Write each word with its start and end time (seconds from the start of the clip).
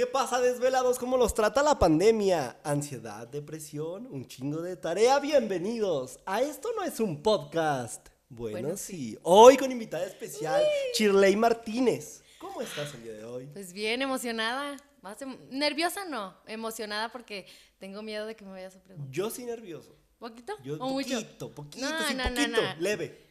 ¿Qué 0.00 0.06
pasa, 0.06 0.40
desvelados? 0.40 0.98
¿Cómo 0.98 1.18
los 1.18 1.34
trata 1.34 1.62
la 1.62 1.78
pandemia? 1.78 2.58
Ansiedad, 2.64 3.28
depresión, 3.28 4.06
un 4.06 4.26
chingo 4.26 4.62
de 4.62 4.74
tarea. 4.76 5.18
Bienvenidos. 5.18 6.20
A 6.24 6.40
esto 6.40 6.70
no 6.74 6.82
es 6.84 7.00
un 7.00 7.22
podcast. 7.22 8.08
Bueno, 8.30 8.60
Bueno, 8.62 8.76
sí. 8.78 9.18
Hoy 9.24 9.58
con 9.58 9.70
invitada 9.70 10.06
especial, 10.06 10.64
Chirley 10.94 11.36
Martínez. 11.36 12.22
¿Cómo 12.38 12.62
estás 12.62 12.94
el 12.94 13.02
día 13.02 13.12
de 13.12 13.24
hoy? 13.26 13.46
Pues 13.48 13.74
bien, 13.74 14.00
emocionada. 14.00 14.78
Más 15.02 15.20
em- 15.20 15.36
nerviosa 15.50 16.06
no, 16.06 16.34
emocionada 16.46 17.12
porque 17.12 17.44
tengo 17.78 18.00
miedo 18.00 18.24
de 18.24 18.34
que 18.36 18.46
me 18.46 18.52
vayas 18.52 18.76
a 18.76 18.82
preguntar. 18.82 19.12
Yo 19.12 19.28
sí 19.28 19.44
nervioso. 19.44 19.94
¿Poquito 20.18 20.56
Yo 20.62 20.76
o 20.76 20.88
mucho? 20.88 21.10
poquito, 21.10 21.50
poquito, 21.50 21.90
No, 21.90 22.08
sí, 22.08 22.14
no, 22.14 22.24
no, 22.24 22.36
poquito. 22.36 22.62
no. 22.62 22.80
Leve, 22.80 23.22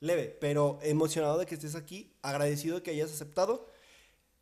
leve, 0.00 0.36
pero 0.40 0.80
emocionado 0.82 1.38
de 1.38 1.46
que 1.46 1.54
estés 1.54 1.76
aquí, 1.76 2.12
agradecido 2.22 2.74
de 2.78 2.82
que 2.82 2.90
hayas 2.90 3.12
aceptado. 3.12 3.68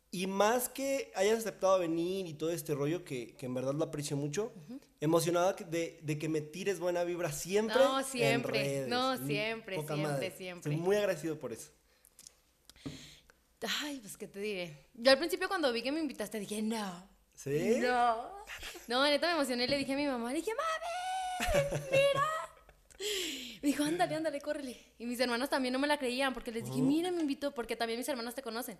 Y 0.09 0.25
más 0.27 0.69
que 0.69 1.11
hayas 1.15 1.39
aceptado 1.39 1.77
venir 1.79 2.27
y 2.27 2.33
todo 2.33 2.49
este 2.51 2.73
rollo, 2.73 3.03
que, 3.03 3.35
que 3.35 3.45
en 3.45 3.53
verdad 3.53 3.73
lo 3.73 3.83
aprecio 3.83 4.15
mucho, 4.15 4.53
emocionado 5.01 5.55
que- 5.55 5.65
de, 5.65 5.99
de 6.01 6.17
que 6.17 6.29
me 6.29 6.39
tires 6.41 6.79
buena 6.79 7.03
vibra 7.03 7.31
siempre. 7.31 7.75
No, 7.75 7.99
en 7.99 8.05
siempre. 8.05 8.51
redes. 8.63 8.87
No, 8.87 9.15
Mm, 9.17 9.27
siempre, 9.27 9.75
poca 9.75 9.93
siempre, 9.95 10.13
madre. 10.13 10.31
siempre. 10.37 10.71
Estoy 10.71 10.83
muy 10.83 10.95
agradecido 10.95 11.37
por 11.37 11.51
eso. 11.53 11.71
Ay, 13.81 13.99
pues 13.99 14.15
qué 14.17 14.27
te 14.27 14.39
diré. 14.39 14.87
Yo 14.93 15.11
al 15.11 15.17
principio 15.17 15.47
cuando 15.47 15.73
vi 15.73 15.81
que 15.81 15.91
me 15.91 15.99
invitaste 15.99 16.39
dije, 16.39 16.61
no. 16.61 17.09
¿Sí? 17.33 17.77
No. 17.79 18.31
No, 18.87 19.03
neta 19.03 19.27
me 19.27 19.33
emocioné 19.33 19.65
y 19.65 19.67
le 19.67 19.77
dije 19.77 19.93
a 19.93 19.97
mi 19.97 20.05
mamá, 20.07 20.31
le 20.31 20.37
dije, 20.39 20.51
mami, 20.55 21.81
mira. 21.91 22.23
Me 23.61 23.67
dijo, 23.69 23.83
ándale, 23.83 24.15
ándale, 24.15 24.41
córrele. 24.41 24.77
Y 24.99 25.05
mis 25.05 25.19
hermanos 25.19 25.49
también 25.49 25.71
no 25.73 25.79
me 25.79 25.87
la 25.87 25.97
creían 25.97 26.33
porque 26.33 26.51
les 26.51 26.65
dije, 26.65 26.81
mira, 26.81 27.11
me 27.11 27.21
invitó, 27.21 27.53
porque 27.53 27.75
también 27.75 27.99
mis 27.99 28.07
hermanos 28.09 28.33
te 28.35 28.41
conocen. 28.41 28.77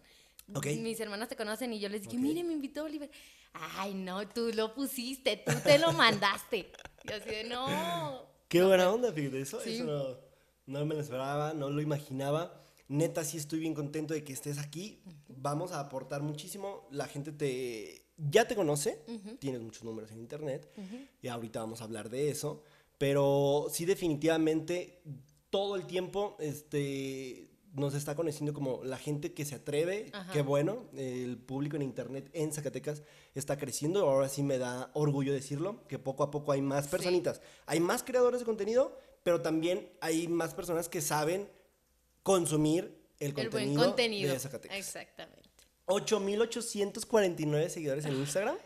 Ok. 0.53 0.67
Mis 0.77 0.99
hermanas 0.99 1.29
te 1.29 1.35
conocen 1.35 1.73
y 1.73 1.79
yo 1.79 1.89
les 1.89 2.01
dije, 2.03 2.15
Ok. 2.17 2.21
mire, 2.23 2.43
me 2.43 2.53
invitó 2.53 2.83
Oliver. 2.83 3.09
Ay, 3.53 3.93
no, 3.93 4.27
tú 4.27 4.51
lo 4.53 4.73
pusiste, 4.73 5.37
tú 5.45 5.53
te 5.63 5.77
lo 5.77 5.91
mandaste. 5.93 6.71
Y 7.03 7.11
así 7.11 7.29
de, 7.29 7.43
no. 7.45 8.25
Qué 8.47 8.63
buena 8.63 8.91
onda, 8.91 9.11
fíjate, 9.11 9.41
eso, 9.41 9.59
Sí. 9.61 9.75
eso 9.75 9.83
no, 9.85 10.17
no 10.79 10.85
me 10.85 10.95
lo 10.95 11.01
esperaba, 11.01 11.53
no 11.53 11.69
lo 11.69 11.81
imaginaba. 11.81 12.63
Neta, 12.89 13.23
sí 13.25 13.37
estoy 13.37 13.59
bien 13.59 13.73
contento 13.73 14.13
de 14.13 14.23
que 14.23 14.31
estés 14.33 14.57
aquí. 14.59 15.01
Vamos 15.27 15.73
a 15.73 15.79
aportar 15.81 16.21
muchísimo. 16.21 16.87
La 16.91 17.05
gente 17.07 17.31
te 17.33 18.05
ya 18.17 18.47
te 18.47 18.55
conoce, 18.55 19.03
tienes 19.39 19.61
muchos 19.61 19.83
números 19.83 20.09
en 20.11 20.19
internet 20.19 20.71
y 21.21 21.27
ahorita 21.27 21.59
vamos 21.59 21.81
a 21.81 21.83
hablar 21.83 22.09
de 22.09 22.29
eso. 22.31 22.63
Pero 22.97 23.67
sí, 23.71 23.85
definitivamente, 23.85 25.01
todo 25.49 25.75
el 25.75 25.85
tiempo 25.85 26.35
este, 26.39 27.49
nos 27.73 27.93
está 27.93 28.15
conociendo 28.15 28.53
como 28.53 28.83
la 28.83 28.97
gente 28.97 29.33
que 29.33 29.45
se 29.45 29.55
atreve. 29.55 30.09
Ajá. 30.13 30.31
Qué 30.33 30.41
bueno, 30.41 30.85
el 30.95 31.37
público 31.37 31.75
en 31.75 31.83
internet 31.83 32.29
en 32.33 32.51
Zacatecas 32.51 33.03
está 33.35 33.57
creciendo. 33.57 34.09
Ahora 34.09 34.29
sí 34.29 34.41
me 34.43 34.57
da 34.57 34.89
orgullo 34.93 35.31
decirlo, 35.33 35.85
que 35.87 35.99
poco 35.99 36.23
a 36.23 36.31
poco 36.31 36.51
hay 36.51 36.61
más 36.61 36.85
Sí. 36.85 36.91
personitas. 36.91 37.41
Hay 37.67 37.79
más 37.79 38.03
creadores 38.03 38.39
de 38.39 38.45
contenido, 38.45 38.97
pero 39.23 39.41
también 39.41 39.89
hay 40.01 40.27
más 40.27 40.53
personas 40.55 40.89
que 40.89 41.01
saben 41.01 41.47
consumir 42.23 42.97
el 43.19 43.29
El 43.29 43.33
contenido, 43.35 43.77
buen 43.79 43.89
contenido. 43.89 44.33
de 44.33 44.39
Zacatecas. 44.39 44.77
Exactamente. 44.77 45.47
8.849 45.85 47.69
seguidores 47.69 48.05
en 48.05 48.13
Instagram, 48.15 48.57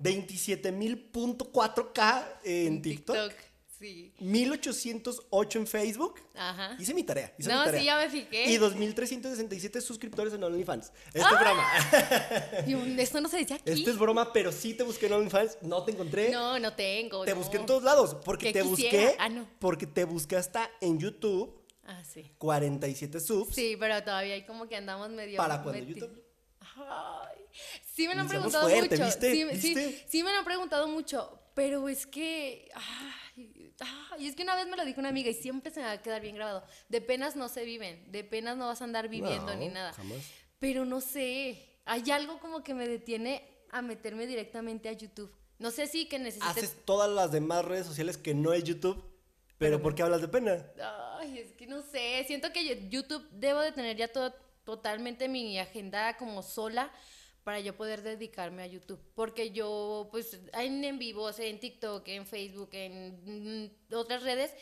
27.000.4K 0.00 2.24
en, 2.44 2.82
TikTok, 2.82 3.32
Sí. 3.82 4.12
1.808 4.20 5.56
en 5.56 5.66
Facebook. 5.66 6.20
Ajá. 6.34 6.76
Hice 6.78 6.94
mi 6.94 7.02
tarea. 7.02 7.34
hice 7.36 7.48
mi 7.48 7.54
No, 7.54 7.64
tarea. 7.64 7.80
sí, 7.80 7.86
ya 7.86 7.96
me 7.98 8.08
fijé. 8.08 8.44
Y 8.50 8.56
2.367 8.58 9.80
suscriptores 9.80 10.32
en 10.34 10.44
OnlyFans. 10.44 10.92
Esto 11.12 11.28
es 11.34 11.40
broma. 11.40 12.64
Yo, 12.66 12.78
esto 13.02 13.20
no 13.20 13.28
se 13.28 13.38
dice 13.38 13.54
aquí. 13.54 13.70
Esto 13.70 13.90
es 13.90 13.98
broma, 13.98 14.32
pero 14.32 14.52
sí 14.52 14.74
te 14.74 14.84
busqué 14.84 15.06
en 15.06 15.14
OnlyFans. 15.14 15.58
No 15.62 15.82
te 15.84 15.92
encontré. 15.92 16.30
No, 16.30 16.58
no 16.58 16.74
tengo. 16.74 17.24
te 17.24 17.32
no. 17.32 17.38
busqué 17.38 17.56
en 17.56 17.66
todos 17.66 17.82
lados. 17.82 18.16
Porque 18.24 18.52
Que 18.52 18.62
te 18.62 18.68
quisiera. 18.68 18.98
busqué. 18.98 19.16
Ah, 19.18 19.28
no. 19.28 19.48
Porque 19.58 19.86
te 19.86 20.04
busqué 20.04 20.36
hasta 20.36 20.70
en 20.80 20.98
YouTube. 21.00 21.60
Ah, 21.84 22.02
sí. 22.04 22.30
47 22.38 23.18
subs. 23.18 23.54
Sí, 23.54 23.76
pero 23.80 24.00
todavía 24.04 24.34
hay 24.34 24.46
como 24.46 24.68
que 24.68 24.76
andamos 24.76 25.10
medio. 25.10 25.36
¿Para 25.38 25.60
cuándo, 25.62 25.82
meti- 25.82 25.94
YouTube? 25.94 26.22
Ay, 26.76 27.44
sí 27.94 28.06
me 28.06 28.14
lo 28.14 28.20
han 28.22 28.28
preguntado 28.28 28.68
fuerte, 28.68 28.96
mucho. 28.96 29.04
¿viste? 29.04 29.32
Sí, 29.34 29.44
me- 29.44 29.60
sí- 29.60 30.02
sí 30.08 30.22
me 30.22 30.30
lo 30.32 30.38
han 30.38 30.44
preguntado 30.44 30.86
mucho, 30.88 31.40
pero 31.54 31.88
es 31.88 32.06
que. 32.06 32.70
Ay, 33.36 33.61
ay, 33.80 34.26
es 34.26 34.36
que 34.36 34.42
una 34.42 34.54
vez 34.56 34.66
me 34.68 34.76
lo 34.76 34.84
dijo 34.84 35.00
una 35.00 35.08
amiga 35.10 35.30
y 35.30 35.34
siempre 35.34 35.72
se 35.72 35.80
me 35.80 35.86
va 35.86 35.92
a 35.92 36.02
quedar 36.02 36.20
bien 36.22 36.34
grabado. 36.36 36.64
De 36.88 37.00
penas 37.00 37.36
no 37.36 37.48
se 37.48 37.64
viven, 37.64 38.10
de 38.12 38.24
penas 38.24 38.56
no 38.56 38.66
vas 38.66 38.80
a 38.80 38.84
andar 38.84 39.08
viviendo 39.08 39.46
No, 39.52 39.54
ni 39.56 39.68
nada. 39.68 39.92
jamás. 39.92 40.18
Pero 40.58 40.84
no 40.84 41.00
sé, 41.00 41.66
hay 41.84 42.10
algo 42.10 42.38
como 42.40 42.62
que 42.62 42.74
me 42.74 42.86
detiene 42.86 43.48
a 43.70 43.82
meterme 43.82 44.26
directamente 44.26 44.88
a 44.88 44.92
YouTube. 44.92 45.34
No 45.58 45.70
sé 45.70 45.86
si 45.86 46.06
que 46.06 46.18
necesite. 46.18 46.46
Haces 46.48 46.76
todas 46.84 47.10
las 47.10 47.32
demás 47.32 47.64
redes 47.64 47.86
sociales 47.86 48.16
que 48.18 48.34
no 48.34 48.52
es 48.52 48.64
YouTube. 48.64 49.02
Pero, 49.58 49.80
¿por 49.80 49.94
qué 49.94 50.02
hablas 50.02 50.20
de 50.20 50.26
pena? 50.28 50.64
Ay, 51.18 51.38
es 51.38 51.52
que 51.52 51.66
no 51.68 51.82
sé, 51.82 52.24
siento 52.26 52.52
que 52.52 52.64
yo- 52.66 52.88
YouTube 52.88 53.24
debo 53.30 53.60
de 53.60 53.70
tener 53.70 53.96
ya 53.96 54.08
todo, 54.08 54.34
totalmente 54.64 55.28
mi 55.28 55.56
agenda 55.58 56.16
como 56.16 56.42
sola 56.42 56.90
para 57.44 57.60
yo 57.60 57.76
poder 57.76 58.02
dedicarme 58.02 58.62
a 58.62 58.66
YouTube. 58.66 59.00
Porque 59.14 59.50
yo, 59.50 60.08
pues, 60.10 60.38
en, 60.54 60.84
en 60.84 60.98
vivos, 60.98 61.38
en 61.40 61.58
TikTok, 61.60 62.06
en 62.08 62.26
Facebook, 62.26 62.70
en 62.72 63.66
mm, 63.90 63.94
otras 63.94 64.22
redes, 64.22 64.52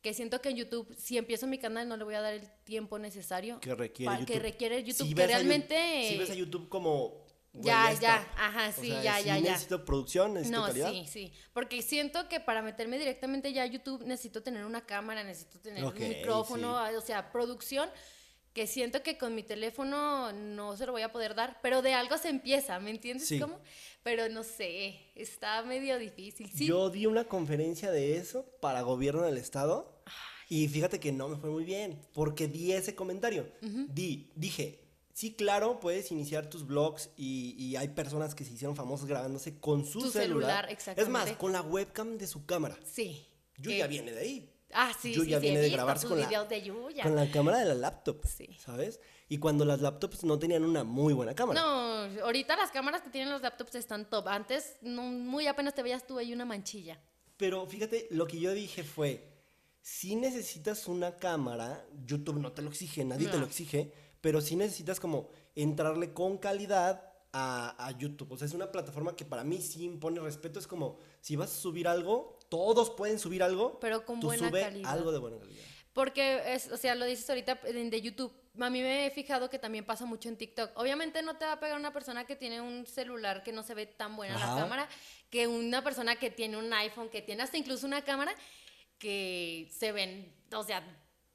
que 0.00 0.14
siento 0.14 0.40
que 0.40 0.48
en 0.50 0.56
YouTube, 0.56 0.92
si 0.98 1.16
empiezo 1.16 1.46
mi 1.46 1.58
canal, 1.58 1.88
no 1.88 1.96
le 1.96 2.04
voy 2.04 2.14
a 2.14 2.20
dar 2.20 2.34
el 2.34 2.42
tiempo 2.64 2.98
necesario 2.98 3.60
Que 3.60 3.74
requiere 3.74 4.12
YouTube. 4.14 4.26
que 4.26 4.38
requiere 4.40 4.82
YouTube. 4.82 5.06
Si 5.06 5.14
que 5.14 5.22
a 5.22 5.26
realmente... 5.26 6.08
Si 6.08 6.18
ves 6.18 6.30
a 6.30 6.34
YouTube 6.34 6.68
como. 6.68 7.22
Ya, 7.54 7.92
está. 7.92 8.02
ya, 8.02 8.32
ajá, 8.38 8.68
O 8.70 8.80
sí, 8.80 8.88
sea, 8.88 9.02
ya, 9.02 9.18
sí 9.18 9.24
ya, 9.26 9.38
ya. 9.38 9.50
necesito 9.52 9.84
producción, 9.84 10.32
necesito 10.32 10.58
No, 10.58 10.66
calidad. 10.66 10.90
sí, 10.90 11.06
sí. 11.06 11.32
Porque 11.52 11.82
siento 11.82 12.26
que 12.26 12.40
para 12.40 12.62
meterme 12.62 12.98
directamente 12.98 13.52
ya 13.52 13.64
a 13.64 13.66
YouTube 13.66 14.04
necesito 14.06 14.42
tener 14.42 14.64
una 14.64 14.86
cámara, 14.86 15.22
necesito 15.22 15.60
tener 15.60 15.84
un 15.84 15.92
micrófono, 15.92 16.82
o 16.96 17.00
sea, 17.02 17.30
producción, 17.30 17.90
que 18.52 18.66
siento 18.66 19.02
que 19.02 19.16
con 19.16 19.34
mi 19.34 19.42
teléfono 19.42 20.32
no 20.32 20.76
se 20.76 20.84
lo 20.86 20.92
voy 20.92 21.02
a 21.02 21.10
poder 21.12 21.34
dar, 21.34 21.58
pero 21.62 21.80
de 21.82 21.94
algo 21.94 22.18
se 22.18 22.28
empieza, 22.28 22.78
¿me 22.80 22.90
entiendes 22.90 23.26
Sí. 23.28 23.38
cómo? 23.40 23.58
Pero 24.02 24.28
no 24.28 24.42
sé, 24.42 25.00
está 25.14 25.62
medio 25.62 25.98
difícil. 25.98 26.50
Sí, 26.52 26.66
Yo 26.66 26.90
di 26.90 27.06
una 27.06 27.24
conferencia 27.24 27.90
de 27.90 28.16
eso 28.16 28.44
para 28.60 28.82
gobierno 28.82 29.22
del 29.22 29.38
estado 29.38 30.02
y 30.48 30.68
fíjate 30.68 31.00
que 31.00 31.12
no 31.12 31.28
me 31.28 31.36
fue 31.36 31.48
muy 31.50 31.64
bien 31.64 31.98
porque 32.12 32.46
di 32.48 32.72
ese 32.72 32.94
comentario. 32.94 33.50
Di, 33.62 34.30
dije, 34.34 34.80
sí, 35.14 35.32
claro, 35.34 35.80
puedes 35.80 36.10
iniciar 36.12 36.50
tus 36.50 36.66
blogs 36.66 37.08
y, 37.16 37.54
y 37.56 37.76
hay 37.76 37.88
personas 37.88 38.34
que 38.34 38.44
se 38.44 38.52
hicieron 38.52 38.76
famosas 38.76 39.06
grabándose 39.06 39.58
con 39.60 39.86
su 39.86 40.00
Tu 40.00 40.10
celular. 40.10 40.66
celular, 40.66 40.98
Es 40.98 41.08
más, 41.08 41.22
exactamente. 41.22 41.36
con 41.38 41.52
la 41.52 41.62
webcam 41.62 42.18
de 42.18 42.26
su 42.26 42.44
cámara. 42.44 42.76
sí. 42.84 43.26
Yo 43.58 43.70
ya 43.70 43.86
viene 43.86 44.10
de 44.10 44.18
ahí. 44.20 44.51
Ah, 44.72 44.92
sí, 45.00 45.12
Yuya 45.12 45.36
sí, 45.38 45.40
sí, 45.46 45.50
viene 45.50 45.58
he 45.58 45.62
de 45.62 45.70
grabarse 45.70 46.06
con 46.06 46.18
la- 46.18 46.44
de 46.44 46.62
Yuya. 46.62 47.02
Con 47.02 47.14
la 47.16 47.30
cámara 47.30 47.58
de 47.58 47.66
la 47.66 47.74
laptop, 47.74 48.24
Sí. 48.26 48.56
¿sabes? 48.58 49.00
Y 49.28 49.38
cuando 49.38 49.64
las 49.64 49.80
laptops 49.80 50.24
no 50.24 50.38
tenían 50.38 50.64
una 50.64 50.84
muy 50.84 51.14
buena 51.14 51.34
cámara. 51.34 51.60
No, 51.60 52.22
ahorita 52.24 52.56
las 52.56 52.70
cámaras 52.70 53.02
que 53.02 53.10
tienen 53.10 53.30
los 53.32 53.42
laptops 53.42 53.74
están 53.74 54.08
top. 54.08 54.28
Antes, 54.28 54.76
no, 54.82 55.02
muy 55.02 55.46
apenas 55.46 55.74
te 55.74 55.82
veías 55.82 56.06
tú 56.06 56.18
ahí 56.18 56.32
una 56.32 56.44
manchilla. 56.44 57.00
Pero 57.36 57.66
fíjate, 57.66 58.08
lo 58.10 58.26
que 58.26 58.38
yo 58.38 58.52
dije 58.52 58.82
fue, 58.84 59.28
si 59.80 60.16
necesitas 60.16 60.86
una 60.86 61.16
cámara, 61.16 61.84
YouTube 62.06 62.38
no 62.38 62.52
te 62.52 62.62
lo 62.62 62.68
exige, 62.70 63.04
nadie 63.04 63.28
te 63.28 63.38
lo 63.38 63.46
exige, 63.46 63.92
pero 64.20 64.40
sí 64.40 64.54
necesitas 64.56 65.00
como 65.00 65.28
entrarle 65.54 66.12
con 66.12 66.38
calidad 66.38 67.10
a, 67.32 67.86
a 67.86 67.90
YouTube. 67.98 68.30
O 68.32 68.36
sea, 68.36 68.46
es 68.46 68.52
una 68.54 68.70
plataforma 68.70 69.16
que 69.16 69.24
para 69.24 69.42
mí 69.44 69.60
sí 69.60 69.84
impone 69.84 70.20
respeto. 70.20 70.58
Es 70.58 70.66
como, 70.66 70.98
si 71.20 71.34
vas 71.36 71.50
a 71.50 71.56
subir 71.60 71.88
algo, 71.88 72.38
todos 72.52 72.90
pueden 72.90 73.18
subir 73.18 73.42
algo, 73.42 73.80
Pero 73.80 74.04
con 74.04 74.20
tú 74.20 74.26
buena 74.26 74.48
sube 74.50 74.60
calidad. 74.60 74.90
algo 74.92 75.10
de 75.10 75.18
buena 75.18 75.38
calidad. 75.38 75.64
Porque, 75.94 76.42
es, 76.54 76.70
o 76.70 76.76
sea, 76.76 76.94
lo 76.94 77.06
dices 77.06 77.28
ahorita 77.30 77.54
de 77.54 78.00
YouTube. 78.02 78.30
A 78.60 78.68
mí 78.68 78.82
me 78.82 79.06
he 79.06 79.10
fijado 79.10 79.48
que 79.48 79.58
también 79.58 79.86
pasa 79.86 80.04
mucho 80.04 80.28
en 80.28 80.36
TikTok. 80.36 80.72
Obviamente 80.76 81.22
no 81.22 81.36
te 81.38 81.46
va 81.46 81.52
a 81.52 81.60
pegar 81.60 81.78
una 81.78 81.94
persona 81.94 82.26
que 82.26 82.36
tiene 82.36 82.60
un 82.60 82.86
celular 82.86 83.42
que 83.42 83.52
no 83.52 83.62
se 83.62 83.74
ve 83.74 83.86
tan 83.86 84.16
buena 84.16 84.34
Ajá. 84.36 84.54
la 84.54 84.60
cámara 84.62 84.88
que 85.30 85.46
una 85.46 85.82
persona 85.82 86.16
que 86.16 86.30
tiene 86.30 86.58
un 86.58 86.70
iPhone, 86.74 87.08
que 87.08 87.22
tiene 87.22 87.42
hasta 87.42 87.56
incluso 87.56 87.86
una 87.86 88.02
cámara 88.02 88.34
que 88.98 89.68
se 89.72 89.92
ven, 89.92 90.32
o 90.54 90.62
sea, 90.62 90.82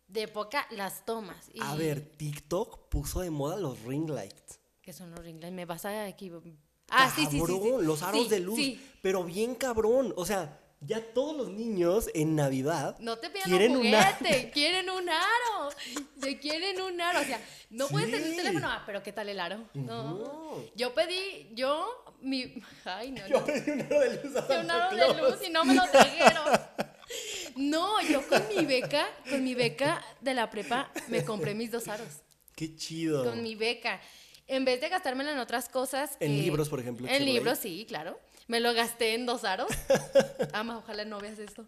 de 0.08 0.28
poca 0.28 0.68
las 0.72 1.04
tomas. 1.06 1.50
Y- 1.54 1.60
A 1.62 1.76
ver, 1.76 2.02
TikTok 2.18 2.90
puso 2.90 3.22
de 3.22 3.30
moda 3.32 3.58
los 3.58 3.82
ring 3.84 4.10
lights. 4.10 4.60
¿Qué 4.82 4.94
son 4.94 5.12
los 5.12 5.20
ring 5.20 5.40
lights? 5.42 5.54
Me 5.56 5.66
vas 5.66 5.86
a 5.86 6.08
equivocar. 6.08 6.54
Ah, 6.90 7.12
sí, 7.14 7.26
sí, 7.26 7.32
sí, 7.32 7.32
sí. 7.32 7.40
Cabrón, 7.46 7.86
los 7.86 8.02
aros 8.02 8.24
Sí, 8.24 8.30
de 8.30 8.40
luz. 8.40 8.56
sí. 8.56 8.82
Pero 9.02 9.24
bien 9.24 9.56
cabrón. 9.56 10.14
O 10.16 10.26
sea, 10.26 10.58
ya 10.82 11.02
todos 11.14 11.36
los 11.36 11.50
niños 11.50 12.08
en 12.14 12.36
Navidad 12.36 12.98
No 13.00 13.18
te 13.18 13.32
quieren 13.32 13.72
un 13.76 13.84
juguete, 13.84 14.50
quieren 14.54 14.90
un 14.90 15.10
aro. 15.10 15.70
Se 16.22 16.40
quieren 16.40 16.82
un 16.82 17.02
aro. 17.02 17.22
O 17.22 17.24
sea, 17.24 17.42
no 17.72 17.88
pueden 17.88 18.12
tener 18.12 18.30
Sí. 18.32 18.36
teléfono. 18.38 18.68
Ah, 18.70 18.84
pero 18.86 19.02
¿qué 19.04 19.12
tal 19.12 19.30
el 19.30 19.40
aro? 19.40 19.66
No. 19.74 20.64
Yo 20.76 20.94
pedí, 20.94 21.50
yo, 21.54 22.16
mi. 22.22 22.62
Ay, 22.86 23.12
no, 23.12 23.28
Yo 23.28 23.40
no. 23.40 23.46
pedí 23.46 23.72
un 23.72 23.82
aro 23.82 24.00
de 24.02 24.24
luz 24.24 24.36
a 24.36 24.60
Un 24.62 24.72
aro 24.72 25.14
de 25.14 25.22
luz 25.22 25.38
y 25.48 25.50
no 25.50 25.66
me 25.66 25.74
lo 25.76 25.84
trajeron. 25.92 26.44
No, 27.56 28.02
yo 28.02 28.22
con 28.28 28.44
mi 28.50 28.66
beca, 28.66 29.08
con 29.30 29.44
mi 29.44 29.56
beca 29.56 30.04
de 30.22 30.34
la 30.34 30.50
prepa, 30.50 30.92
me 31.08 31.24
compré 31.24 31.56
mis 31.56 31.72
dos 31.72 31.88
aros. 31.88 32.08
Qué 32.56 32.76
chido. 32.76 33.24
Con 33.24 33.42
mi 33.42 33.56
beca. 33.56 34.00
en 34.48 34.64
vez 34.66 34.80
de 34.82 34.90
gastármela 34.90 35.32
en 35.32 35.40
otras 35.40 35.68
cosas. 35.70 36.18
En 36.20 36.36
que- 36.36 36.42
libros, 36.44 36.70
por 36.70 36.80
ejemplo, 36.80 37.08
En 37.08 37.26
libros, 37.26 37.58
sí, 37.60 37.86
claro. 37.88 38.20
Me 38.48 38.60
lo 38.60 38.74
gasté 38.74 39.14
en 39.14 39.26
dos 39.26 39.44
aros. 39.44 39.68
Ama, 40.54 40.78
ojalá 40.78 41.06
no 41.06 41.20
veas 41.20 41.38
esto. 41.40 41.66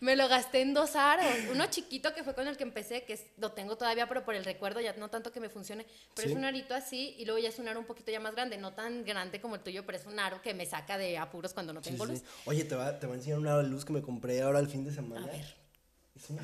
Me 0.00 0.14
lo 0.14 0.28
gasté 0.28 0.60
en 0.60 0.74
dos 0.74 0.94
aros. 0.94 1.26
Uno 1.50 1.66
chiquito 1.70 2.12
que 2.14 2.22
fue 2.22 2.34
con 2.34 2.46
el 2.46 2.56
que 2.58 2.62
empecé, 2.64 3.04
que 3.04 3.14
es- 3.14 3.24
lo 3.38 3.52
tengo 3.52 3.76
todavía, 3.76 4.06
pero 4.06 4.24
por 4.24 4.34
el 4.34 4.44
recuerdo, 4.44 4.78
ya 4.80 4.92
no 4.92 5.08
tanto 5.08 5.32
que 5.32 5.40
me 5.40 5.48
funcione. 5.48 5.86
Pero 6.14 6.28
Sí. 6.28 6.32
es 6.32 6.38
un 6.38 6.44
arito 6.44 6.74
así, 6.74 7.14
y 7.18 7.24
luego 7.24 7.38
ya 7.40 7.48
es 7.48 7.58
un 7.58 7.66
aro 7.66 7.80
un 7.80 7.86
poquito 7.86 8.12
ya 8.12 8.20
más 8.20 8.34
grande. 8.34 8.58
No 8.58 8.74
tan 8.74 9.04
grande 9.04 9.40
como 9.40 9.54
el 9.54 9.62
tuyo, 9.62 9.84
pero 9.86 9.96
es 9.98 10.04
un 10.06 10.18
aro 10.20 10.42
que 10.42 10.52
me 10.52 10.66
saca 10.66 10.98
de 10.98 11.16
apuros 11.16 11.54
cuando 11.54 11.72
no 11.72 11.80
tengo 11.80 12.04
sí. 12.06 12.12
luz. 12.12 12.22
Oye, 12.44 12.64
te 12.64 12.74
va, 12.74 12.98
te 13.00 13.06
voy 13.06 13.14
a 13.14 13.18
enseñar 13.18 13.38
una 13.38 13.62
luz 13.62 13.84
que 13.86 13.92
me 13.94 14.02
compré 14.02 14.42
ahora 14.42 14.58
el 14.60 14.68
fin 14.68 14.84
de 14.84 14.92
semana. 14.92 15.26
A 15.26 15.30
ver. 15.30 15.56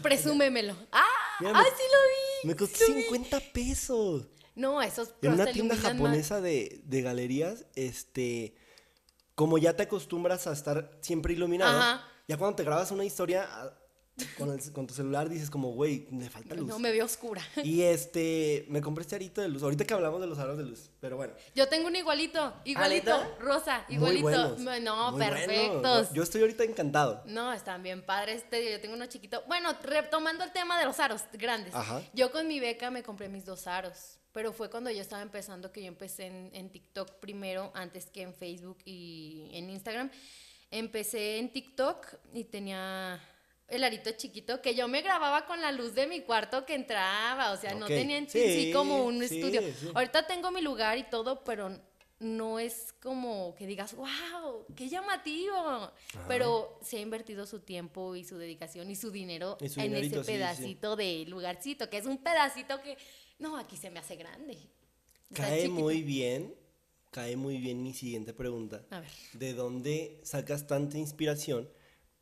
Presúmemelo. 0.03 0.75
¡Ah! 0.93 1.05
Mira, 1.41 1.53
¡Ah, 1.55 1.63
sí 1.65 1.83
lo 1.93 1.99
vi! 2.43 2.49
Me 2.49 2.57
costó 2.57 2.79
sí 2.79 2.91
lo 2.91 2.97
vi. 2.97 3.03
50 3.03 3.41
pesos. 3.53 4.27
No, 4.55 4.81
esos 4.81 5.11
En 5.21 5.33
una 5.35 5.45
tienda 5.53 5.77
japonesa 5.77 6.41
de, 6.41 6.81
de 6.85 7.03
galerías, 7.03 7.67
este, 7.75 8.55
como 9.37 9.59
ya 9.59 9.77
te 9.77 9.85
acostumbras 9.85 10.49
a 10.49 10.53
estar 10.53 10.91
siempre 11.03 11.33
iluminado, 11.35 11.79
Ajá. 11.79 12.05
ya 12.27 12.37
cuando 12.37 12.57
te 12.57 12.65
grabas 12.65 12.91
una 12.91 13.05
historia 13.05 13.45
a- 13.49 13.73
con, 14.39 14.51
el- 14.51 14.73
con 14.73 14.87
tu 14.87 14.95
celular 14.95 15.29
dices 15.29 15.51
como, 15.51 15.73
güey, 15.75 16.07
me 16.11 16.31
falta 16.31 16.55
luz. 16.55 16.67
No, 16.67 16.79
me 16.79 16.91
veo 16.91 17.05
oscura. 17.05 17.43
Y 17.63 17.83
este, 17.83 18.65
me 18.71 18.81
compré 18.81 19.03
este 19.03 19.15
arito 19.17 19.43
de 19.43 19.49
luz. 19.49 19.63
Ahorita 19.63 19.85
que 19.85 19.93
hablamos 19.93 20.23
de 20.23 20.27
los 20.27 20.39
aros 20.39 20.57
de 20.57 20.65
luz, 20.65 20.89
pero 21.01 21.19
bueno. 21.19 21.35
Yo 21.55 21.69
tengo 21.69 21.87
un 21.87 21.97
igualito, 21.97 22.55
igualito, 22.65 23.11
¿neta? 23.15 23.35
rosa, 23.39 23.85
Muy 23.89 23.97
igualito. 23.97 24.23
buenos, 24.23 24.59
no, 24.83 25.13
muy 25.13 25.21
perfectos. 25.21 25.83
buenos. 25.83 26.13
Yo 26.15 26.23
estoy 26.23 26.41
ahorita 26.41 26.65
encantado. 26.65 27.23
No, 27.27 27.53
están 27.53 27.83
bien 27.83 28.07
padres. 28.07 28.43
Este, 28.45 28.73
yo 28.73 28.81
tengo 28.81 28.95
uno 28.95 29.05
chiquito. 29.05 29.43
Bueno, 29.49 29.75
retomando 29.83 30.45
el 30.45 30.53
tema 30.53 30.79
de 30.79 30.87
los 30.87 30.99
aros 30.99 31.21
grandes. 31.35 31.75
Ajá. 31.75 32.01
Yo 32.15 32.33
con 32.33 32.49
mi 32.49 32.59
beca 32.59 32.91
me 32.91 33.03
compré 33.03 33.29
mis 33.29 33.45
dos 33.45 33.67
aros. 33.67 34.17
Pero 34.37 34.53
fue 34.53 34.69
cuando 34.69 34.91
yo 34.91 35.01
estaba 35.01 35.23
empezando, 35.23 35.73
que 35.73 35.81
yo 35.81 35.89
empecé 35.89 36.27
en, 36.27 36.51
en 36.53 36.69
TikTok 36.69 37.15
primero, 37.21 37.73
antes 37.75 38.11
que 38.11 38.21
en 38.21 38.35
Facebook 38.35 38.77
y 38.85 39.49
en 39.55 39.71
Instagram. 39.71 40.11
Empecé 40.71 41.39
en 41.39 41.51
TikTok 41.51 42.07
y 42.35 42.45
tenía 42.45 43.19
el 43.67 43.83
arito 43.83 44.11
chiquito 44.11 44.61
que 44.61 44.75
yo 44.75 44.89
me 44.89 45.01
grababa 45.01 45.47
con 45.47 45.63
la 45.63 45.73
luz 45.73 45.95
de 45.95 46.07
mi 46.07 46.21
cuarto 46.21 46.67
que 46.67 46.75
entraba. 46.75 47.53
O 47.53 47.57
sea, 47.57 47.75
no 47.75 47.87
tenía 47.87 48.19
en 48.19 48.29
sí, 48.29 48.73
como 48.75 49.07
un 49.07 49.27
sí, 49.27 49.37
estudio. 49.39 49.63
sí. 49.63 49.91
Ahorita 49.95 50.27
tengo 50.27 50.51
mi 50.51 50.61
lugar 50.61 50.99
y 50.99 51.05
todo, 51.05 51.43
pero 51.43 51.71
no 52.19 52.59
es 52.59 52.95
como 53.03 53.55
que 53.55 53.67
digas, 53.67 53.95
wow, 53.95 54.67
qué 54.77 54.91
llamativo. 54.91 55.91
Pero 56.29 56.79
se 56.83 56.99
ha 56.99 57.01
invertido 57.01 57.47
su 57.47 57.61
tiempo 57.61 58.15
y 58.17 58.25
su 58.25 58.37
dedicación 58.37 58.91
y 58.91 58.97
su 58.97 59.11
dinero 59.11 59.57
Y 59.63 59.71
su 59.71 59.81
en 59.81 59.97
ese 59.97 60.21
pedacito 60.21 60.95
de 60.95 61.25
lugarcito, 61.27 61.89
que 61.89 61.97
es 61.97 62.05
un 62.05 62.19
pedacito 62.19 62.83
que, 62.83 62.99
no, 63.39 63.57
aquí 63.57 63.77
se 63.77 63.91
me 63.91 63.99
hace 63.99 64.17
grande. 64.17 64.59
Cae 65.33 65.69
muy 65.69 66.03
bien, 66.03 66.55
cae 67.11 67.37
muy 67.37 67.59
bien 67.59 67.83
mi 67.83 67.93
siguiente 67.93 68.33
pregunta. 68.33 68.85
A 68.91 69.01
ver. 69.01 69.11
¿De 69.33 69.55
dónde 69.55 70.21
sacas 70.23 70.67
tanta 70.67 70.99
inspiración 70.99 71.69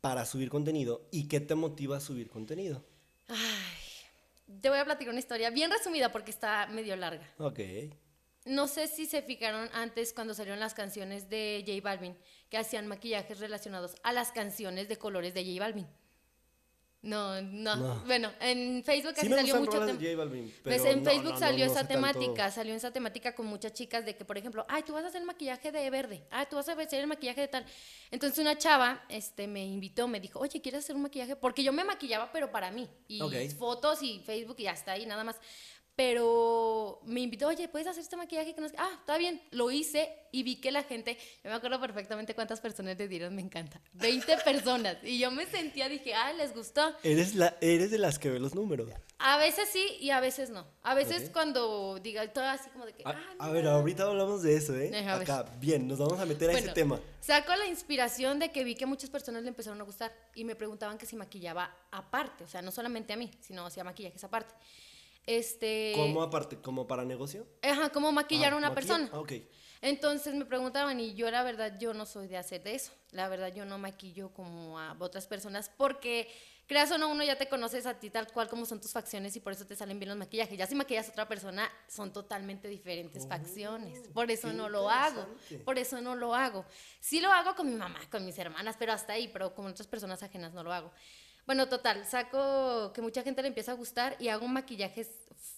para 0.01 0.25
subir 0.25 0.49
contenido 0.49 1.07
y 1.11 1.27
qué 1.27 1.39
te 1.39 1.55
motiva 1.55 1.97
a 1.97 2.01
subir 2.01 2.29
contenido? 2.29 2.83
Ay, 3.27 4.59
te 4.61 4.69
voy 4.69 4.77
a 4.77 4.85
platicar 4.85 5.11
una 5.11 5.19
historia 5.19 5.49
bien 5.49 5.71
resumida 5.71 6.11
porque 6.11 6.31
está 6.31 6.67
medio 6.67 6.95
larga. 6.95 7.33
Ok. 7.37 7.59
No 8.45 8.67
sé 8.67 8.87
si 8.87 9.07
se 9.07 9.23
fijaron 9.23 9.69
antes 9.73 10.13
cuando 10.13 10.35
salieron 10.35 10.59
las 10.59 10.75
canciones 10.75 11.29
de 11.29 11.63
J 11.65 11.81
Balvin, 11.81 12.15
que 12.49 12.57
hacían 12.57 12.85
maquillajes 12.85 13.39
relacionados 13.39 13.95
a 14.03 14.13
las 14.13 14.31
canciones 14.31 14.87
de 14.87 14.97
colores 14.97 15.33
de 15.33 15.43
J 15.43 15.59
Balvin. 15.59 15.87
No, 17.05 17.39
no. 17.39 17.75
No. 17.75 17.99
Bueno, 18.07 18.31
en 18.39 18.83
Facebook 18.83 19.13
Sí 19.15 19.27
así 19.27 19.29
salió 19.29 19.57
mucho 19.57 19.79
Pues 20.63 20.83
en 20.85 21.03
no, 21.03 21.09
Facebook 21.09 21.33
no, 21.33 21.39
salió 21.39 21.65
esa 21.65 21.75
tanto. 21.75 21.93
temática, 21.93 22.49
salió 22.49 22.73
esa 22.73 22.91
temática 22.91 23.35
con 23.35 23.45
muchas 23.45 23.73
chicas 23.73 24.03
de 24.05 24.15
que, 24.17 24.25
por 24.25 24.39
ejemplo, 24.39 24.65
ay, 24.67 24.81
tú 24.81 24.93
vas 24.93 25.03
a 25.03 25.09
hacer 25.09 25.21
el 25.21 25.27
maquillaje 25.27 25.71
de 25.71 25.87
verde, 25.91 26.23
ay, 26.31 26.47
tú 26.49 26.55
vas 26.55 26.67
a 26.67 26.71
hacer 26.71 26.99
el 26.99 27.05
maquillaje 27.07 27.41
de 27.41 27.47
tal. 27.47 27.65
Entonces 28.09 28.39
una 28.39 28.57
chava 28.57 29.05
este, 29.07 29.45
me 29.45 29.63
invitó, 29.63 30.07
me 30.07 30.19
dijo, 30.19 30.39
oye, 30.39 30.59
¿quieres 30.61 30.83
hacer 30.83 30.95
un 30.95 31.03
maquillaje? 31.03 31.35
Porque 31.35 31.63
yo 31.63 31.71
me 31.71 31.83
maquillaba, 31.83 32.31
pero 32.31 32.51
para 32.51 32.71
mí. 32.71 32.89
Y 33.07 33.19
fotos 33.49 34.01
y 34.01 34.19
Facebook 34.21 34.55
y 34.57 34.65
hasta 34.65 34.93
ahí, 34.93 35.05
nada 35.05 35.23
más. 35.23 35.39
Pero 35.95 36.99
me 37.05 37.21
invitó, 37.21 37.47
oye, 37.47 37.67
¿puedes 37.67 37.87
hacer 37.87 38.03
este 38.03 38.15
maquillaje? 38.17 38.53
Que 38.53 38.61
no 38.61 38.69
qué?". 38.69 38.75
Ah, 38.77 38.91
está 38.99 39.17
bien. 39.17 39.41
Lo 39.51 39.71
hice 39.71 40.09
y 40.31 40.43
vi 40.43 40.57
que 40.57 40.71
la 40.71 40.83
gente, 40.83 41.17
yo 41.43 41.49
me 41.49 41.55
acuerdo 41.55 41.79
perfectamente 41.79 42.35
cuántas 42.35 42.59
personas 42.59 42.97
le 42.97 43.07
dieron, 43.07 43.33
me 43.35 43.41
encanta. 43.41 43.81
20 43.93 44.37
personas. 44.45 44.97
Y 45.03 45.17
yo 45.19 45.31
me 45.31 45.45
sentía, 45.45 45.87
dije, 45.89 46.13
ah, 46.13 46.33
les 46.33 46.53
gustó. 46.53 46.93
Eres, 47.03 47.35
la, 47.35 47.55
eres 47.61 47.91
de 47.91 47.97
las 47.97 48.19
que 48.19 48.29
ve 48.29 48.39
los 48.39 48.53
números. 48.55 48.89
A 49.19 49.37
veces 49.37 49.69
sí 49.71 49.97
y 50.01 50.09
a 50.09 50.19
veces 50.19 50.49
no. 50.49 50.67
A 50.83 50.93
veces 50.93 51.27
Ok. 51.27 51.31
cuando 51.33 51.97
diga 51.99 52.27
todo 52.33 52.43
así 52.45 52.69
como 52.71 52.85
de 52.85 52.93
que. 52.93 53.03
A, 53.05 53.11
"Ah, 53.11 53.35
a 53.39 53.47
mira". 53.47 53.53
ver, 53.53 53.67
ahorita 53.67 54.03
hablamos 54.03 54.43
de 54.43 54.55
eso, 54.57 54.75
¿eh? 54.75 54.89
Deja 54.91 55.17
ver. 55.17 55.31
Acá, 55.31 55.49
bien, 55.59 55.87
nos 55.87 55.97
vamos 55.99 56.19
a 56.19 56.25
meter 56.25 56.49
a 56.49 56.53
ese 56.53 56.61
Bueno, 56.61 56.73
tema. 56.73 56.99
Saco 57.21 57.55
la 57.55 57.65
inspiración 57.67 58.37
de 58.39 58.51
que 58.51 58.63
vi 58.65 58.75
que 58.75 58.85
muchas 58.85 59.09
personas 59.09 59.43
le 59.43 59.49
empezaron 59.49 59.79
a 59.79 59.85
gustar 59.85 60.11
y 60.35 60.43
me 60.43 60.55
preguntaban 60.55 60.97
que 60.97 61.05
si 61.05 61.15
maquillaba 61.15 61.73
aparte, 61.91 62.43
o 62.43 62.47
sea, 62.47 62.61
no 62.61 62.71
solamente 62.71 63.13
a 63.13 63.15
mí, 63.15 63.31
sino 63.39 63.65
hacía 63.65 63.83
maquillajes 63.85 64.23
aparte. 64.25 64.53
Este. 65.25 65.93
¿Cómo 65.95 66.21
aparte? 66.21 66.57
¿Como 66.61 66.87
para 66.87 67.03
negocio? 67.03 67.47
Ajá, 67.63 67.89
¿cómo 67.89 68.11
maquillar 68.11 68.53
a 68.53 68.55
Ah, 68.55 68.57
una 68.59 68.69
¿maquilla? 68.69 68.95
persona? 68.95 69.09
Ah, 69.13 69.19
ok. 69.19 69.33
Entonces 69.81 70.33
me 70.33 70.45
preguntaban 70.45 70.99
y 70.99 71.13
yo 71.15 71.29
la 71.29 71.43
verdad 71.43 71.77
yo 71.79 71.93
no 71.93 72.05
soy 72.05 72.27
de 72.27 72.37
hacer 72.37 72.63
de 72.63 72.75
eso. 72.75 72.91
La 73.11 73.27
verdad 73.29 73.53
yo 73.53 73.65
no 73.65 73.77
maquillo 73.77 74.31
como 74.33 74.79
a 74.79 74.95
otras 74.99 75.27
personas 75.27 75.69
porque 75.77 76.27
creas 76.65 76.89
o 76.91 76.97
no 76.97 77.09
uno 77.09 77.23
ya 77.23 77.37
te 77.37 77.47
conoces 77.47 77.85
a 77.85 77.99
ti 77.99 78.09
tal 78.09 78.27
cual 78.31 78.47
como 78.49 78.65
son 78.65 78.81
tus 78.81 78.91
facciones 78.93 79.35
y 79.35 79.39
por 79.41 79.53
eso 79.53 79.67
te 79.67 79.75
salen 79.75 79.99
bien 79.99 80.09
los 80.09 80.17
maquillajes. 80.17 80.57
Ya 80.57 80.65
si 80.65 80.73
maquillas 80.73 81.09
a 81.09 81.11
otra 81.11 81.27
persona 81.27 81.69
son 81.87 82.11
totalmente 82.13 82.67
diferentes 82.67 83.27
facciones. 83.27 84.07
Por 84.13 84.31
eso 84.31 84.47
Oh, 84.47 84.53
no 84.53 84.69
lo 84.69 84.89
hago. 84.89 85.27
Por 85.65 85.77
eso 85.77 86.01
no 86.01 86.15
lo 86.15 86.33
hago. 86.33 86.65
Sí 86.99 87.19
lo 87.19 87.31
hago 87.31 87.53
con 87.55 87.69
mi 87.69 87.75
mamá, 87.75 87.99
con 88.09 88.25
mis 88.25 88.37
hermanas, 88.39 88.77
pero 88.79 88.91
hasta 88.93 89.13
ahí, 89.13 89.27
pero 89.27 89.53
con 89.53 89.67
otras 89.67 89.87
personas 89.87 90.23
ajenas 90.23 90.53
no 90.53 90.63
lo 90.63 90.73
hago. 90.73 90.91
Bueno, 91.45 91.67
total, 91.69 92.05
saco 92.05 92.91
que 92.93 93.01
mucha 93.01 93.21
gente 93.23 93.41
le 93.41 93.49
empieza 93.49 93.71
a 93.71 93.75
gustar 93.75 94.15
y 94.19 94.29
hago 94.29 94.47
maquillajes 94.47 95.09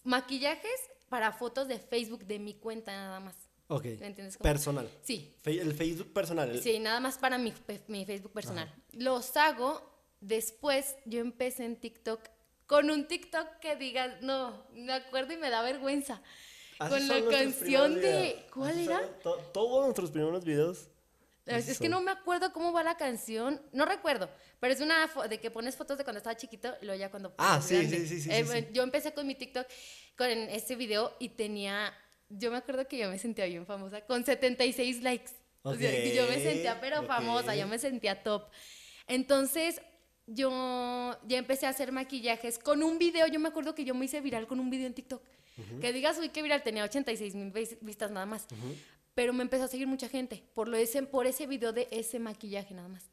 maquillajes 0.04 0.72
para 1.10 1.32
fotos 1.32 1.68
de 1.68 1.80
Facebook 1.80 2.26
de 2.26 2.40
mi 2.40 2.54
cuenta 2.56 2.92
nada 2.92 3.20
más. 3.20 3.36
Ok. 3.70 3.84
¿Me 4.00 4.08
entiendes 4.08 4.38
cómo? 4.38 4.44
Personal. 4.44 4.90
Sí, 5.04 5.34
Fe- 5.42 5.60
el 5.62 5.74
Facebook 5.74 6.14
personal. 6.14 6.50
el- 6.50 6.62
Sí, 6.62 6.80
nada 6.80 7.00
más 7.00 7.18
para 7.18 7.38
mi, 7.38 7.54
mi 7.88 8.06
Facebook 8.06 8.32
personal. 8.34 8.74
Los 8.94 9.36
hago, 9.38 9.82
después 10.22 10.96
yo 11.06 11.20
empecé 11.20 11.66
en 11.66 11.76
TikTok 11.78 12.22
con 12.66 12.90
un 12.92 13.08
TikTok 13.08 13.60
que 13.62 13.76
digas, 13.78 14.22
no, 14.22 14.66
me 14.74 14.92
acuerdo 14.94 15.34
y 15.34 15.38
me 15.38 15.50
da 15.50 15.62
vergüenza. 15.62 16.22
Así 16.80 16.90
con 16.92 17.08
la 17.08 17.32
canción 17.32 17.96
de... 17.96 18.46
¿Cuál 18.54 18.72
Así 18.72 18.86
era? 18.86 19.02
to- 19.20 19.38
todos 19.54 19.84
nuestros 19.86 20.12
primeros 20.12 20.44
videos. 20.46 20.90
Es, 21.46 21.70
es 21.70 21.80
que 21.80 21.88
no 21.90 22.02
me 22.02 22.12
acuerdo 22.12 22.52
cómo 22.52 22.74
va 22.74 22.84
la 22.84 22.98
canción, 22.98 23.62
no 23.72 23.86
recuerdo, 23.86 24.30
pero 24.60 24.74
es 24.74 24.82
una 24.82 25.08
de 25.30 25.40
que 25.40 25.52
pones 25.52 25.76
fotos 25.76 25.98
de 25.98 26.04
cuando 26.04 26.18
estaba 26.18 26.36
chiquito 26.36 26.76
y 26.82 26.86
luego 26.86 27.00
ya 27.00 27.10
cuando 27.12 27.34
Ah, 27.38 27.62
sí, 27.62 27.76
grande. 27.76 27.98
sí, 28.00 28.08
sí, 28.08 28.22
sí, 28.22 28.30
Eh, 28.32 28.38
sí, 28.40 28.44
bueno, 28.44 28.68
sí. 28.68 28.74
Yo 28.74 28.84
empecé 28.84 29.14
con 29.14 29.28
mi 29.28 29.36
TikTok 29.36 29.68
con 30.18 30.30
este 30.30 30.76
video 30.76 31.14
y 31.20 31.30
tenía, 31.30 31.94
yo 32.30 32.52
me 32.52 32.58
acuerdo 32.58 32.88
que 32.88 32.98
yo 32.98 33.10
me 33.10 33.20
sentía 33.20 33.46
bien 33.46 33.66
famosa, 33.66 34.02
con 34.06 34.26
76 34.26 35.02
likes. 35.04 35.32
O 35.64 35.76
sea, 35.76 35.92
que 35.92 36.16
yo 36.16 36.26
me 36.28 36.40
sentía 36.42 36.80
pero 36.80 37.04
famosa, 37.04 37.56
yo 37.56 37.68
me 37.68 37.78
sentía 37.78 38.24
top. 38.24 38.46
Entonces, 39.08 39.82
yo 40.26 41.18
ya 41.28 41.38
empecé 41.38 41.66
a 41.66 41.70
hacer 41.70 41.92
maquillajes 41.92 42.60
con 42.60 42.84
un 42.84 42.98
video, 42.98 43.28
yo 43.28 43.40
me 43.40 43.50
acuerdo 43.50 43.76
que 43.76 43.86
yo 43.86 43.94
me 43.96 44.06
hice 44.06 44.22
viral 44.22 44.48
con 44.48 44.60
un 44.60 44.70
video 44.70 44.88
en 44.88 44.94
TikTok. 44.94 45.22
Que 45.82 45.92
digas, 45.92 46.18
uy, 46.20 46.30
qué 46.30 46.44
viral, 46.44 46.62
tenía 46.64 46.84
86 46.84 47.34
mil 47.36 47.52
vistas 47.82 48.12
nada 48.12 48.26
más. 48.28 48.46
Pero 49.16 49.34
me 49.34 49.42
empezó 49.42 49.64
a 49.64 49.68
seguir 49.68 49.88
mucha 49.88 50.08
gente 50.08 50.44
por, 50.54 50.68
lo 50.68 50.78
ese, 50.78 51.02
por 51.04 51.26
ese 51.26 51.48
video 51.48 51.74
de 51.74 51.88
ese 51.92 52.20
maquillaje 52.20 52.74
nada 52.76 52.88
más. 52.88 53.10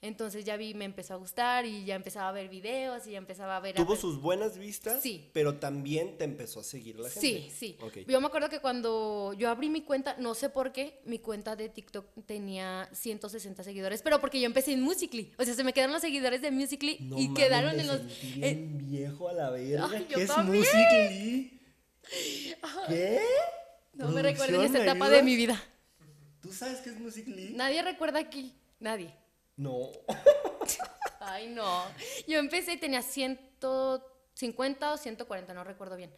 Entonces 0.00 0.44
ya 0.44 0.56
vi, 0.56 0.74
me 0.74 0.84
empezó 0.84 1.14
a 1.14 1.16
gustar 1.16 1.66
y 1.66 1.84
ya 1.84 1.96
empezaba 1.96 2.28
a 2.28 2.32
ver 2.32 2.48
videos 2.48 3.04
y 3.08 3.10
ya 3.12 3.18
empezaba 3.18 3.56
a 3.56 3.60
ver... 3.60 3.74
a 3.74 3.76
Tuvo 3.82 3.94
ver- 3.94 4.00
sus 4.00 4.20
buenas 4.22 4.56
vistas, 4.56 5.02
Sí. 5.02 5.28
pero 5.32 5.56
también 5.56 6.16
te 6.16 6.22
empezó 6.22 6.60
a 6.60 6.62
seguir 6.62 7.00
la 7.00 7.10
gente. 7.10 7.20
Sí, 7.20 7.50
sí. 7.52 7.76
Ok. 7.80 7.98
Yo 8.06 8.20
me 8.20 8.28
acuerdo 8.28 8.48
que 8.48 8.60
cuando 8.60 9.32
yo 9.36 9.50
abrí 9.50 9.68
mi 9.68 9.82
cuenta, 9.82 10.14
no 10.18 10.34
sé 10.36 10.50
por 10.50 10.70
qué, 10.70 11.00
mi 11.04 11.18
cuenta 11.18 11.56
de 11.56 11.68
TikTok 11.68 12.06
tenía 12.26 12.88
160 12.92 13.64
seguidores, 13.64 14.00
pero 14.02 14.20
porque 14.20 14.38
yo 14.38 14.46
empecé 14.46 14.72
en 14.72 14.82
Musical.ly. 14.82 15.32
O 15.36 15.44
sea, 15.44 15.54
se 15.54 15.64
me 15.64 15.72
quedaron 15.72 15.92
los 15.94 16.02
seguidores 16.02 16.42
de 16.42 16.52
Musical.ly 16.52 16.98
No 17.00 17.18
y 17.18 17.28
mames, 17.28 17.44
quedaron 17.44 17.74
me 17.74 17.82
en 17.82 17.86
los... 17.88 17.96
sentí 17.98 18.26
eh, 18.44 18.54
bien 18.54 18.78
viejo 18.78 19.28
a 19.28 19.32
la 19.32 19.50
verga. 19.50 19.88
Ay, 19.92 20.06
¿Qué 20.08 20.22
es. 20.22 20.30
Musical.ly? 20.36 21.60
¿Qué? 22.88 23.20
no 23.94 24.08
me 24.10 24.22
recuerden 24.22 24.60
esa 24.60 24.72
¿Producción, 24.72 24.72
me 24.72 24.78
etapa 24.92 25.08
de 25.10 25.22
mi 25.24 25.34
vida. 25.34 25.60
¿Tú 26.40 26.52
sabes 26.52 26.78
qué 26.82 26.90
es 26.90 27.00
Musical.ly? 27.00 27.54
Nadie 27.56 27.82
recuerda 27.82 28.20
aquí. 28.20 28.54
Nadie. 28.78 29.12
No. 29.58 29.90
Ay, 31.20 31.48
no. 31.48 31.84
Yo 32.26 32.38
empecé 32.38 32.72
y 32.72 32.76
tenía 32.78 33.02
150 33.02 34.92
o 34.92 34.96
140, 34.96 35.52
no 35.52 35.64
recuerdo 35.64 35.96
bien. 35.96 36.10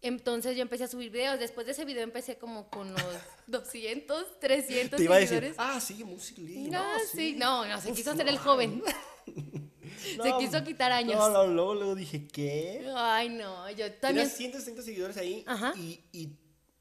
Entonces 0.00 0.56
yo 0.56 0.62
empecé 0.62 0.84
a 0.84 0.88
subir 0.88 1.10
videos. 1.10 1.38
Después 1.40 1.66
de 1.66 1.72
ese 1.72 1.84
video 1.84 2.02
empecé 2.02 2.36
como 2.38 2.68
con 2.70 2.92
los 2.92 3.02
200, 3.48 4.40
300 4.40 4.96
Te 4.96 5.04
iba 5.04 5.16
a 5.16 5.18
decir, 5.18 5.36
seguidores. 5.40 5.56
ah, 5.58 5.80
sí, 5.80 6.02
Musical.ly. 6.04 6.68
No, 6.70 6.82
No, 6.94 6.98
sí, 7.12 7.34
no, 7.36 7.66
no, 7.66 7.80
se 7.80 7.90
Uf, 7.90 7.96
quiso 7.96 8.10
hacer 8.12 8.28
el 8.28 8.34
no. 8.36 8.40
joven. 8.42 8.82
Se 9.26 10.32
quiso 10.38 10.62
quitar 10.64 10.92
años. 10.92 11.16
No, 11.18 11.28
no, 11.30 11.46
luego, 11.46 11.74
luego 11.74 11.94
dije, 11.94 12.26
¿qué? 12.28 12.86
Ay, 12.96 13.28
no, 13.28 13.68
yo 13.70 13.92
también. 13.94 14.26
Tenías 14.28 14.32
160 14.36 14.82
seguidores 14.82 15.16
ahí 15.16 15.44
Ajá. 15.46 15.74
y, 15.76 16.04
y 16.12 16.28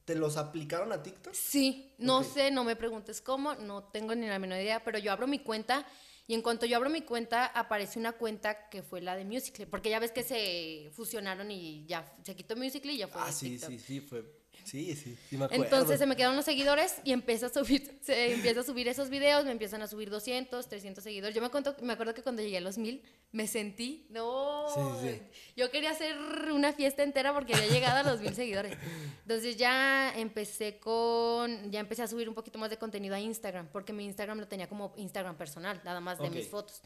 ¿Te 0.07 0.15
los 0.15 0.37
aplicaron 0.37 0.93
a 0.93 1.03
TikTok? 1.03 1.33
Sí, 1.33 1.93
no 1.97 2.23
sé, 2.23 2.49
no 2.49 2.63
me 2.63 2.77
preguntes 2.77 3.19
cómo, 3.19 3.55
no 3.55 3.83
tengo 3.83 4.15
ni 4.15 4.25
la 4.25 4.39
menor 4.39 4.57
idea, 4.61 4.81
pero 4.81 4.97
yo 4.99 5.11
abro 5.11 5.27
mi 5.27 5.39
cuenta 5.39 5.85
y 6.27 6.33
en 6.33 6.41
cuanto 6.41 6.65
yo 6.65 6.77
abro 6.77 6.89
mi 6.89 7.01
cuenta 7.01 7.45
aparece 7.47 7.99
una 7.99 8.13
cuenta 8.13 8.69
que 8.69 8.83
fue 8.83 9.01
la 9.01 9.17
de 9.17 9.25
Musical.ly, 9.25 9.65
porque 9.69 9.89
ya 9.89 9.99
ves 9.99 10.13
que 10.13 10.23
se 10.23 10.89
fusionaron 10.93 11.51
y 11.51 11.85
ya 11.87 12.09
se 12.23 12.37
quitó 12.37 12.55
Musical.ly 12.55 12.93
y 12.95 12.97
ya 12.99 13.09
fue 13.09 13.21
Ah, 13.21 13.33
sí, 13.33 13.49
TikTok. 13.49 13.69
sí, 13.69 13.79
sí, 13.79 13.99
fue. 13.99 14.23
Sí, 14.67 14.95
sí, 14.95 15.17
sí 15.29 15.37
me 15.37 15.45
acuerdo. 15.45 15.63
Entonces 15.63 15.97
se 15.97 16.05
me 16.05 16.15
quedaron 16.15 16.35
los 16.35 16.43
seguidores 16.45 16.95
y 17.03 17.13
empieza 17.13 17.45
a 17.45 17.49
subir, 17.49 17.97
se 18.03 18.33
empieza 18.33 18.59
a 18.59 18.63
subir 18.63 18.87
esos 18.87 19.09
videos, 19.09 19.45
me 19.45 19.51
empiezan 19.51 19.81
a 19.81 19.87
subir 19.87 20.09
200, 20.09 20.67
300 20.67 21.03
seguidores. 21.03 21.33
Yo 21.33 21.41
me 21.41 21.47
acuerdo, 21.47 21.75
me 21.81 21.93
acuerdo 21.93 22.13
que 22.13 22.21
cuando 22.21 22.41
llegué 22.41 22.57
a 22.57 22.61
los 22.61 22.77
1000 22.77 23.01
me 23.31 23.47
sentí, 23.47 24.05
no, 24.09 24.65
Sí, 25.01 25.07
sí. 25.09 25.21
yo 25.55 25.71
quería 25.71 25.91
hacer 25.91 26.17
una 26.51 26.73
fiesta 26.73 27.03
entera 27.03 27.33
porque 27.33 27.53
había 27.55 27.67
llegado 27.69 27.97
a 27.97 28.11
los 28.11 28.21
1000 28.21 28.35
seguidores. 28.35 28.77
Entonces 29.21 29.55
ya 29.57 30.13
empecé 30.15 30.79
con, 30.79 31.71
ya 31.71 31.79
empecé 31.79 32.03
a 32.03 32.07
subir 32.07 32.27
un 32.27 32.35
poquito 32.35 32.59
más 32.59 32.69
de 32.69 32.77
contenido 32.77 33.15
a 33.15 33.19
Instagram, 33.19 33.67
porque 33.71 33.93
mi 33.93 34.05
Instagram 34.05 34.39
lo 34.39 34.47
tenía 34.47 34.67
como 34.67 34.93
Instagram 34.97 35.37
personal, 35.37 35.81
nada 35.85 35.99
más 36.01 36.17
de 36.19 36.27
Ok. 36.27 36.33
mis 36.33 36.47
fotos. 36.47 36.81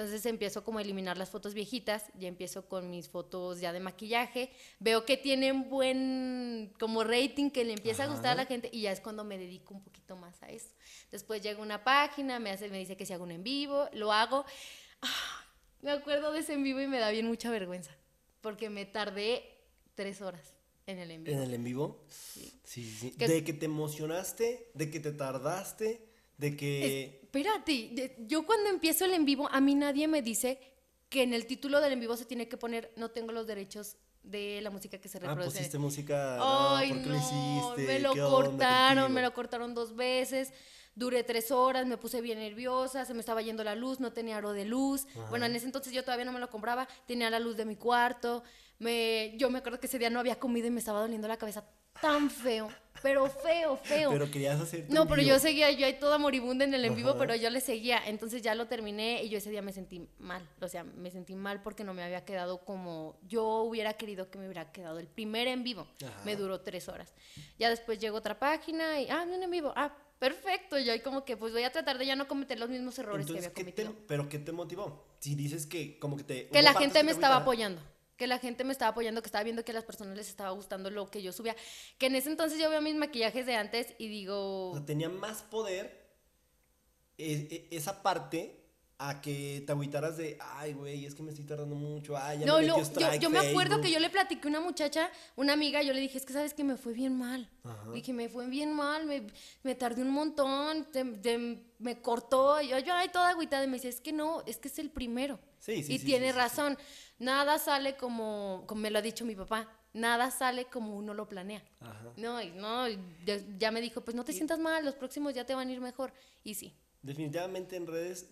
Entonces 0.00 0.24
empiezo 0.24 0.64
como 0.64 0.78
a 0.78 0.82
eliminar 0.82 1.18
las 1.18 1.28
fotos 1.28 1.52
viejitas, 1.52 2.06
ya 2.18 2.26
empiezo 2.26 2.66
con 2.66 2.88
mis 2.88 3.10
fotos 3.10 3.60
ya 3.60 3.70
de 3.70 3.80
maquillaje, 3.80 4.50
veo 4.78 5.04
que 5.04 5.18
tienen 5.18 5.68
buen 5.68 6.72
como 6.80 7.04
rating, 7.04 7.50
que 7.50 7.64
le 7.66 7.74
empieza 7.74 8.04
a 8.04 8.06
gustar 8.06 8.32
a 8.32 8.34
la 8.34 8.46
gente 8.46 8.70
y 8.72 8.80
ya 8.80 8.92
es 8.92 9.00
cuando 9.02 9.24
me 9.24 9.36
dedico 9.36 9.74
un 9.74 9.82
poquito 9.84 10.16
más 10.16 10.42
a 10.42 10.48
eso. 10.48 10.70
Después 11.12 11.42
llega 11.42 11.60
una 11.60 11.84
página, 11.84 12.38
me, 12.40 12.48
hace, 12.50 12.70
me 12.70 12.78
dice 12.78 12.96
que 12.96 13.04
si 13.04 13.12
hago 13.12 13.24
un 13.24 13.30
en 13.32 13.42
vivo, 13.42 13.90
lo 13.92 14.10
hago. 14.10 14.46
Ah, 15.02 15.44
me 15.82 15.90
acuerdo 15.90 16.32
de 16.32 16.38
ese 16.40 16.54
en 16.54 16.62
vivo 16.62 16.80
y 16.80 16.86
me 16.86 16.98
da 16.98 17.10
bien 17.10 17.26
mucha 17.26 17.50
vergüenza, 17.50 17.94
porque 18.40 18.70
me 18.70 18.86
tardé 18.86 19.44
tres 19.94 20.22
horas 20.22 20.54
en 20.86 20.98
el 20.98 21.10
en 21.10 21.24
vivo. 21.24 21.36
¿En 21.36 21.42
el 21.42 21.52
en 21.52 21.62
vivo? 21.64 22.06
Sí, 22.08 22.58
sí, 22.64 22.90
sí. 22.90 23.10
Que- 23.18 23.28
De 23.28 23.44
que 23.44 23.52
te 23.52 23.66
emocionaste, 23.66 24.70
de 24.72 24.90
que 24.90 24.98
te 24.98 25.12
tardaste, 25.12 26.08
de 26.38 26.56
que... 26.56 27.19
Espérate, 27.32 28.16
yo 28.26 28.44
cuando 28.44 28.70
empiezo 28.70 29.04
el 29.04 29.12
en 29.14 29.24
vivo, 29.24 29.48
a 29.52 29.60
mí 29.60 29.76
nadie 29.76 30.08
me 30.08 30.20
dice 30.20 30.58
que 31.08 31.22
en 31.22 31.32
el 31.32 31.46
título 31.46 31.80
del 31.80 31.92
en 31.92 32.00
vivo 32.00 32.16
se 32.16 32.24
tiene 32.24 32.48
que 32.48 32.56
poner 32.56 32.92
no 32.96 33.12
tengo 33.12 33.30
los 33.30 33.46
derechos 33.46 33.96
de 34.24 34.60
la 34.62 34.70
música 34.70 34.98
que 34.98 35.08
se 35.08 35.18
Ah, 35.18 35.20
reproduce. 35.20 35.58
pusiste 35.58 35.78
música. 35.78 36.34
no, 36.38 36.74
Ay, 36.76 36.88
¿por 36.92 37.02
qué 37.02 37.06
no, 37.08 37.14
lo 37.14 37.18
hiciste? 37.76 37.92
me 37.92 37.98
lo 38.00 38.14
¿Qué 38.14 38.22
onda 38.22 38.36
cortaron, 38.48 39.12
me 39.12 39.22
lo 39.22 39.32
cortaron 39.32 39.74
dos 39.74 39.94
veces. 39.94 40.52
Duré 40.96 41.22
tres 41.22 41.52
horas, 41.52 41.86
me 41.86 41.96
puse 41.96 42.20
bien 42.20 42.40
nerviosa, 42.40 43.04
se 43.04 43.14
me 43.14 43.20
estaba 43.20 43.42
yendo 43.42 43.62
la 43.62 43.76
luz, 43.76 44.00
no 44.00 44.12
tenía 44.12 44.36
aro 44.38 44.52
de 44.52 44.64
luz. 44.64 45.06
Bueno, 45.30 45.46
en 45.46 45.54
ese 45.54 45.66
entonces 45.66 45.92
yo 45.92 46.02
todavía 46.02 46.24
no 46.24 46.32
me 46.32 46.40
lo 46.40 46.50
compraba, 46.50 46.88
tenía 47.06 47.30
la 47.30 47.38
luz 47.38 47.56
de 47.56 47.64
mi 47.64 47.76
cuarto. 47.76 48.42
Me, 48.80 49.34
yo 49.36 49.50
me 49.50 49.58
acuerdo 49.58 49.78
que 49.78 49.86
ese 49.86 49.98
día 49.98 50.08
no 50.08 50.20
había 50.20 50.38
comido 50.38 50.66
y 50.66 50.70
me 50.70 50.78
estaba 50.78 51.00
doliendo 51.00 51.28
la 51.28 51.36
cabeza 51.36 51.64
tan 52.00 52.30
feo, 52.30 52.70
pero 53.02 53.28
feo, 53.28 53.76
feo. 53.76 54.10
Pero 54.10 54.30
querías 54.30 54.58
hacer. 54.58 54.86
No, 54.88 55.06
pero 55.06 55.20
vivo. 55.20 55.34
yo 55.34 55.38
seguía, 55.38 55.70
yo 55.70 55.84
ahí 55.84 55.98
toda 55.98 56.16
moribunda 56.16 56.64
en 56.64 56.72
el 56.72 56.86
en 56.86 56.94
vivo, 56.94 57.16
pero 57.18 57.34
yo 57.34 57.50
le 57.50 57.60
seguía. 57.60 58.00
Entonces 58.06 58.40
ya 58.40 58.54
lo 58.54 58.68
terminé 58.68 59.22
y 59.22 59.28
yo 59.28 59.36
ese 59.36 59.50
día 59.50 59.60
me 59.60 59.74
sentí 59.74 60.08
mal. 60.18 60.48
O 60.62 60.68
sea, 60.68 60.82
me 60.82 61.10
sentí 61.10 61.34
mal 61.34 61.62
porque 61.62 61.84
no 61.84 61.92
me 61.92 62.02
había 62.02 62.24
quedado 62.24 62.64
como 62.64 63.18
yo 63.28 63.60
hubiera 63.62 63.92
querido 63.94 64.30
que 64.30 64.38
me 64.38 64.46
hubiera 64.46 64.72
quedado. 64.72 64.98
El 64.98 65.08
primer 65.08 65.46
en 65.48 65.62
vivo 65.62 65.86
Ajá. 66.02 66.22
me 66.24 66.36
duró 66.36 66.60
tres 66.62 66.88
horas. 66.88 67.12
Ya 67.58 67.68
después 67.68 67.98
llegó 67.98 68.16
otra 68.16 68.38
página 68.38 68.98
y, 68.98 69.10
ah, 69.10 69.26
un 69.28 69.42
en 69.42 69.50
vivo. 69.50 69.74
Ah, 69.76 69.94
perfecto. 70.18 70.78
Yo 70.78 70.92
ahí 70.92 71.00
como 71.00 71.26
que, 71.26 71.36
pues 71.36 71.52
voy 71.52 71.64
a 71.64 71.70
tratar 71.70 71.98
de 71.98 72.06
ya 72.06 72.16
no 72.16 72.26
cometer 72.26 72.58
los 72.58 72.70
mismos 72.70 72.98
errores 72.98 73.26
Entonces, 73.26 73.48
que 73.48 73.54
¿qué 73.54 73.60
había 73.60 73.74
te, 73.74 73.82
cometido. 73.84 74.06
¿pero 74.06 74.26
qué 74.30 74.38
te 74.38 74.52
motivó? 74.52 75.04
Si 75.18 75.34
dices 75.34 75.66
que 75.66 75.98
como 75.98 76.16
que 76.16 76.24
te... 76.24 76.48
Que 76.48 76.62
la 76.62 76.72
gente 76.72 77.02
me 77.02 77.10
te 77.10 77.14
estaba 77.14 77.36
apoyando. 77.36 77.82
Que 78.20 78.26
la 78.26 78.38
gente 78.38 78.64
me 78.64 78.72
estaba 78.72 78.90
apoyando, 78.90 79.22
que 79.22 79.28
estaba 79.28 79.42
viendo 79.44 79.64
que 79.64 79.70
a 79.70 79.74
las 79.74 79.84
personas 79.84 80.14
les 80.14 80.28
estaba 80.28 80.50
gustando 80.50 80.90
lo 80.90 81.10
que 81.10 81.22
yo 81.22 81.32
subía. 81.32 81.56
Que 81.96 82.04
en 82.08 82.16
ese 82.16 82.28
entonces 82.28 82.58
yo 82.60 82.68
veo 82.68 82.82
mis 82.82 82.94
maquillajes 82.94 83.46
de 83.46 83.56
antes 83.56 83.94
y 83.96 84.08
digo... 84.08 84.72
O 84.72 84.74
sea, 84.76 84.84
tenía 84.84 85.08
más 85.08 85.40
poder 85.40 86.06
e- 87.16 87.66
e- 87.70 87.74
esa 87.74 88.02
parte 88.02 88.60
a 88.98 89.22
que 89.22 89.62
te 89.64 89.72
agüitaras 89.72 90.18
de, 90.18 90.36
ay, 90.38 90.74
güey, 90.74 91.06
es 91.06 91.14
que 91.14 91.22
me 91.22 91.30
estoy 91.30 91.46
tardando 91.46 91.74
mucho, 91.74 92.14
ay, 92.14 92.40
ya 92.40 92.44
No, 92.46 92.58
me 92.58 92.66
lo- 92.66 92.76
yo, 92.82 93.14
yo 93.18 93.30
me 93.30 93.38
acuerdo 93.38 93.76
Facebook". 93.76 93.82
que 93.86 93.90
yo 93.92 93.98
le 94.00 94.10
platiqué 94.10 94.48
a 94.48 94.50
una 94.50 94.60
muchacha, 94.60 95.10
una 95.36 95.54
amiga, 95.54 95.82
yo 95.82 95.94
le 95.94 96.00
dije, 96.00 96.18
es 96.18 96.26
que 96.26 96.34
sabes 96.34 96.52
que 96.52 96.62
me 96.62 96.76
fue 96.76 96.92
bien 96.92 97.16
mal. 97.16 97.48
Ajá. 97.64 97.90
Dije, 97.92 98.12
me 98.12 98.28
fue 98.28 98.46
bien 98.48 98.74
mal, 98.74 99.06
me, 99.06 99.26
me 99.62 99.74
tardé 99.74 100.02
un 100.02 100.10
montón, 100.10 100.84
te- 100.92 101.06
te- 101.06 101.64
me 101.78 102.02
cortó. 102.02 102.60
Yo, 102.60 102.78
yo, 102.80 102.92
ay, 102.92 103.08
toda 103.08 103.30
agüitada. 103.30 103.64
Y 103.64 103.68
me 103.68 103.78
dice, 103.78 103.88
es 103.88 104.02
que 104.02 104.12
no, 104.12 104.42
es 104.44 104.58
que 104.58 104.68
es 104.68 104.78
el 104.78 104.90
primero. 104.90 105.38
Sí, 105.58 105.82
sí, 105.82 105.94
y 105.94 105.98
sí, 106.00 106.04
tiene 106.04 106.32
razón. 106.32 106.76
Nada 107.20 107.58
sale 107.58 107.96
como, 107.96 108.64
como 108.66 108.80
me 108.80 108.90
lo 108.90 108.98
ha 108.98 109.02
dicho 109.02 109.24
mi 109.24 109.36
papá, 109.36 109.68
nada 109.92 110.30
sale 110.30 110.64
como 110.64 110.96
uno 110.96 111.14
lo 111.14 111.28
planea. 111.28 111.62
Ajá. 111.80 112.12
No, 112.16 112.40
y 112.42 112.50
no, 112.50 112.88
y 112.88 112.98
ya, 113.24 113.36
ya 113.58 113.70
me 113.70 113.80
dijo, 113.80 114.00
pues 114.00 114.14
no 114.16 114.24
te 114.24 114.32
sientas 114.32 114.58
mal, 114.58 114.84
los 114.84 114.94
próximos 114.94 115.34
ya 115.34 115.44
te 115.44 115.54
van 115.54 115.68
a 115.68 115.72
ir 115.72 115.80
mejor. 115.80 116.12
Y 116.42 116.54
sí. 116.54 116.74
Definitivamente 117.02 117.76
en 117.76 117.86
redes, 117.86 118.26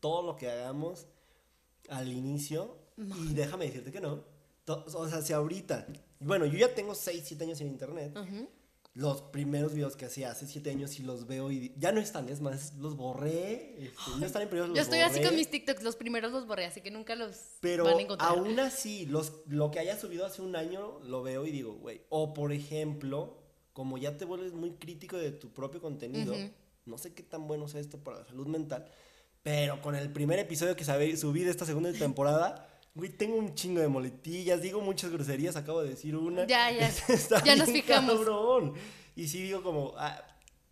todo 0.00 0.22
lo 0.22 0.36
que 0.36 0.48
hagamos 0.50 1.06
al 1.88 2.12
inicio, 2.12 2.76
y 2.98 3.32
déjame 3.34 3.64
decirte 3.66 3.90
que 3.90 4.00
no, 4.00 4.24
to- 4.64 4.84
o 4.94 5.08
sea, 5.08 5.22
si 5.22 5.32
ahorita, 5.32 5.86
bueno, 6.20 6.44
yo 6.46 6.58
ya 6.58 6.74
tengo 6.74 6.94
6, 6.94 7.24
7 7.26 7.44
años 7.44 7.60
en 7.62 7.68
internet, 7.68 8.14
Ujú. 8.16 8.48
Los 8.98 9.22
primeros 9.22 9.74
videos 9.74 9.94
que 9.94 10.06
hacía 10.06 10.32
hace 10.32 10.44
7 10.44 10.70
años 10.70 10.98
y 10.98 11.04
los 11.04 11.28
veo 11.28 11.52
y 11.52 11.72
ya 11.78 11.92
no 11.92 12.00
están, 12.00 12.28
es 12.28 12.40
más, 12.40 12.74
los 12.78 12.96
borré, 12.96 13.76
este, 13.78 14.10
no 14.18 14.26
están 14.26 14.42
en 14.42 14.48
periodos, 14.48 14.70
Yo 14.70 14.74
los 14.74 14.86
estoy 14.86 14.98
así 15.02 15.22
con 15.22 15.36
mis 15.36 15.48
TikToks, 15.48 15.84
los 15.84 15.94
primeros 15.94 16.32
los 16.32 16.48
borré, 16.48 16.66
así 16.66 16.80
que 16.80 16.90
nunca 16.90 17.14
los 17.14 17.36
Pero 17.60 17.84
van 17.84 17.98
a 17.98 18.00
encontrar. 18.00 18.28
aún 18.28 18.58
así, 18.58 19.06
los, 19.06 19.34
lo 19.46 19.70
que 19.70 19.78
haya 19.78 19.96
subido 19.96 20.26
hace 20.26 20.42
un 20.42 20.56
año 20.56 20.98
lo 21.04 21.22
veo 21.22 21.46
y 21.46 21.52
digo, 21.52 21.74
güey. 21.74 22.00
O 22.08 22.34
por 22.34 22.52
ejemplo, 22.52 23.38
como 23.72 23.98
ya 23.98 24.16
te 24.16 24.24
vuelves 24.24 24.52
muy 24.52 24.72
crítico 24.72 25.16
de 25.16 25.30
tu 25.30 25.54
propio 25.54 25.80
contenido, 25.80 26.34
no 26.84 26.98
sé 26.98 27.14
qué 27.14 27.22
tan 27.22 27.46
bueno 27.46 27.68
sea 27.68 27.80
esto 27.80 28.02
para 28.02 28.18
la 28.18 28.24
salud 28.24 28.48
mental, 28.48 28.90
pero 29.44 29.80
con 29.80 29.94
el 29.94 30.10
primer 30.12 30.40
episodio 30.40 30.74
que 30.74 30.84
sabe, 30.84 31.16
subí 31.16 31.44
de 31.44 31.52
esta 31.52 31.64
segunda 31.64 31.92
temporada, 31.92 32.68
güey, 32.98 33.10
tengo 33.10 33.36
un 33.36 33.54
chingo 33.54 33.80
de 33.80 33.86
moletillas, 33.86 34.60
digo 34.60 34.80
muchas 34.80 35.12
groserías, 35.12 35.54
acabo 35.54 35.82
de 35.82 35.90
decir 35.90 36.16
una. 36.16 36.46
Ya, 36.46 36.70
ya. 36.72 36.88
Está 37.08 37.42
Ya 37.44 37.54
nos 37.54 37.70
fijamos. 37.70 38.16
cabrón. 38.16 38.74
Y 39.14 39.28
sí 39.28 39.40
digo 39.42 39.62
como, 39.62 39.94
ah, 39.96 40.20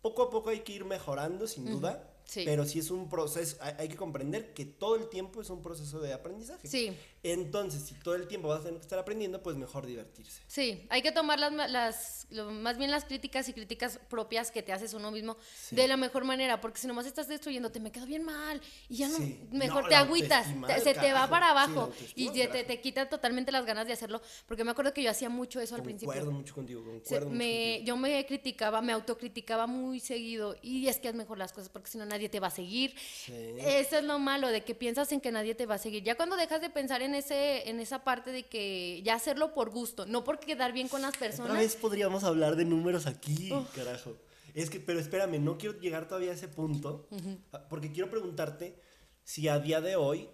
poco 0.01 0.23
a 0.23 0.29
poco 0.29 0.49
hay 0.49 0.59
que 0.59 0.73
ir 0.73 0.83
mejorando, 0.85 1.47
sin 1.47 1.65
duda. 1.65 2.03
Sí. 2.27 2.43
Pero 2.45 2.65
sí 2.65 2.79
es 2.79 2.91
un 2.91 3.07
proceso, 3.09 3.55
hay, 3.61 3.73
hay 3.79 3.87
que 3.87 3.95
comprender 3.95 4.53
que 4.53 4.65
todo 4.65 4.97
el 4.97 5.07
tiempo 5.07 5.41
es 5.41 5.49
un 5.49 5.61
proceso 5.61 5.99
de 6.01 6.11
aprendizaje. 6.11 6.67
Sí, 6.67 6.93
Entonces, 7.23 7.81
si 7.83 7.95
todo 7.95 8.15
el 8.15 8.27
tiempo 8.27 8.49
vas 8.49 8.59
a 8.59 8.63
tener 8.63 8.79
que 8.79 8.83
estar 8.83 8.99
aprendiendo, 8.99 9.41
pues 9.41 9.55
mejor 9.57 9.85
divertirse. 9.85 10.41
sí, 10.47 10.85
hay 10.89 11.01
que 11.01 11.11
tomar 11.11 11.39
las, 11.39 11.51
ma- 11.51 11.67
las 11.67 12.27
lo- 12.29 12.51
más 12.51 12.77
bien 12.77 12.91
las 12.91 13.05
críticas 13.05 13.47
y 13.49 13.53
críticas 13.53 13.99
propias 14.09 14.51
que 14.51 14.61
te 14.61 14.71
haces 14.73 14.93
uno 14.93 15.09
mismo 15.11 15.37
Sí. 15.55 15.75
de 15.75 15.87
la 15.87 15.95
mejor 15.97 16.25
manera, 16.25 16.59
porque 16.61 16.79
si 16.79 16.87
nomás 16.87 17.05
estás 17.05 17.27
destruyéndote, 17.29 17.79
me 17.79 17.91
quedo 17.91 18.05
bien 18.05 18.23
mal 18.23 18.61
y 18.89 18.97
ya 18.97 19.07
no, 19.09 19.17
Sí. 19.17 19.39
mejor 19.51 19.83
No, 19.83 19.89
te 19.89 19.95
agüitas, 19.95 20.47
te- 20.67 20.81
se 20.81 20.93
te 20.93 21.13
va 21.13 21.29
para 21.29 21.51
abajo 21.51 21.91
y 22.15 22.29
te, 22.31 22.47
te, 22.47 22.63
te 22.65 22.81
quita 22.81 23.07
totalmente 23.09 23.51
las 23.53 23.65
ganas 23.65 23.87
de 23.87 23.93
hacerlo, 23.93 24.21
porque 24.45 24.63
me 24.65 24.71
acuerdo 24.71 24.93
que 24.93 25.01
yo 25.01 25.09
hacía 25.09 25.29
mucho 25.29 25.61
eso 25.61 25.75
al 25.75 25.83
principio. 25.83 26.09
Concuerdo 26.13 26.31
mucho 26.37 26.53
contigo, 26.55 26.81
Se- 26.81 26.89
concuerdo 26.91 27.25
mucho 27.27 27.37
me, 27.37 27.67
contigo. 27.77 27.85
yo 27.87 27.97
me 27.97 28.25
criticaba, 28.25 28.81
me 28.81 28.91
autocriticaba 28.93 29.65
muy 29.67 29.99
seguido 30.01 30.55
y 30.61 30.87
es 30.89 30.99
que 30.99 31.07
es 31.07 31.15
mejor 31.15 31.37
las 31.37 31.53
cosas 31.53 31.69
porque 31.69 31.89
si 31.89 31.97
no 31.97 32.05
nadie 32.05 32.16
te 32.27 32.39
va 32.39 32.47
a 32.47 32.51
seguir. 32.51 32.95
Sí. 32.97 33.33
Eso 33.59 33.97
es 33.99 34.03
lo 34.03 34.17
malo, 34.19 34.47
de 34.49 34.63
que 34.63 34.73
piensas 34.75 35.11
en 35.11 35.21
que 35.21 35.31
nadie 35.31 35.53
te 35.55 35.65
va 35.65 35.75
a 35.75 35.77
seguir. 35.77 36.03
Ya 36.03 36.15
cuando 36.15 36.35
dejas 36.35 36.59
de 36.61 36.69
pensar 36.69 37.01
en 37.03 37.13
ese 37.15 37.69
en 37.69 37.79
esa 37.79 38.03
parte 38.03 38.31
de 38.31 38.43
que 38.43 39.01
ya 39.03 39.13
hacerlo 39.15 39.53
por 39.53 39.69
gusto, 39.69 40.05
no 40.05 40.23
por 40.23 40.39
quedar 40.39 40.73
bien 40.73 40.87
con 40.87 41.01
las 41.01 41.09
Otra 41.15 41.19
personas. 41.27 41.57
vez 41.57 41.75
podríamos 41.75 42.23
hablar 42.23 42.55
de 42.55 42.65
números 42.65 43.05
aquí, 43.05 43.51
carajo. 43.75 44.15
Es 44.55 44.69
que, 44.71 44.79
pero 44.79 44.99
espérame, 44.99 45.39
no 45.39 45.57
quiero 45.59 45.79
llegar 45.79 46.07
todavía 46.07 46.31
a 46.31 46.33
ese 46.33 46.47
punto, 46.47 47.07
ah, 47.53 47.67
porque 47.69 47.91
quiero 47.91 48.09
preguntarte 48.09 48.81
si 49.23 49.47
a 49.49 49.59
día 49.59 49.81
de 49.81 49.95
hoy 49.95 50.27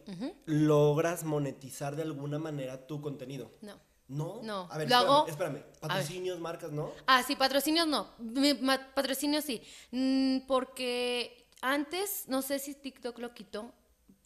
logras 0.45 1.23
monetizar 1.23 1.95
de 1.95 2.03
alguna 2.03 2.39
manera 2.39 2.85
tu 2.87 3.01
contenido. 3.01 3.51
No. 3.61 3.79
¿No? 4.09 4.41
No, 4.43 4.67
A 4.69 4.77
ver, 4.77 4.89
lo 4.89 4.95
espérame, 4.95 5.09
hago- 5.15 5.27
espérame. 5.27 5.63
Patrocinios, 5.79 6.39
marcas, 6.39 6.71
¿no? 6.71 6.91
Ah, 7.07 7.23
sí, 7.23 7.35
patrocinios 7.35 7.87
no. 7.87 8.07
Patrocinios 8.93 9.45
sí. 9.45 9.61
Mm, 9.91 10.39
porque 10.45 11.42
antes, 11.63 12.25
no 12.27 12.41
sé 12.41 12.59
si 12.59 12.75
TikTok 12.75 13.17
lo 13.19 13.33
quitó, 13.33 13.73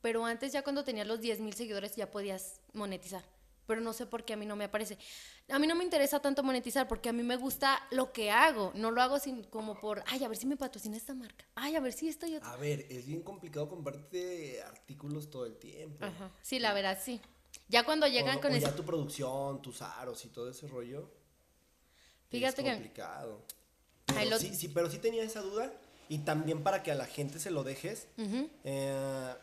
pero 0.02 0.26
antes 0.26 0.52
ya 0.52 0.64
cuando 0.64 0.84
tenías 0.84 1.08
los 1.08 1.22
10 1.22 1.40
mil 1.40 1.54
seguidores 1.54 1.96
ya 1.96 2.10
podías 2.12 2.60
monetizar. 2.74 3.24
Pero 3.68 3.82
no 3.82 3.92
sé 3.92 4.06
por 4.06 4.24
qué 4.24 4.34
a 4.34 4.38
mí 4.38 4.46
no 4.46 4.56
me 4.56 4.64
aparece. 4.64 4.98
A 5.50 5.60
mí 5.60 5.68
no 5.68 5.76
me 5.76 5.84
interesa 5.84 6.22
tanto 6.22 6.42
monetizar 6.42 6.88
porque 6.88 7.10
a 7.10 7.14
mí 7.14 7.22
me 7.22 7.36
gusta 7.36 7.86
lo 7.92 8.14
que 8.14 8.32
hago. 8.32 8.72
No 8.76 8.92
lo 8.92 9.02
hago 9.02 9.20
sin, 9.20 9.44
como 9.44 9.78
por, 9.80 10.04
ay, 10.08 10.24
a 10.24 10.30
ver 10.30 10.38
si 10.38 10.46
me 10.48 10.56
patrocina 10.56 10.96
esta 10.96 11.14
marca. 11.14 11.46
Ay, 11.54 11.76
a 11.76 11.82
ver 11.82 11.92
si 11.92 12.08
esto 12.08 12.26
y 12.26 12.38
otro. 12.38 12.48
A 12.50 12.56
ver, 12.56 12.86
es 12.90 13.06
bien 13.06 13.22
complicado 13.24 13.68
comprarte 13.68 14.62
artículos 14.64 15.30
todo 15.30 15.46
el 15.46 15.58
tiempo. 15.58 16.06
Ajá. 16.06 16.32
Sí, 16.42 16.60
la 16.60 16.74
verdad, 16.74 16.98
sí. 17.04 17.20
Ya 17.68 17.84
cuando 17.84 18.08
llegan 18.08 18.38
o, 18.38 18.42
con 18.42 18.54
o 18.54 18.56
ese... 18.56 18.66
ya 18.68 18.74
tu 18.76 18.86
producción, 18.86 19.62
tus 19.62 19.82
aros 19.82 20.24
y 20.24 20.30
todo 20.30 20.50
ese 20.50 20.66
rollo. 20.68 21.12
Fíjate 22.30 22.62
es 22.62 22.66
que- 22.68 22.74
complicado. 22.74 23.44
Pero, 24.06 24.30
lo- 24.30 24.40
sí, 24.40 24.56
sí, 24.56 24.70
pero 24.70 24.90
sí 24.90 24.98
tenía 25.00 25.24
esa 25.24 25.42
duda. 25.42 25.74
Y 26.10 26.20
también 26.20 26.64
para 26.64 26.84
que 26.84 26.92
a 26.92 26.96
la 26.96 27.06
gente 27.06 27.40
se 27.40 27.52
lo 27.52 27.64
dejes. 27.64 28.08
Eh, 28.64 29.34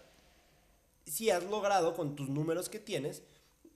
si 1.06 1.30
has 1.30 1.44
logrado 1.44 1.94
con 1.94 2.16
tus 2.16 2.28
números 2.28 2.68
que 2.68 2.78
tienes 2.78 3.23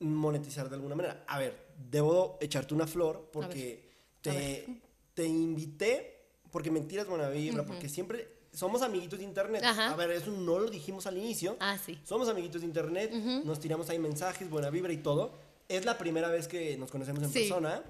monetizar 0.00 0.68
de 0.68 0.76
alguna 0.76 0.95
manera. 0.95 1.25
A 1.26 1.38
ver, 1.38 1.59
debo 1.90 2.38
echarte 2.40 2.73
una 2.75 2.87
flor 2.87 3.28
porque 3.33 3.90
te, 4.23 4.80
te 5.14 5.26
invité 5.26 6.14
porque 6.50 6.71
me 6.71 6.80
tiras 6.80 7.07
buena 7.07 7.28
vibra, 7.28 7.64
porque 7.66 7.88
siempre 7.88 8.28
somos 8.52 8.80
amiguitos 8.80 9.18
de 9.18 9.25
internet. 9.26 9.62
Ajá. 9.64 9.90
A 9.92 9.97
ver, 9.97 10.11
eso 10.12 10.30
no 10.30 10.59
lo 10.59 10.71
dijimos 10.71 11.07
al 11.07 11.18
inicio. 11.18 11.57
Ah, 11.61 11.76
sí. 11.76 11.99
Somos 12.04 12.28
amiguitos 12.28 12.62
de 12.62 12.66
internet, 12.66 13.12
nos 13.12 13.61
tiramos 13.61 13.90
ahí 13.90 13.99
mensajes, 13.99 14.49
buena 14.49 14.71
vibra 14.71 14.92
y 14.92 14.99
todo. 14.99 15.33
Es 15.68 15.85
la 15.85 15.99
primera 15.99 16.28
vez 16.30 16.49
que 16.49 16.78
nos 16.78 16.90
conocemos 16.90 17.23
en 17.23 17.30
Sí. 17.30 17.40
persona. 17.40 17.83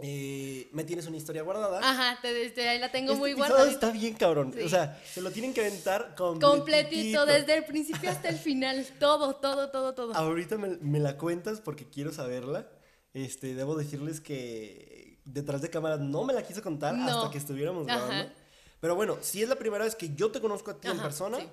Eh, 0.00 0.68
me 0.72 0.84
tienes 0.84 1.06
una 1.08 1.16
historia 1.16 1.42
guardada. 1.42 1.80
Ajá, 1.82 2.18
te, 2.22 2.50
te- 2.50 2.68
ahí 2.68 2.78
la 2.78 2.92
tengo 2.92 3.12
Este 3.12 3.18
muy 3.20 3.32
guardada. 3.32 3.68
está 3.68 3.90
bien 3.90 4.14
cabrón. 4.14 4.52
Sí. 4.56 4.62
O 4.62 4.68
sea, 4.68 5.00
se 5.04 5.20
lo 5.20 5.30
tienen 5.32 5.52
que 5.52 5.60
aventar 5.60 6.14
completito. 6.16 6.50
Completito, 6.56 7.26
desde 7.26 7.54
el 7.56 7.64
principio 7.64 8.08
hasta 8.10 8.28
el 8.28 8.38
final. 8.38 8.86
Todo, 9.00 9.34
todo, 9.36 9.70
todo, 9.70 9.94
todo. 9.94 10.14
Ahorita 10.14 10.56
me, 10.56 10.76
me 10.80 11.00
la 11.00 11.16
cuentas 11.18 11.60
porque 11.60 11.88
quiero 11.88 12.12
saberla. 12.12 12.68
Este, 13.12 13.54
debo 13.54 13.74
decirles 13.74 14.20
que 14.20 15.18
detrás 15.24 15.62
de 15.62 15.70
cámaras 15.70 15.98
no 15.98 16.22
me 16.24 16.32
la 16.32 16.42
quise 16.44 16.62
contar 16.62 16.94
No. 16.94 17.08
hasta 17.18 17.30
que 17.32 17.38
estuviéramos 17.38 17.88
Ajá. 17.88 18.06
grabando. 18.06 18.32
Pero 18.80 18.94
bueno, 18.94 19.18
sí 19.20 19.42
es 19.42 19.48
la 19.48 19.56
primera 19.56 19.84
vez 19.84 19.96
que 19.96 20.14
yo 20.14 20.30
te 20.30 20.40
conozco 20.40 20.70
a 20.70 20.80
ti 20.80 20.86
en 20.88 20.98
persona. 21.00 21.38
sí. 21.38 21.48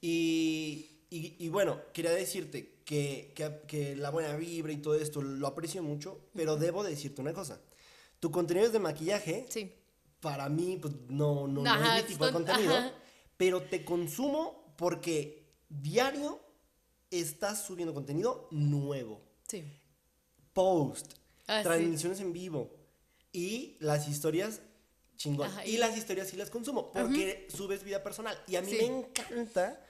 Y, 0.00 1.00
y- 1.10 1.34
y 1.40 1.48
bueno, 1.48 1.80
quería 1.92 2.12
decirte 2.12 2.80
que, 2.84 3.32
que- 3.34 3.62
que 3.66 3.96
la 3.96 4.10
buena 4.10 4.36
vibra 4.36 4.72
y 4.72 4.76
todo 4.76 4.94
esto 4.94 5.20
lo 5.20 5.46
aprecio 5.48 5.82
mucho, 5.82 6.20
pero 6.34 6.56
debo 6.56 6.84
decirte 6.84 7.20
una 7.20 7.32
cosa. 7.32 7.60
Tu 8.20 8.30
contenido 8.30 8.66
es 8.66 8.72
de 8.72 8.78
maquillaje. 8.78 9.46
Sí. 9.48 9.72
Para 10.20 10.48
mí, 10.48 10.78
pues 10.80 10.94
no, 11.08 11.46
no, 11.46 11.62
no 11.62 11.84
es 11.94 12.02
mi 12.02 12.08
tipo 12.08 12.26
de 12.26 12.32
contenido. 12.32 12.74
ajá. 12.76 12.92
Pero 13.36 13.62
te 13.62 13.84
consumo 13.84 14.74
porque 14.76 15.46
diario 15.68 16.40
estás 17.10 17.64
subiendo 17.64 17.94
contenido 17.94 18.48
nuevo 18.50 19.22
Sí. 19.46 19.64
post, 20.52 21.12
Ah, 21.46 21.58
sí. 21.58 21.64
transmisiones 21.64 22.20
en 22.20 22.32
vivo 22.32 22.70
y 23.32 23.76
las 23.80 24.08
historias 24.08 24.60
chingón. 25.16 25.48
Ajá, 25.48 25.64
y... 25.66 25.74
y- 25.74 25.78
las 25.78 25.96
historias 25.96 26.28
sí 26.28 26.36
las 26.36 26.50
consumo 26.50 26.90
porque 26.92 27.46
subes 27.54 27.82
vida 27.84 28.02
personal. 28.02 28.36
Y 28.46 28.56
a 28.56 28.62
mí 28.62 28.70
Sí. 28.70 28.76
me 28.78 28.84
encanta 28.86 29.84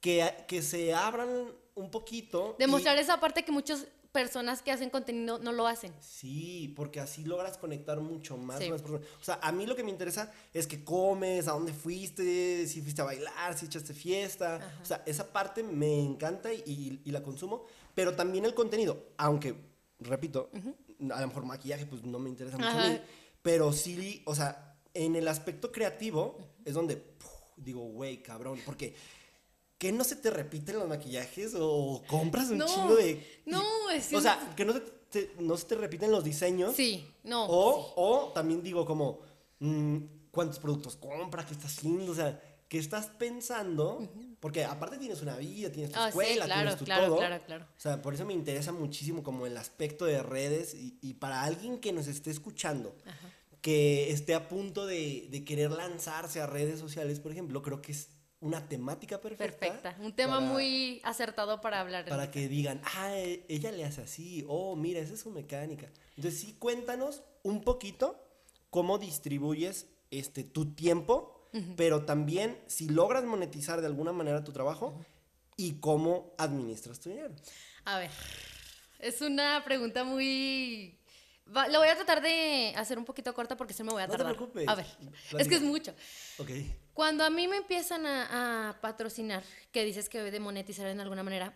que, 0.00 0.44
que 0.48 0.62
se 0.62 0.92
abran 0.94 1.28
un 1.74 1.90
poquito. 1.90 2.56
y- 2.58 2.62
Demostrar 2.62 2.96
esa 2.98 3.20
parte 3.20 3.44
que 3.44 3.52
muchas 3.52 3.86
personas 4.14 4.62
que 4.62 4.70
hacen 4.70 4.90
contenido 4.90 5.40
no 5.40 5.50
lo 5.52 5.66
hacen. 5.66 5.92
Sí, 6.00 6.72
porque 6.76 7.00
así 7.00 7.24
logras 7.24 7.58
conectar 7.58 8.00
mucho 8.00 8.36
más 8.36 8.58
Sí. 8.60 8.66
con 8.66 8.72
las 8.74 8.82
personas. 8.82 9.06
O 9.20 9.24
sea, 9.24 9.40
a 9.42 9.50
mí 9.50 9.66
lo 9.66 9.74
que 9.74 9.82
me 9.82 9.90
interesa 9.90 10.32
es 10.52 10.68
que 10.68 10.84
comes, 10.84 11.48
a 11.48 11.52
dónde 11.52 11.72
fuiste, 11.74 12.66
si 12.68 12.80
fuiste 12.80 13.02
a 13.02 13.04
bailar, 13.04 13.58
si 13.58 13.66
echaste 13.66 13.92
fiesta. 13.92 14.78
O 14.80 14.84
sea, 14.86 15.02
esa 15.04 15.32
parte 15.32 15.64
me 15.64 16.00
encanta 16.00 16.52
y, 16.52 16.62
y- 16.64 17.00
y 17.04 17.10
la 17.10 17.22
consumo. 17.24 17.64
Pero 17.94 18.14
también 18.14 18.44
el 18.44 18.54
contenido, 18.54 19.08
aunque, 19.16 19.54
repito, 19.98 20.48
a 21.10 21.20
lo 21.20 21.26
mejor 21.26 21.44
maquillaje 21.44 21.84
pues 21.86 22.04
no 22.04 22.18
me 22.20 22.30
interesa 22.30 22.56
mucho 22.56 22.70
a 22.78 22.88
mí. 22.88 23.00
Pero 23.42 23.72
sí, 23.72 24.22
o 24.26 24.34
sea, 24.36 24.78
en 24.94 25.16
el 25.16 25.26
aspecto 25.26 25.72
creativo 25.72 26.38
es 26.64 26.72
donde 26.74 26.96
puf, 26.96 27.30
digo, 27.56 27.80
güey, 27.80 28.22
cabrón, 28.22 28.60
porque... 28.64 28.94
¿Qué 29.84 29.92
no 29.92 30.02
se 30.02 30.16
te 30.16 30.30
repiten 30.30 30.78
los 30.78 30.88
maquillajes 30.88 31.52
o 31.58 32.02
compras 32.06 32.48
un 32.48 32.56
No, 32.56 32.66
chingo 32.66 32.96
de... 32.96 33.42
no, 33.44 33.90
es 33.90 34.10
O 34.14 34.20
sea, 34.22 34.54
que 34.56 34.64
no 34.64 34.72
se 34.72 34.80
te, 34.80 35.34
no 35.40 35.58
se 35.58 35.66
te 35.66 35.74
repiten 35.74 36.10
los 36.10 36.24
diseños. 36.24 36.74
Sí, 36.74 37.06
no. 37.22 37.44
O, 37.44 37.92
o 37.96 38.32
también 38.32 38.62
digo 38.62 38.86
como, 38.86 39.20
mm, 39.58 39.98
¿cuántos 40.30 40.58
productos 40.58 40.96
compras? 40.96 41.44
¿Qué 41.44 41.52
estás 41.52 41.76
haciendo? 41.76 42.12
O 42.12 42.14
sea, 42.14 42.40
¿qué 42.66 42.78
estás 42.78 43.08
pensando? 43.18 44.08
Porque 44.40 44.64
aparte 44.64 44.96
tienes 44.96 45.20
una 45.20 45.36
vida, 45.36 45.70
tienes 45.70 45.92
tu 45.92 45.98
Ah, 45.98 46.04
sí, 46.10 46.18
escuela, 46.18 46.46
claro, 46.46 46.60
tienes 46.62 46.78
tu 46.78 46.84
claro, 46.86 47.06
todo. 47.08 47.16
claro, 47.18 47.44
claro. 47.44 47.64
O 47.76 47.80
sea, 47.80 48.00
por 48.00 48.14
eso 48.14 48.24
me 48.24 48.32
interesa 48.32 48.72
muchísimo 48.72 49.22
como 49.22 49.46
el 49.46 49.54
aspecto 49.58 50.06
de 50.06 50.22
redes 50.22 50.72
y, 50.72 50.96
y 51.02 51.12
para 51.12 51.42
alguien 51.42 51.78
que 51.78 51.92
nos 51.92 52.06
esté 52.06 52.30
escuchando, 52.30 52.96
que 53.60 54.10
esté 54.10 54.34
a 54.34 54.48
punto 54.48 54.86
de, 54.86 55.28
de 55.30 55.44
querer 55.44 55.70
lanzarse 55.72 56.40
a 56.40 56.46
redes 56.46 56.80
sociales, 56.80 57.20
por 57.20 57.32
ejemplo, 57.32 57.60
creo 57.60 57.82
que 57.82 57.92
es 57.92 58.08
una 58.44 58.68
temática 58.68 59.20
perfecta. 59.20 59.58
Perfecta. 59.58 59.96
Un 60.00 60.12
tema 60.14 60.38
para- 60.38 60.52
muy 60.52 61.00
acertado 61.02 61.60
para 61.60 61.80
hablar. 61.80 62.04
para 62.04 62.30
que 62.30 62.46
digan, 62.48 62.80
ah, 62.96 63.16
e- 63.16 63.44
ella 63.48 63.72
le 63.72 63.84
hace 63.84 64.02
así, 64.02 64.44
oh, 64.48 64.76
mira, 64.76 65.00
esa 65.00 65.14
es 65.14 65.20
su 65.20 65.30
mecánica. 65.30 65.90
Entonces 66.16 66.38
sí, 66.40 66.54
cuéntanos 66.58 67.22
un 67.42 67.62
poquito 67.62 68.20
cómo 68.70 68.98
distribuyes 68.98 69.86
este, 70.10 70.44
tu 70.44 70.74
tiempo, 70.74 71.30
pero 71.76 72.04
también 72.04 72.58
si 72.66 72.88
logras 72.88 73.24
monetizar 73.24 73.80
de 73.80 73.86
alguna 73.86 74.12
manera 74.12 74.42
tu 74.44 74.52
trabajo 74.52 74.98
y 75.56 75.74
cómo 75.80 76.34
administras 76.36 76.98
tu 77.00 77.10
dinero. 77.10 77.32
A 77.84 77.98
ver, 78.00 78.10
es 78.98 79.20
una 79.20 79.62
pregunta 79.64 80.02
muy... 80.04 80.98
va- 81.54 81.68
lo 81.68 81.78
voy 81.80 81.88
a 81.88 81.94
tratar 81.96 82.20
de 82.22 82.72
hacer 82.76 82.98
un 82.98 83.04
poquito 83.04 83.32
corta 83.34 83.56
porque 83.56 83.74
se 83.74 83.84
me 83.84 83.90
voy 83.92 84.02
a 84.02 84.06
No 84.06 84.12
te 84.12 84.18
tardar. 84.18 84.34
preocupes, 84.36 84.68
A 84.68 84.74
ver, 84.74 84.86
es 85.38 85.48
que 85.48 85.54
es 85.56 85.62
mucho. 85.62 85.94
Ok. 86.38 86.50
Cuando 86.92 87.24
a 87.24 87.30
mí 87.30 87.48
me 87.48 87.56
empiezan 87.56 88.06
a, 88.06 88.70
a 88.70 88.80
patrocinar, 88.80 89.42
que 89.72 89.84
dices 89.84 90.08
que 90.08 90.22
de 90.22 90.40
monetizar 90.40 90.86
en 90.86 91.00
alguna 91.00 91.22
manera, 91.22 91.52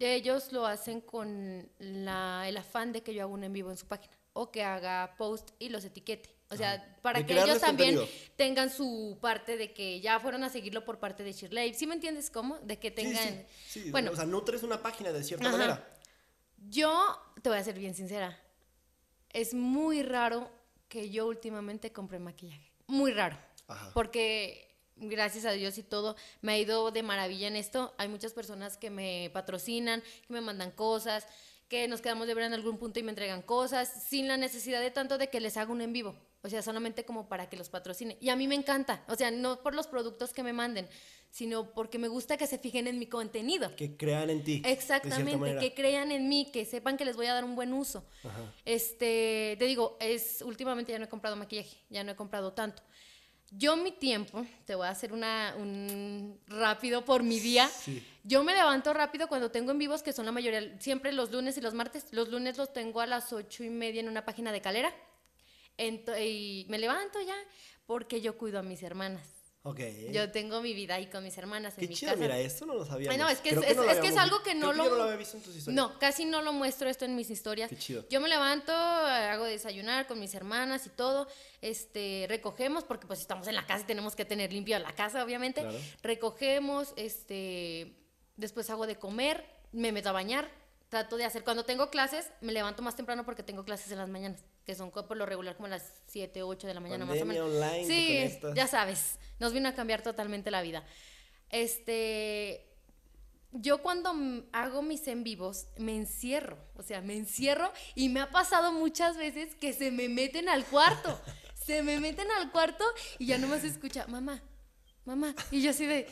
ellos 0.00 0.52
lo 0.52 0.66
hacen 0.66 1.00
con 1.00 1.70
la- 1.78 2.48
el 2.48 2.56
afán 2.56 2.92
de 2.92 3.02
que 3.02 3.14
yo 3.14 3.22
haga 3.22 3.32
un 3.32 3.44
en 3.44 3.52
vivo 3.52 3.70
en 3.70 3.76
su 3.76 3.86
página 3.86 4.16
o 4.32 4.50
que 4.50 4.64
haga 4.64 5.14
post 5.16 5.50
y 5.60 5.68
los 5.68 5.84
etiquete. 5.84 6.34
O 6.50 6.56
sea, 6.56 6.98
para 7.02 7.24
que 7.26 7.32
ellos 7.32 7.60
también 7.60 7.96
contenido. 7.96 8.18
tengan 8.36 8.70
su 8.70 9.18
parte 9.20 9.56
de 9.56 9.72
que 9.72 10.00
ya 10.00 10.20
fueron 10.20 10.44
a 10.44 10.50
seguirlo 10.50 10.84
por 10.84 10.98
parte 11.00 11.24
de 11.24 11.32
Shirley. 11.32 11.74
¿Sí 11.74 11.86
me 11.86 11.94
entiendes 11.94 12.30
cómo? 12.30 12.58
De 12.58 12.78
que 12.78 12.90
Sí, 12.90 12.94
tengan... 12.94 13.46
sí, 13.66 13.82
sí, 13.84 13.90
bueno, 13.90 14.12
o 14.12 14.16
sea, 14.16 14.24
nutres 14.24 14.62
una 14.62 14.80
página 14.82 15.10
de 15.10 15.24
cierta 15.24 15.48
Ajá. 15.48 15.56
manera. 15.56 15.98
yo 16.68 17.18
te 17.42 17.48
voy 17.48 17.58
a 17.58 17.64
ser 17.64 17.78
bien 17.78 17.94
sincera. 17.94 18.38
Es 19.34 19.52
muy 19.52 20.02
raro 20.02 20.50
que 20.88 21.10
yo 21.10 21.26
últimamente 21.26 21.92
compre 21.92 22.18
maquillaje. 22.18 22.72
Muy 22.86 23.12
raro. 23.12 23.36
Ajá. 23.68 23.90
Porque 23.92 24.78
gracias 24.96 25.44
a 25.44 25.50
Dios 25.50 25.76
y 25.76 25.82
todo, 25.82 26.16
me 26.40 26.52
ha 26.52 26.58
ido 26.58 26.90
de 26.90 27.02
maravilla 27.02 27.48
en 27.48 27.56
esto. 27.56 27.94
Hay 27.98 28.08
muchas 28.08 28.32
personas 28.32 28.76
que 28.76 28.90
me 28.90 29.30
patrocinan, 29.32 30.02
que 30.26 30.32
me 30.32 30.40
mandan 30.40 30.70
cosas, 30.70 31.26
que 31.68 31.88
nos 31.88 32.00
quedamos 32.00 32.26
de 32.26 32.34
ver 32.34 32.44
en 32.44 32.54
algún 32.54 32.78
punto 32.78 33.00
y 33.00 33.02
me 33.02 33.10
entregan 33.10 33.42
cosas, 33.42 34.04
sin 34.08 34.28
la 34.28 34.36
necesidad 34.36 34.80
de 34.80 34.90
tanto 34.90 35.18
de 35.18 35.28
que 35.28 35.40
les 35.40 35.56
haga 35.56 35.72
un 35.72 35.80
en 35.80 35.92
vivo. 35.92 36.14
O 36.44 36.48
sea, 36.50 36.60
solamente 36.60 37.06
como 37.06 37.26
para 37.26 37.48
que 37.48 37.56
los 37.56 37.70
patrocine. 37.70 38.18
Y 38.20 38.28
a 38.28 38.36
mí 38.36 38.46
me 38.46 38.54
encanta. 38.54 39.02
O 39.08 39.16
sea, 39.16 39.30
no 39.30 39.62
por 39.62 39.74
los 39.74 39.86
productos 39.86 40.34
que 40.34 40.42
me 40.42 40.52
manden, 40.52 40.86
sino 41.30 41.72
porque 41.72 41.98
me 41.98 42.06
gusta 42.06 42.36
que 42.36 42.46
se 42.46 42.58
fijen 42.58 42.86
en 42.86 42.98
mi 42.98 43.06
contenido. 43.06 43.74
Que 43.76 43.96
crean 43.96 44.28
en 44.28 44.44
ti. 44.44 44.62
Exactamente, 44.62 45.56
que 45.58 45.72
crean 45.72 46.12
en 46.12 46.28
mí, 46.28 46.50
que 46.52 46.66
sepan 46.66 46.98
que 46.98 47.06
les 47.06 47.16
voy 47.16 47.26
a 47.26 47.34
dar 47.34 47.44
un 47.44 47.56
buen 47.56 47.72
uso. 47.72 48.04
Este, 48.66 49.56
te 49.58 49.64
digo, 49.64 49.96
es 50.00 50.42
últimamente 50.42 50.92
ya 50.92 50.98
no 50.98 51.06
he 51.06 51.08
comprado 51.08 51.34
maquillaje, 51.34 51.78
ya 51.88 52.04
no 52.04 52.12
he 52.12 52.14
comprado 52.14 52.52
tanto. 52.52 52.82
Yo 53.50 53.76
mi 53.76 53.92
tiempo, 53.92 54.44
te 54.66 54.74
voy 54.74 54.86
a 54.86 54.90
hacer 54.90 55.14
una, 55.14 55.54
un 55.58 56.38
rápido 56.46 57.06
por 57.06 57.22
mi 57.22 57.40
día. 57.40 57.68
Sí. 57.68 58.06
Yo 58.22 58.44
me 58.44 58.52
levanto 58.52 58.92
rápido 58.92 59.28
cuando 59.28 59.50
tengo 59.50 59.70
en 59.70 59.78
vivos, 59.78 60.02
que 60.02 60.12
son 60.12 60.26
la 60.26 60.32
mayoría, 60.32 60.78
siempre 60.78 61.10
los 61.10 61.32
lunes 61.32 61.56
y 61.56 61.62
los 61.62 61.72
martes. 61.72 62.06
Los 62.10 62.28
lunes 62.28 62.58
los 62.58 62.72
tengo 62.72 63.00
a 63.00 63.06
las 63.06 63.32
ocho 63.32 63.64
y 63.64 63.70
media 63.70 64.00
en 64.00 64.08
una 64.08 64.26
página 64.26 64.52
de 64.52 64.60
calera. 64.60 64.94
Y 65.78 66.66
me 66.68 66.78
levanto 66.78 67.20
ya 67.20 67.36
porque 67.86 68.20
yo 68.20 68.36
cuido 68.38 68.58
a 68.58 68.62
mis 68.62 68.82
hermanas. 68.82 69.28
Ok. 69.66 69.80
Yo 70.12 70.30
tengo 70.30 70.60
mi 70.60 70.74
vida 70.74 70.96
ahí 70.96 71.06
con 71.06 71.24
mis 71.24 71.38
hermanas 71.38 71.72
en 71.78 71.80
Qué 71.80 71.88
mi 71.88 71.94
chido, 71.94 72.10
casa. 72.12 72.20
mira, 72.22 72.38
esto 72.38 72.66
no 72.66 72.74
lo 72.74 72.84
sabía. 72.84 73.10
Ay, 73.10 73.16
no, 73.16 73.26
es 73.30 73.38
que 73.40 73.48
es- 73.48 73.58
que 73.58 74.18
algo 74.18 74.42
que 74.42 74.54
no 74.54 74.72
creo 74.72 74.76
lo- 74.76 74.84
yo 74.84 74.90
no 74.90 74.96
lo 74.96 75.02
había 75.04 75.16
visto 75.16 75.38
en 75.38 75.42
tus 75.42 75.56
historias. 75.56 75.74
No, 75.74 75.98
casi 75.98 76.26
no 76.26 76.42
lo 76.42 76.52
muestro 76.52 76.86
esto 76.90 77.06
en 77.06 77.16
mis 77.16 77.30
historias. 77.30 77.70
Qué 77.70 77.78
chido. 77.78 78.04
Yo 78.10 78.20
me 78.20 78.28
levanto, 78.28 78.72
hago 78.74 79.44
desayunar 79.46 80.06
con 80.06 80.20
mis 80.20 80.34
hermanas 80.34 80.84
y 80.86 80.90
todo. 80.90 81.28
Este, 81.62 82.26
recogemos, 82.28 82.84
porque 82.84 83.06
pues 83.06 83.20
estamos 83.20 83.48
en 83.48 83.54
la 83.54 83.64
casa 83.66 83.84
y 83.84 83.86
tenemos 83.86 84.14
que 84.14 84.26
tener 84.26 84.52
limpia 84.52 84.78
la 84.78 84.92
casa, 84.94 85.24
obviamente. 85.24 85.62
Claro. 85.62 85.78
Recogemos, 86.02 86.92
este, 86.96 87.96
después 88.36 88.68
hago 88.68 88.86
de 88.86 88.96
comer, 88.96 89.46
me 89.72 89.92
meto 89.92 90.10
a 90.10 90.12
bañar, 90.12 90.50
trato 90.94 91.16
de 91.16 91.24
hacer, 91.24 91.42
cuando 91.42 91.64
tengo 91.64 91.90
clases, 91.90 92.30
me 92.40 92.52
levanto 92.52 92.80
más 92.80 92.94
temprano 92.94 93.24
porque 93.24 93.42
tengo 93.42 93.64
clases 93.64 93.90
en 93.90 93.98
las 93.98 94.08
mañanas, 94.08 94.44
que 94.64 94.76
son 94.76 94.92
por 94.92 95.16
lo 95.16 95.26
regular 95.26 95.56
como 95.56 95.66
las 95.66 95.82
7, 96.06 96.44
8 96.44 96.68
de 96.68 96.72
la 96.72 96.78
mañana 96.78 97.04
Pandemia 97.04 97.42
más 97.42 97.42
o 97.42 97.50
menos. 97.50 97.64
online, 97.64 97.84
sí, 97.84 98.38
ya 98.54 98.68
sabes, 98.68 99.18
nos 99.40 99.52
vino 99.52 99.68
a 99.68 99.74
cambiar 99.74 100.02
totalmente 100.02 100.52
la 100.52 100.62
vida. 100.62 100.84
Este, 101.50 102.64
yo 103.50 103.82
cuando 103.82 104.14
hago 104.52 104.82
mis 104.82 105.08
en 105.08 105.24
vivos 105.24 105.66
me 105.78 105.96
encierro, 105.96 106.58
o 106.76 106.84
sea, 106.84 107.00
me 107.00 107.16
encierro 107.16 107.72
y 107.96 108.08
me 108.08 108.20
ha 108.20 108.30
pasado 108.30 108.70
muchas 108.70 109.16
veces 109.16 109.56
que 109.56 109.72
se 109.72 109.90
me 109.90 110.08
meten 110.08 110.48
al 110.48 110.64
cuarto, 110.64 111.20
se 111.66 111.82
me 111.82 111.98
meten 111.98 112.30
al 112.30 112.52
cuarto 112.52 112.84
y 113.18 113.26
ya 113.26 113.38
nomás 113.38 113.62
se 113.62 113.66
escucha, 113.66 114.06
mamá, 114.06 114.40
mamá, 115.04 115.34
y 115.50 115.60
yo 115.60 115.70
así 115.70 115.86
de, 115.86 116.06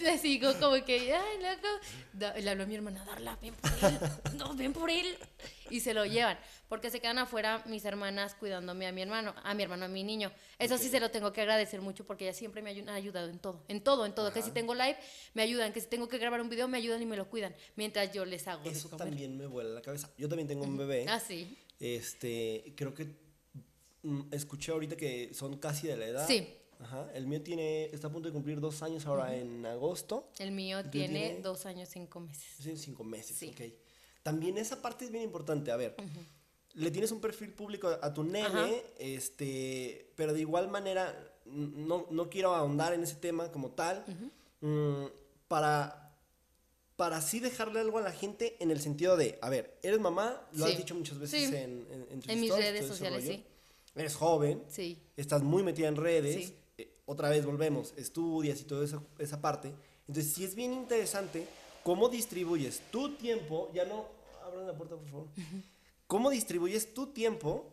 le 0.02 0.18
sigo 0.18 0.52
como 0.58 0.82
que, 0.84 1.12
ay, 1.14 1.38
loco, 1.42 1.68
Da- 2.12 2.36
le 2.36 2.50
hablo 2.50 2.64
a 2.64 2.66
mi 2.66 2.74
hermana, 2.74 3.04
Darla, 3.04 3.36
ven 3.40 3.54
por 3.54 3.70
él, 3.70 3.98
no, 4.36 4.54
ven 4.54 4.72
por 4.72 4.90
él, 4.90 5.16
y 5.70 5.80
se 5.80 5.94
lo 5.94 6.04
llevan, 6.04 6.38
porque 6.68 6.90
se 6.90 7.00
quedan 7.00 7.18
afuera 7.18 7.62
mis 7.66 7.84
hermanas 7.84 8.34
cuidándome 8.34 8.86
a 8.86 8.92
mi 8.92 9.02
hermano, 9.02 9.34
a 9.42 9.54
mi 9.54 9.62
hermano, 9.62 9.84
a 9.84 9.88
mi 9.88 10.02
niño. 10.04 10.32
Eso 10.58 10.78
sí 10.78 10.88
se 10.88 11.00
lo 11.00 11.10
tengo 11.10 11.32
que 11.32 11.40
agradecer 11.40 11.80
mucho 11.80 12.04
porque 12.04 12.24
ellas 12.24 12.36
siempre 12.36 12.62
me 12.62 12.70
han 12.70 12.88
ayudado 12.88 13.28
en 13.28 13.38
todo, 13.38 13.62
en 13.68 13.82
todo, 13.82 14.06
en 14.06 14.14
todo, 14.14 14.32
que 14.32 14.42
si 14.42 14.50
tengo 14.50 14.74
live, 14.74 14.96
me 15.34 15.42
ayudan, 15.42 15.72
que 15.72 15.80
si 15.80 15.86
tengo 15.86 16.08
que 16.08 16.18
grabar 16.18 16.40
un 16.40 16.48
video, 16.48 16.66
me 16.68 16.78
ayudan 16.78 17.00
y 17.02 17.06
me 17.06 17.16
lo 17.16 17.28
cuidan, 17.28 17.54
mientras 17.76 18.12
yo 18.12 18.24
les 18.24 18.46
hago 18.48 18.68
Eso 18.68 18.88
también 18.96 19.36
me 19.36 19.46
vuela 19.46 19.70
la 19.70 19.82
cabeza. 19.82 20.10
Yo 20.18 20.28
también 20.28 20.48
tengo 20.48 20.64
un 20.64 20.76
bebé. 20.76 21.06
Ah, 21.08 21.20
sí. 21.20 21.56
Este, 21.78 22.74
creo 22.76 22.92
que 22.94 23.06
mm, 24.02 24.32
escuché 24.32 24.72
ahorita 24.72 24.96
que 24.96 25.32
son 25.32 25.56
casi 25.58 25.86
de 25.86 25.96
la 25.96 26.06
edad. 26.06 26.26
Sí. 26.26 26.56
Ajá. 26.80 27.10
El 27.14 27.26
mío 27.26 27.42
tiene, 27.42 27.84
está 27.86 28.08
a 28.08 28.10
punto 28.12 28.28
de 28.28 28.32
cumplir 28.32 28.60
dos 28.60 28.82
años 28.82 29.04
ahora 29.06 29.36
en 29.36 29.64
agosto. 29.66 30.28
El 30.38 30.52
mío 30.52 30.78
¿El 30.78 30.84
tuyo 30.90 31.04
tiene 31.04 31.20
tiene? 31.28 31.42
dos 31.42 31.66
años, 31.66 31.88
cinco 31.90 32.20
meses. 32.20 32.46
Sí, 32.58 32.76
cinco 32.76 33.04
meses, 33.04 33.36
Sí. 33.36 33.50
ok. 33.54 33.72
También 34.22 34.58
esa 34.58 34.80
parte 34.82 35.04
es 35.04 35.10
bien 35.10 35.24
importante. 35.24 35.70
A 35.72 35.76
ver, 35.76 35.94
le 36.74 36.90
tienes 36.90 37.10
un 37.12 37.20
perfil 37.20 37.52
público 37.52 37.88
a, 37.88 38.12
tu 38.14 38.22
nene, 38.24 38.46
Ajá. 38.46 38.68
este, 38.98 40.12
pero 40.16 40.32
de 40.32 40.40
igual 40.40 40.68
manera, 40.68 41.14
no, 41.46 42.06
no 42.10 42.30
quiero 42.30 42.54
ahondar 42.54 42.92
en 42.94 43.02
ese 43.02 43.16
tema 43.16 43.50
como 43.50 43.72
tal, 43.72 44.04
mm, 44.60 45.04
para, 45.48 46.14
para 46.96 47.16
así 47.16 47.40
dejarle 47.40 47.80
algo 47.80 47.98
a 47.98 48.02
la 48.02 48.12
gente 48.12 48.56
en 48.60 48.70
el 48.70 48.80
sentido 48.80 49.16
de, 49.16 49.38
a 49.42 49.48
ver, 49.50 49.78
eres 49.82 50.00
mamá, 50.00 50.46
lo 50.52 50.64
has 50.66 50.76
dicho 50.76 50.94
muchas 50.94 51.18
veces 51.18 51.48
Sí. 51.48 51.56
en, 51.56 51.86
en, 51.90 52.06
en 52.10 52.20
tus 52.20 52.30
En 52.30 52.40
mis 52.40 52.54
redes 52.54 52.86
sociales, 52.86 53.24
sí. 53.24 53.44
Eres 53.96 54.14
joven, 54.14 54.62
Sí. 54.68 54.98
estás 55.16 55.42
muy 55.42 55.62
metida 55.62 55.88
en 55.88 55.96
redes, 55.96 56.46
Sí. 56.46 56.56
Otra 57.10 57.28
vez 57.28 57.44
volvemos, 57.44 57.92
estudias 57.96 58.60
y 58.60 58.64
toda 58.64 58.84
esa, 58.84 59.02
esa 59.18 59.40
parte. 59.40 59.72
Entonces, 60.06 60.32
sí 60.32 60.44
es 60.44 60.54
bien 60.54 60.72
interesante 60.72 61.46
cómo 61.82 62.08
distribuyes 62.08 62.80
tu 62.92 63.14
tiempo, 63.16 63.70
ya 63.74 63.84
no, 63.84 64.06
abran 64.44 64.66
la 64.66 64.74
puerta 64.76 64.96
por 64.96 65.08
favor, 65.08 65.26
cómo 66.06 66.30
distribuyes 66.30 66.94
tu 66.94 67.08
tiempo 67.08 67.66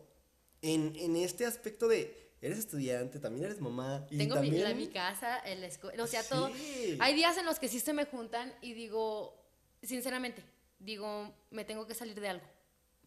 en, 0.62 0.92
en 0.96 1.16
este 1.16 1.46
aspecto 1.46 1.86
de, 1.88 2.14
eres 2.40 2.58
estudiante, 2.58 3.18
también 3.20 3.44
eres 3.46 3.60
mamá. 3.60 4.06
Y 4.10 4.18
Tengo 4.18 4.36
mi, 4.36 4.40
también, 4.48 4.64
la- 4.64 4.74
mi 4.74 4.88
casa, 4.88 5.38
en 5.44 5.60
la 5.60 5.66
escuela, 5.68 6.02
o 6.02 6.06
sea, 6.06 6.22
todo. 6.24 6.50
Hay 6.98 7.14
días 7.14 7.36
en 7.38 7.46
los 7.46 7.58
que 7.58 7.68
sí 7.68 7.78
se 7.80 7.92
me 7.92 8.06
juntan 8.06 8.52
y 8.62 8.74
digo, 8.74 9.34
sinceramente, 9.82 10.42
digo, 10.80 11.32
me 11.50 11.64
tengo 11.64 11.86
que 11.86 11.94
salir 11.94 12.20
de 12.20 12.28
algo, 12.28 12.46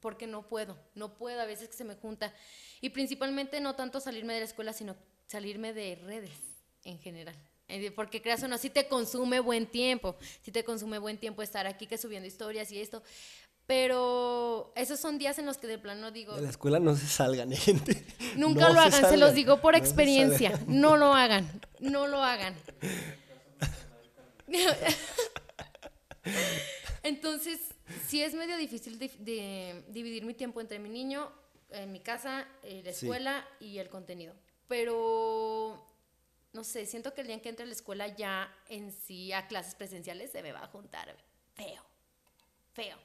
porque 0.01 0.27
no 0.27 0.47
puedo, 0.47 0.77
no 0.95 1.15
puedo, 1.15 1.39
a 1.39 1.45
veces 1.45 1.69
que 1.69 1.75
se 1.75 1.83
me 1.83 1.95
junta. 1.95 2.33
Y 2.81 2.89
principalmente 2.89 3.61
no 3.61 3.75
tanto 3.75 3.99
salirme 3.99 4.33
de 4.33 4.39
la 4.39 4.45
escuela, 4.45 4.73
sino 4.73 4.95
salirme 5.27 5.73
de 5.73 5.95
redes 5.95 6.31
en 6.83 6.99
general. 6.99 7.35
Eh, 7.67 7.91
Porque 7.91 8.21
creas 8.21 8.43
o 8.43 8.49
no, 8.49 8.57
sí 8.57 8.69
te 8.69 8.87
consume 8.87 9.39
buen 9.39 9.65
tiempo, 9.65 10.17
sí 10.41 10.51
te 10.51 10.65
consume 10.65 10.97
buen 10.97 11.17
tiempo 11.17 11.41
estar 11.41 11.67
aquí 11.67 11.87
que 11.87 11.97
subiendo 11.97 12.27
historias 12.27 12.69
y 12.71 12.81
esto, 12.81 13.01
pero 13.65 14.73
esos 14.75 14.99
son 14.99 15.17
días 15.17 15.39
en 15.39 15.45
los 15.45 15.57
que 15.57 15.67
de 15.67 15.77
plano 15.77 16.11
digo, 16.11 16.35
De 16.35 16.41
la 16.41 16.49
escuela 16.49 16.79
no 16.79 16.95
se 16.95 17.07
salgan, 17.07 17.49
gente. 17.53 18.03
Nunca 18.35 18.67
No 18.67 18.73
lo 18.73 18.81
hagan, 18.81 19.09
se, 19.09 19.15
los 19.15 19.33
digo 19.33 19.61
por 19.61 19.73
no 19.73 19.79
experiencia. 19.79 20.59
No 20.67 20.97
lo 20.97 21.13
hagan, 21.13 21.61
no 21.79 22.07
lo 22.07 22.21
hagan. 22.21 22.55
Entonces, 27.03 27.59
sí 28.07 28.21
es 28.21 28.33
medio 28.33 28.57
difícil 28.57 28.97
de, 28.99 29.07
de 29.19 29.83
dividir 29.89 30.25
mi 30.25 30.33
tiempo 30.33 30.61
entre 30.61 30.79
mi 30.79 30.89
niño, 30.89 31.31
eh, 31.69 31.85
mi 31.85 31.99
casa, 31.99 32.47
eh, 32.63 32.81
la 32.83 32.93
Sí. 32.93 33.05
escuela 33.05 33.47
y 33.59 33.77
el 33.77 33.89
contenido. 33.89 34.33
Pero, 34.67 35.85
no 36.53 36.63
sé, 36.63 36.85
siento 36.85 37.13
que 37.13 37.21
el 37.21 37.27
día 37.27 37.35
en 37.35 37.41
que 37.41 37.49
entre 37.49 37.63
a 37.63 37.67
la 37.67 37.73
escuela 37.73 38.07
ya 38.07 38.53
en 38.69 38.91
sí 38.91 39.31
a 39.33 39.47
clases 39.47 39.75
presenciales 39.75 40.31
se 40.31 40.41
me 40.43 40.51
va 40.51 40.63
a 40.63 40.67
juntar 40.67 41.15
feo, 41.55 41.83
feo. 42.73 42.97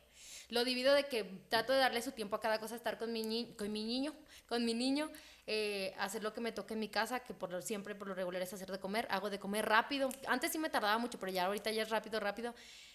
Lo 0.48 0.64
divido 0.64 0.94
de 0.94 1.04
que 1.04 1.24
trato 1.48 1.72
de 1.72 1.80
darle 1.80 2.02
su 2.02 2.12
tiempo 2.12 2.36
a 2.36 2.40
cada 2.40 2.60
cosa, 2.60 2.76
estar 2.76 2.98
con 2.98 3.12
mi, 3.12 3.22
ni- 3.24 3.54
con 3.54 3.72
mi 3.72 3.84
niño, 3.84 4.14
con 4.48 4.64
mi 4.64 4.74
niño, 4.74 5.10
eh, 5.46 5.92
hacer 5.98 6.22
lo 6.22 6.32
que 6.32 6.40
me 6.40 6.52
toque 6.52 6.74
en 6.74 6.80
mi 6.80 6.88
casa, 6.88 7.20
que 7.20 7.34
por 7.34 7.50
lo, 7.50 7.60
siempre 7.62 7.94
por 7.96 8.06
lo 8.06 8.14
regular 8.14 8.40
es 8.42 8.52
hacer 8.52 8.70
de 8.70 8.78
comer, 8.78 9.08
hago 9.10 9.28
de 9.28 9.40
comer 9.40 9.66
rápido. 9.66 10.08
Antes 10.28 10.52
sí 10.52 10.58
me 10.58 10.70
tardaba 10.70 10.98
mucho, 10.98 11.18
pero 11.18 11.32
ya 11.32 11.46
ahorita 11.46 11.70
ya 11.72 11.82
es 11.82 11.90
rápido, 11.90 12.20
rápido. 12.20 12.54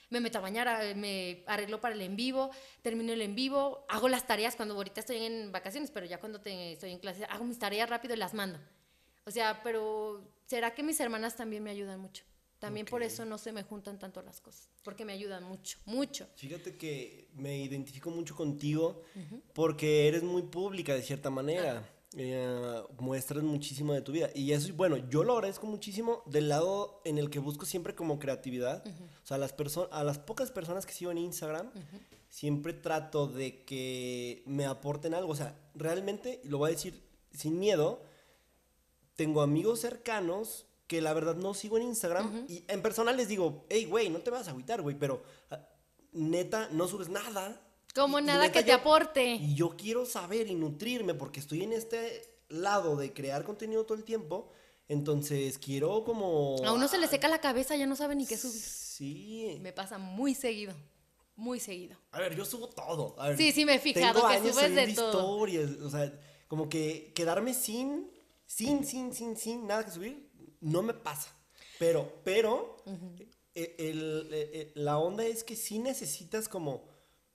Me 0.09 0.19
meto 0.21 0.37
a 0.37 0.41
bañar, 0.41 0.95
me 0.95 1.43
arreglo 1.47 1.79
para 1.81 1.93
el 1.95 2.01
en 2.01 2.15
vivo, 2.15 2.51
termino 2.81 3.13
el 3.13 3.21
en 3.21 3.35
vivo, 3.35 3.85
hago 3.89 4.09
las 4.09 4.25
tareas 4.27 4.55
cuando 4.55 4.75
ahorita 4.75 4.99
estoy 5.01 5.17
en 5.25 5.51
vacaciones, 5.51 5.91
pero 5.91 6.05
ya 6.05 6.19
cuando 6.19 6.39
te- 6.41 6.73
estoy 6.73 6.91
en 6.91 6.99
clase, 6.99 7.25
hago 7.25 7.43
mis 7.45 7.59
tareas 7.59 7.89
rápido 7.89 8.13
y 8.13 8.17
las 8.17 8.33
mando. 8.33 8.59
O 9.25 9.31
sea, 9.31 9.61
pero 9.63 10.21
¿será 10.47 10.73
que 10.73 10.83
mis 10.83 10.99
hermanas 10.99 11.35
también 11.35 11.63
me 11.63 11.69
ayudan 11.71 11.99
mucho? 11.99 12.23
También 12.61 12.85
por 12.85 13.01
eso 13.03 13.25
no 13.25 13.37
se 13.37 13.51
me 13.51 13.63
juntan 13.63 13.97
tanto 13.99 14.21
las 14.21 14.39
cosas, 14.39 14.69
porque 14.83 15.03
me 15.03 15.13
ayudan 15.13 15.43
mucho, 15.43 15.77
mucho. 15.85 16.27
Fíjate 16.35 16.77
que 16.77 17.27
me 17.33 17.57
identifico 17.57 18.09
mucho 18.11 18.35
contigo 18.35 19.01
porque 19.53 20.07
eres 20.07 20.23
muy 20.23 20.43
pública 20.43 20.93
de 20.93 21.01
cierta 21.01 21.29
manera. 21.29 21.89
Eh, 22.17 22.81
muestras 22.99 23.41
muchísimo 23.41 23.93
de 23.93 24.01
tu 24.01 24.11
vida. 24.11 24.29
Y 24.35 24.51
eso, 24.51 24.73
bueno, 24.73 24.97
yo 25.09 25.23
lo 25.23 25.33
agradezco 25.33 25.65
muchísimo 25.65 26.23
del 26.25 26.49
lado 26.49 27.01
en 27.05 27.17
el 27.17 27.29
que 27.29 27.39
busco 27.39 27.65
siempre 27.65 27.95
como 27.95 28.19
creatividad. 28.19 28.83
O 29.23 29.25
sea, 29.25 29.35
a 29.35 29.39
las, 29.39 29.55
perso- 29.55 29.87
a 29.93 30.03
las 30.03 30.19
pocas 30.19 30.51
personas 30.51 30.85
que 30.85 30.91
sigo 30.93 31.09
en 31.11 31.17
Instagram, 31.19 31.71
siempre 32.29 32.73
trato 32.73 33.27
de 33.27 33.63
que 33.63 34.43
me 34.45 34.65
aporten 34.65 35.13
algo. 35.13 35.31
O 35.31 35.35
sea, 35.37 35.57
realmente, 35.73 36.41
lo 36.43 36.57
voy 36.57 36.71
a 36.71 36.73
decir 36.73 37.01
sin 37.33 37.57
miedo, 37.57 38.03
tengo 39.15 39.41
amigos 39.41 39.79
cercanos 39.79 40.65
que 40.91 40.99
la 40.99 41.13
verdad 41.13 41.35
no 41.35 41.53
sigo 41.53 41.77
en 41.77 41.83
Instagram 41.83 42.45
y 42.49 42.65
en 42.67 42.81
persona 42.81 43.13
les 43.13 43.29
digo, 43.29 43.65
hey, 43.69 43.85
güey, 43.85 44.09
no 44.09 44.19
te 44.19 44.29
vas 44.29 44.49
a 44.49 44.51
agüitar, 44.51 44.81
güey, 44.81 44.99
pero 44.99 45.23
ah, 45.49 45.65
neta, 46.11 46.67
no 46.73 46.85
subes 46.85 47.07
nada. 47.07 47.61
Como 47.95 48.19
Y- 48.19 48.23
nada 48.23 48.41
neta, 48.43 48.51
que 48.59 48.63
te 48.65 48.71
yo- 48.71 48.75
aporte. 48.75 49.35
Y 49.35 49.55
yo 49.55 49.77
quiero 49.77 50.05
saber 50.05 50.47
y 50.49 50.55
nutrirme 50.55 51.13
porque 51.13 51.39
estoy 51.39 51.63
en 51.63 51.71
este 51.71 52.41
lado 52.49 52.97
de 52.97 53.13
crear 53.13 53.45
contenido 53.45 53.85
todo 53.85 53.97
el 53.97 54.03
tiempo, 54.03 54.49
entonces 54.89 55.57
quiero 55.59 56.03
como... 56.03 56.57
A 56.65 56.73
uno 56.73 56.89
se 56.89 56.97
le 56.97 57.07
seca 57.07 57.29
la 57.29 57.39
cabeza, 57.39 57.77
ya 57.77 57.85
no 57.85 57.95
sabe 57.95 58.13
ni 58.17 58.25
qué 58.25 58.35
subir. 58.35 58.61
Sí. 58.61 59.59
Me 59.61 59.71
pasa 59.71 59.97
muy 59.97 60.35
seguido, 60.35 60.73
muy 61.37 61.61
seguido. 61.61 61.95
A 62.11 62.19
ver, 62.19 62.35
yo 62.35 62.43
subo 62.43 62.67
todo. 62.67 63.15
A 63.17 63.29
ver, 63.29 63.37
Sí, 63.37 63.53
sí 63.53 63.63
me 63.63 63.75
he 63.75 63.79
fijado 63.79 64.15
tengo 64.15 64.27
que 64.27 64.35
años 64.35 64.55
subes 64.57 64.75
de 64.75 64.93
todo. 64.93 65.47
historias, 65.47 65.71
o 65.83 65.89
sea, 65.89 66.19
como 66.49 66.67
que 66.67 67.13
quedarme 67.15 67.53
sin, 67.53 68.11
sin, 68.45 68.83
sin, 68.85 69.13
sin, 69.13 69.37
sin 69.37 69.65
nada 69.65 69.85
que 69.85 69.91
subir, 69.91 70.29
no 70.61 70.81
me 70.81 70.93
pasa. 70.93 71.35
Pero, 71.77 72.21
pero, 72.23 72.77
eh, 73.55 73.75
el- 73.79 74.29
eh, 74.31 74.49
eh, 74.53 74.71
la 74.75 74.97
onda 74.97 75.25
es 75.25 75.43
que 75.43 75.55
sí 75.55 75.79
necesitas 75.79 76.47
como 76.47 76.87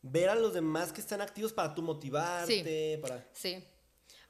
ver 0.03 0.29
a 0.31 0.35
los 0.35 0.55
demás 0.55 0.93
que 0.93 1.01
están 1.01 1.21
activos 1.21 1.53
para 1.53 1.75
tú 1.75 1.83
motivarte, 1.83 2.99
para... 3.03 3.29
Sí. 3.33 3.63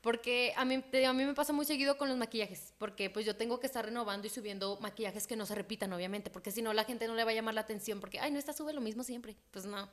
Porque 0.00 0.52
a 0.56 0.64
mí, 0.64 0.80
te 0.82 1.04
a 1.04 1.12
mí 1.12 1.24
me 1.24 1.34
pasa 1.34 1.52
muy 1.52 1.64
seguido 1.66 1.98
con 1.98 2.08
los 2.08 2.16
maquillajes, 2.16 2.72
porque 2.78 3.10
pues 3.10 3.26
yo 3.26 3.34
tengo 3.36 3.58
que 3.58 3.66
estar 3.66 3.84
renovando 3.84 4.26
y 4.26 4.30
subiendo 4.30 4.78
maquillajes 4.80 5.26
que 5.26 5.34
no 5.36 5.46
se 5.46 5.54
repitan, 5.56 5.92
obviamente, 5.92 6.30
porque 6.30 6.52
si 6.52 6.62
no 6.62 6.72
la 6.72 6.84
gente 6.84 7.08
no 7.08 7.14
le 7.14 7.24
va 7.24 7.32
a 7.32 7.34
llamar 7.34 7.54
la 7.54 7.62
atención, 7.62 7.98
porque, 8.00 8.20
ay, 8.20 8.30
no, 8.30 8.38
esta 8.38 8.52
sube 8.52 8.72
lo 8.72 8.80
mismo 8.80 9.02
siempre. 9.02 9.36
Pues 9.50 9.64
no. 9.66 9.90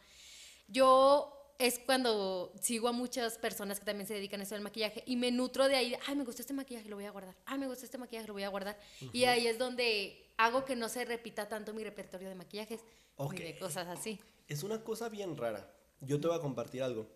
Yo 0.68 1.43
es 1.60 1.80
cuando 1.80 2.54
sigo 2.62 2.88
a 2.88 2.92
muchas 2.92 3.38
personas 3.38 3.80
que 3.80 3.86
también 3.86 4.08
se 4.08 4.14
dedican 4.14 4.40
a 4.40 4.44
eso 4.44 4.56
del 4.56 4.64
maquillaje 4.64 5.04
y 5.06 5.16
me 5.16 5.32
nutro 5.32 5.68
de 5.68 5.76
ahí, 5.76 5.96
ay, 6.08 6.16
me 6.16 6.24
gustó 6.24 6.42
este 6.42 6.54
maquillaje, 6.54 6.90
lo 6.90 6.96
voy 6.96 7.06
a 7.06 7.12
guardar, 7.12 7.36
ay, 7.46 7.58
me 7.60 7.68
gustó 7.68 7.86
este 7.86 7.98
maquillaje, 7.98 8.28
lo 8.28 8.34
voy 8.34 8.44
a 8.44 8.50
guardar. 8.50 8.78
Y 9.12 9.26
ahí 9.26 9.48
es 9.48 9.58
donde 9.58 10.32
hago 10.38 10.66
que 10.66 10.76
no 10.76 10.90
se 10.90 11.06
repita 11.06 11.48
tanto 11.48 11.74
mi 11.74 11.84
repertorio 11.84 12.30
de 12.30 12.36
maquillajes 12.36 12.82
Ok. 13.18 13.34
ni 13.34 13.40
de 13.42 13.58
cosas 13.60 13.88
así. 13.88 14.20
Es 14.48 14.64
una 14.64 14.84
cosa 14.84 15.10
bien 15.10 15.38
rara. 15.38 15.72
Yo 16.02 16.20
te 16.20 16.28
voy 16.28 16.36
a 16.36 16.40
compartir 16.42 16.84
algo. 16.84 17.08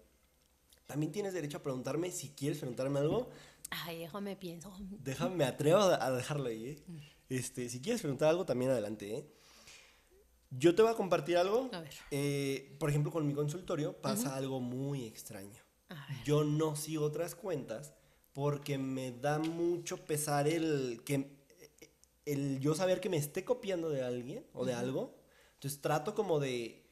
También 0.86 1.12
tienes 1.12 1.34
derecho 1.34 1.58
a 1.58 1.64
preguntarme 1.64 2.12
si 2.12 2.30
quieres 2.30 2.60
preguntarme 2.60 3.00
algo. 3.00 3.30
Ay, 3.70 4.00
déjame 4.00 4.36
pienso. 4.38 4.74
Déjame, 4.80 5.36
me 5.36 5.44
atrevo 5.44 5.80
a 5.80 6.06
a 6.06 6.12
dejarlo 6.12 6.48
ahí, 6.48 6.70
¿eh? 6.70 6.84
Este, 7.30 7.68
si 7.68 7.82
quieres 7.82 8.00
preguntar 8.02 8.30
algo, 8.30 8.46
también 8.46 8.72
adelante, 8.72 9.18
¿eh? 9.18 9.26
Yo 10.52 10.74
te 10.76 10.82
voy 10.82 10.92
a 10.92 10.96
compartir 10.96 11.38
algo. 11.38 11.70
A 11.74 11.82
ver. 11.82 11.94
Eh, 12.12 12.76
por 12.80 12.90
ejemplo, 12.90 13.12
con 13.12 13.28
mi 13.28 13.34
consultorio 13.34 13.94
pasa 13.94 14.36
algo 14.36 14.60
muy 14.60 15.06
extraño. 15.06 15.62
A 15.90 15.96
ver. 16.08 16.24
Yo 16.26 16.44
no 16.44 16.76
sigo 16.76 17.06
otras 17.06 17.36
cuentas 17.36 17.94
porque 18.34 18.78
me 18.78 19.12
da 19.12 19.40
mucho 19.40 19.98
pesar 19.98 20.48
el 20.48 21.02
que 21.06 21.36
el 22.26 22.60
yo 22.60 22.76
saber 22.76 23.00
que 23.00 23.10
me 23.10 23.18
esté 23.18 23.46
copiando 23.46 23.90
de 23.90 24.04
alguien 24.04 24.46
o 24.54 24.66
de 24.66 24.74
algo. 24.74 25.16
Entonces 25.56 25.82
trato 25.82 26.14
como 26.14 26.40
de 26.40 26.84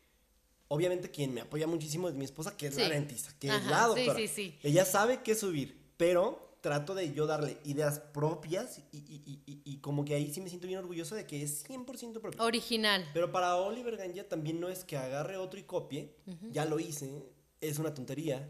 obviamente 0.70 1.12
quien 1.12 1.34
me 1.34 1.42
apoya 1.42 1.68
muchísimo 1.68 2.10
es 2.10 2.16
mi 2.16 2.26
esposa, 2.26 2.56
que 2.58 2.68
es 2.68 2.76
la 2.78 2.86
Sí. 2.86 2.90
dentista, 2.92 3.34
que 3.40 3.48
es 3.48 3.54
Ajá, 3.54 3.70
la 3.70 3.94
sí, 3.96 4.00
doctora. 4.06 4.20
sí, 4.20 4.28
sí. 4.28 4.60
Ella 4.64 4.86
sabe 4.86 5.22
qué 5.24 5.36
subir, 5.36 5.92
pero 5.98 6.45
trato 6.66 6.96
de 6.96 7.14
yo 7.14 7.28
darle 7.28 7.60
ideas 7.64 8.00
propias 8.00 8.80
y, 8.92 8.98
y- 8.98 9.42
y- 9.46 9.62
y- 9.64 9.78
como 9.82 10.04
que 10.04 10.16
ahí 10.16 10.34
sí 10.34 10.42
me 10.42 10.50
siento 10.50 10.66
bien 10.66 10.80
orgulloso 10.80 11.14
de 11.14 11.28
que 11.28 11.44
es 11.44 11.64
100% 11.70 12.20
propio. 12.20 12.42
Original. 12.44 13.08
Pero 13.14 13.32
para 13.32 13.56
Oliver 13.58 13.96
Ganja 13.98 14.28
también 14.28 14.60
no 14.60 14.68
es 14.70 14.84
que 14.84 14.98
agarre 14.98 15.38
otro 15.38 15.60
y 15.60 15.64
copie, 15.64 16.16
ya 16.50 16.66
lo 16.66 16.80
hice, 16.80 17.24
es 17.62 17.78
una 17.78 17.94
tontería, 17.94 18.50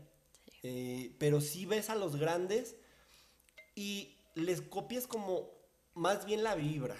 eh, 0.63 1.13
pero 1.19 1.41
sí 1.41 1.65
ves 1.65 1.89
a 1.89 1.95
los 1.95 2.15
grandes 2.15 2.77
y 3.75 4.15
les 4.35 4.61
copias 4.61 5.07
como 5.07 5.49
más 5.93 6.25
bien 6.25 6.41
la 6.41 6.55
vibra, 6.55 6.95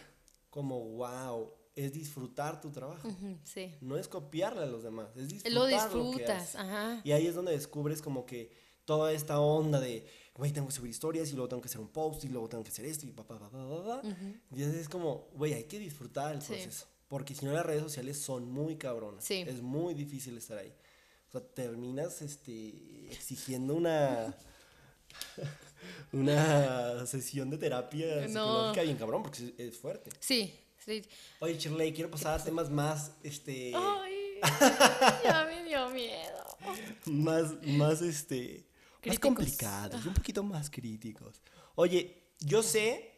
como 0.50 0.82
wow, 0.82 1.50
es 1.78 1.94
disfrutar 1.94 2.60
tu 2.60 2.72
trabajo. 2.72 3.08
Sí. 3.46 3.74
No 3.80 3.98
es 3.98 4.10
copiarle 4.10 4.64
a 4.64 4.68
los 4.68 4.84
demás, 4.84 5.08
es 5.16 5.30
disfrutar 5.30 5.54
Lo 5.54 5.66
que 5.66 5.74
disfrutas, 5.76 6.42
haces. 6.42 6.56
ajá. 6.58 7.00
Y 7.06 7.14
ahí 7.14 7.26
es 7.26 7.36
donde 7.36 7.54
descubres 7.54 8.02
como 8.02 8.26
que 8.26 8.65
toda 8.86 9.12
esta 9.12 9.40
onda 9.40 9.80
de, 9.80 10.06
güey, 10.36 10.52
tengo 10.52 10.68
que 10.68 10.74
subir 10.74 10.92
historias 10.92 11.30
y 11.30 11.34
luego 11.34 11.50
tengo 11.50 11.62
que 11.62 11.68
hacer 11.68 11.82
un 11.82 11.90
post 11.90 12.24
y 12.24 12.30
luego 12.30 12.48
tengo 12.48 12.64
que 12.64 12.70
hacer 12.70 12.86
esto 12.86 13.06
y 13.06 13.12
pa, 13.12 13.24
pa, 13.26 13.38
pa, 13.40 13.50
pa, 13.50 13.58
pa, 13.68 14.02
pa. 14.02 14.08
Y 14.56 14.62
es 14.64 14.88
como, 14.90 15.28
güey, 15.34 15.54
hay 15.54 15.64
que 15.66 15.80
disfrutar 15.80 16.34
el 16.36 16.42
Sí. 16.42 16.54
proceso. 16.54 16.86
Porque 17.08 17.36
si 17.36 17.46
no 17.46 17.54
las 17.54 17.66
redes 17.66 17.84
sociales 17.84 18.20
son 18.20 18.50
muy 18.52 18.78
cabronas. 18.78 19.24
Sí. 19.24 19.44
Es 19.48 19.62
muy 19.62 19.94
difícil 19.94 20.38
estar 20.38 20.58
ahí. 20.58 20.74
O 21.30 21.32
sea, 21.32 21.42
terminas 21.42 22.22
este, 22.22 23.12
exigiendo 23.12 23.76
una... 23.76 24.36
una 26.12 27.06
sesión 27.06 27.50
de 27.50 27.58
terapia 27.58 28.28
No. 28.28 28.28
psicológica 28.28 28.82
bien 28.84 28.98
cabrón, 28.98 29.24
porque 29.24 29.44
es, 29.46 29.54
es 29.70 29.78
fuerte. 29.78 30.10
Sí, 30.20 30.54
sí. 30.84 31.04
Oye, 31.40 31.58
Shirley, 31.58 31.94
quiero 31.94 32.10
pasar 32.10 32.40
a 32.40 32.44
temas 32.44 32.70
más, 32.70 33.12
este, 33.24 33.72
Ay, 33.76 34.40
ya 35.24 35.46
me 35.46 35.64
dio 35.64 35.90
miedo. 35.90 36.58
más, 37.06 37.54
más, 37.64 38.02
este, 38.02 38.66
más 39.10 39.18
Críticos. 39.20 39.36
complicados, 39.36 40.06
un 40.06 40.14
poquito 40.14 40.44
más 40.44 40.70
críticos. 40.70 41.42
Oye, 41.76 42.24
yo 42.40 42.64
sé 42.64 43.12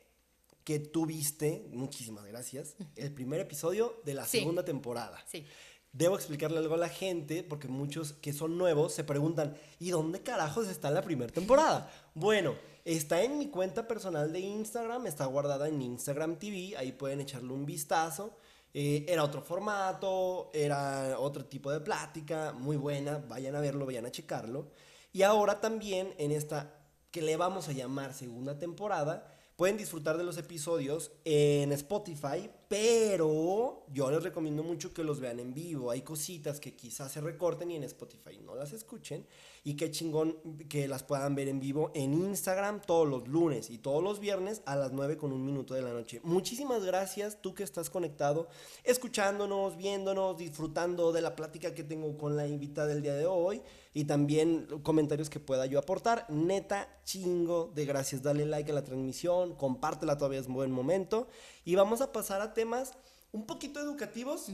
que 0.63 0.79
tú 0.79 1.05
viste, 1.05 1.65
muchísimas 1.71 2.25
gracias, 2.25 2.75
el 2.95 3.13
primer 3.13 3.39
episodio 3.39 4.01
de 4.05 4.13
la 4.13 4.25
Sí. 4.25 4.39
segunda 4.39 4.65
temporada. 4.65 5.23
Sí. 5.25 5.45
Debo 5.93 6.15
explicarle 6.15 6.57
algo 6.59 6.75
a 6.75 6.77
la 6.77 6.89
gente, 6.89 7.41
porque 7.43 7.67
muchos 7.69 8.13
que 8.13 8.33
son 8.33 8.57
nuevos 8.57 8.93
se 8.93 9.03
preguntan, 9.03 9.55
¿y 9.79 9.89
dónde 9.89 10.21
carajos 10.21 10.67
está 10.67 10.91
la 10.91 11.01
primera 11.01 11.31
temporada? 11.31 11.89
Bueno, 12.13 12.55
está 12.85 13.23
en 13.23 13.37
mi 13.39 13.47
cuenta 13.47 13.87
personal 13.87 14.31
de 14.31 14.39
Instagram, 14.41 15.07
está 15.07 15.25
guardada 15.25 15.67
en 15.69 15.81
Instagram 15.81 16.37
TV, 16.37 16.75
ahí 16.77 16.91
pueden 16.91 17.21
echarle 17.21 17.51
un 17.53 17.65
vistazo. 17.65 18.37
Eh, 18.73 19.05
era 19.07 19.23
otro 19.23 19.41
formato, 19.41 20.51
era 20.53 21.17
otro 21.19 21.45
tipo 21.45 21.71
de 21.71 21.79
plática, 21.79 22.51
muy 22.53 22.75
buena, 22.77 23.17
vayan 23.17 23.55
a 23.55 23.61
verlo, 23.61 23.85
vayan 23.87 24.05
a 24.05 24.11
checarlo. 24.11 24.69
Y 25.17 25.23
ahora 25.23 25.59
también 25.59 26.13
en 26.19 26.31
esta 26.31 26.75
que 27.09 27.23
le 27.23 27.37
vamos 27.37 27.67
a 27.67 27.71
llamar 27.71 28.13
segunda 28.13 28.59
temporada, 28.59 29.25
pueden 29.55 29.75
disfrutar 29.75 30.15
de 30.15 30.23
los 30.23 30.37
episodios 30.37 31.11
en 31.25 31.71
Spotify, 31.71 32.47
pero 32.67 33.83
yo 33.91 34.11
les 34.11 34.21
recomiendo 34.21 34.61
mucho 34.61 34.93
que 34.93 35.03
los 35.03 35.19
vean 35.19 35.39
en 35.39 35.55
vivo. 35.55 35.89
Hay 35.89 36.03
cositas 36.03 36.59
que 36.59 36.75
quizás 36.75 37.13
se 37.13 37.21
recorten 37.21 37.71
y 37.71 37.77
en 37.77 37.83
Spotify 37.85 38.37
no 38.45 38.53
las 38.53 38.73
escuchen. 38.73 39.25
Y 39.63 39.75
qué 39.75 39.89
chingón 39.89 40.37
que 40.69 40.87
las 40.87 41.01
puedan 41.01 41.33
ver 41.33 41.47
en 41.47 41.59
vivo 41.59 41.91
en 41.95 42.13
Instagram 42.13 42.81
todos 42.83 43.07
los 43.07 43.27
lunes 43.27 43.71
y 43.71 43.79
todos 43.79 44.03
los 44.03 44.19
viernes 44.19 44.61
a 44.67 44.75
las 44.75 44.91
9 44.91 45.17
con 45.17 45.33
un 45.33 45.43
minuto 45.43 45.73
de 45.73 45.81
la 45.81 45.91
noche. 45.91 46.21
Muchísimas 46.23 46.85
gracias 46.85 47.41
tú 47.41 47.55
que 47.55 47.63
estás 47.63 47.89
conectado, 47.89 48.49
escuchándonos, 48.83 49.77
viéndonos, 49.77 50.37
disfrutando 50.37 51.11
de 51.11 51.21
la 51.21 51.35
plática 51.35 51.73
que 51.73 51.83
tengo 51.83 52.15
con 52.19 52.37
la 52.37 52.47
invitada 52.47 52.89
del 52.89 53.01
día 53.01 53.15
de 53.15 53.25
hoy 53.25 53.63
y 53.97 54.05
también 54.05 54.67
comentarios 54.83 55.27
que 55.27 55.39
pueda 55.39 55.65
yo 55.65 55.79
aportar. 55.79 56.27
Neta, 56.29 56.87
chingo 57.03 57.71
de 57.73 57.83
gracias. 57.85 58.21
Dale 58.21 58.45
like 58.45 58.69
a 58.71 58.75
la 58.75 58.83
transmisión, 58.83 59.55
compártela, 59.55 60.19
todavía 60.19 60.39
es 60.39 60.47
buen 60.47 60.69
momento. 60.71 61.27
Y 61.65 61.73
vamos 61.73 62.01
a 62.01 62.11
pasar 62.11 62.41
a 62.41 62.53
temas 62.53 62.93
un 63.31 63.47
poquito 63.47 63.79
educativos 63.79 64.49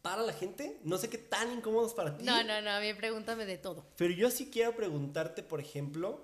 para 0.00 0.22
la 0.22 0.32
gente. 0.32 0.80
No 0.82 0.96
sé 0.96 1.10
qué 1.10 1.18
tan 1.18 1.52
incómodos 1.52 1.92
para 1.92 2.16
ti. 2.16 2.24
No, 2.24 2.42
no, 2.42 2.62
no, 2.62 2.70
a 2.70 2.80
mí 2.80 2.94
pregúntame 2.94 3.44
de 3.44 3.58
todo. 3.58 3.84
Pero 3.96 4.14
yo 4.14 4.30
sí 4.30 4.48
quiero 4.50 4.74
preguntarte, 4.74 5.42
por 5.42 5.60
ejemplo, 5.60 6.18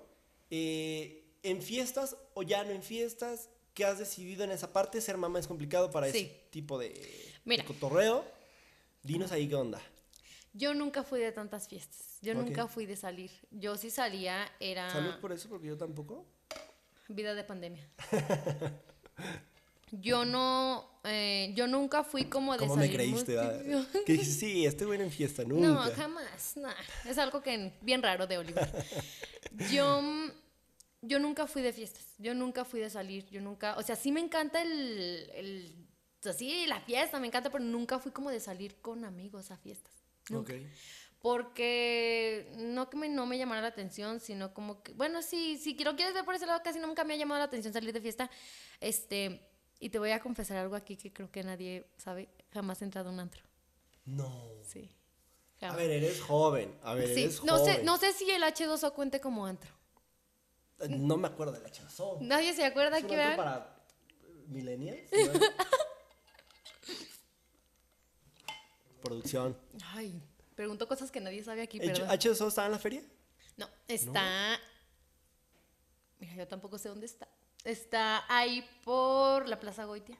eh, 0.49 1.27
¿en 1.43 1.61
fiestas 1.61 2.17
o 2.33 2.41
ya 2.41 2.63
no 2.63 2.71
en 2.71 2.81
fiestas? 2.81 3.49
¿Qué 3.75 3.85
has 3.85 3.99
decidido 3.99 4.43
en 4.43 4.49
esa 4.49 4.73
parte? 4.73 4.99
Ser 4.99 5.17
mamá 5.17 5.37
es 5.37 5.45
complicado 5.45 5.91
para 5.91 6.09
Sí. 6.11 6.17
ese 6.17 6.47
tipo 6.49 6.79
de, 6.79 6.91
Mira. 7.43 7.61
de 7.61 7.67
cotorreo. 7.67 8.25
Dinos 9.03 9.31
ahí 9.31 9.47
qué 9.47 9.53
onda. 9.55 9.79
Yo 10.57 10.73
nunca 10.73 11.03
fui 11.03 11.19
de 11.19 11.33
tantas 11.33 11.67
fiestas. 11.67 12.17
Yo 12.21 12.33
nunca 12.33 12.65
fui 12.67 12.85
de 12.85 12.95
salir. 12.95 13.29
Yo 13.51 13.75
sí 13.75 13.89
salía, 13.89 14.49
era 14.61 14.89
Salud 14.89 15.15
por 15.19 15.33
eso, 15.33 15.49
porque 15.49 15.67
yo 15.67 15.77
tampoco. 15.77 16.25
vida 17.09 17.33
de 17.35 17.43
pandemia. 17.43 17.85
Yo 19.91 20.25
no, 20.25 20.89
eh, 21.03 21.51
yo 21.55 21.67
nunca 21.67 22.03
fui 22.03 22.25
como 22.25 22.53
de 22.53 22.59
¿Cómo 22.59 22.75
me 22.75 22.83
salir 22.83 22.95
creíste? 22.97 23.35
mucho. 23.37 23.79
va? 23.93 24.01
Que 24.05 24.13
dices, 24.13 24.37
sí, 24.39 24.65
estoy 24.65 24.87
bueno 24.87 25.03
en 25.03 25.11
fiesta, 25.11 25.43
No, 25.43 25.55
nunca. 25.55 25.93
jamás. 25.95 26.57
nah. 26.57 26.73
Es 27.05 27.17
algo 27.17 27.41
que 27.41 27.73
bien 27.81 28.01
raro 28.01 28.25
de 28.25 28.37
Oliver. 28.37 28.67
Yo, 29.71 30.01
yo 31.01 31.19
nunca 31.19 31.47
fui 31.47 31.61
de 31.61 31.71
fiestas. 31.73 32.03
Yo 32.17 32.33
nunca 32.33 32.65
fui 32.65 32.79
de 32.79 32.89
salir. 32.89 33.25
Yo 33.29 33.41
nunca, 33.41 33.77
o 33.77 33.83
sea, 33.83 33.95
sí 33.95 34.11
me 34.11 34.21
encanta 34.21 34.61
el, 34.61 35.29
el 35.35 35.75
así 36.25 36.65
la 36.65 36.79
fiesta, 36.81 37.19
me 37.19 37.27
encanta, 37.27 37.51
pero 37.51 37.63
nunca 37.63 37.99
fui 37.99 38.11
como 38.11 38.31
de 38.31 38.39
salir 38.39 38.75
con 38.81 39.05
amigos 39.05 39.51
a 39.51 39.57
fiestas. 39.57 39.93
Nunca. 40.29 40.53
Ok. 40.53 40.59
Porque 41.21 42.51
no 42.57 42.87
que 42.89 42.97
me, 42.97 43.09
no 43.09 43.25
me 43.25 43.37
llamara 43.37 43.61
la 43.61 43.69
atención, 43.69 44.19
sino 44.19 44.53
como 44.53 44.83
que, 44.83 44.93
bueno, 44.93 45.21
sí, 45.23 45.57
si 45.57 45.73
lo 45.83 45.95
quieres 45.95 46.13
ver 46.13 46.23
por 46.23 46.35
ese 46.35 46.45
lado, 46.45 46.61
casi 46.63 46.77
nunca 46.79 47.03
me 47.03 47.15
ha 47.15 47.17
llamado 47.17 47.39
la 47.39 47.45
atención 47.45 47.73
salir 47.73 47.91
de 47.93 47.99
fiesta. 48.01 48.29
Este, 48.79 49.41
y 49.79 49.89
te 49.89 49.97
voy 49.97 50.11
a 50.11 50.19
confesar 50.19 50.57
algo 50.57 50.75
aquí 50.75 50.95
que 50.97 51.11
creo 51.11 51.31
que 51.31 51.43
nadie 51.43 51.87
sabe, 51.97 52.29
jamás 52.53 52.81
he 52.81 52.85
entrado 52.85 53.09
a 53.09 53.11
un 53.11 53.19
antro. 53.19 53.41
No. 54.05 54.51
Sí. 54.63 54.91
A 55.61 55.75
ver, 55.75 55.89
eres 55.89 56.21
joven. 56.21 56.77
A 56.83 56.93
ver, 56.93 57.07
Sí, 57.13 57.23
eres 57.23 57.43
no 57.43 57.57
sé, 57.57 57.71
joven. 57.71 57.85
no 57.85 57.97
sé 57.97 58.13
si 58.13 58.29
el 58.29 58.43
H2O 58.43 58.93
cuente 58.93 59.19
como 59.19 59.47
antro. 59.47 59.71
No 60.89 61.17
me 61.17 61.27
acuerdo 61.27 61.53
de 61.53 61.61
la 61.61 61.71
chazón. 61.71 62.27
Nadie 62.27 62.53
se 62.53 62.65
acuerda 62.65 62.97
¿Es 62.97 63.03
un 63.03 63.09
que 63.09 63.15
antro 63.19 63.43
vean. 63.43 63.49
para 63.49 63.83
millennials? 64.47 65.09
Producción. 69.05 69.57
Ay, 69.93 70.21
pregunto 70.55 70.87
cosas 70.87 71.11
que 71.11 71.21
nadie 71.21 71.43
sabe 71.43 71.61
aquí, 71.61 71.79
¿H- 71.79 71.87
perdón. 71.87 72.09
¿H2O 72.09 72.47
estaba 72.47 72.65
en 72.67 72.71
la 72.71 72.79
feria? 72.79 73.03
No, 73.57 73.69
está. 73.87 74.59
Mira, 76.19 76.35
yo 76.35 76.47
tampoco 76.47 76.77
sé 76.77 76.89
dónde 76.89 77.05
está. 77.05 77.27
Está 77.63 78.23
ahí 78.27 78.63
por 78.83 79.47
la 79.47 79.59
Plaza 79.59 79.85
Goitia. 79.85 80.17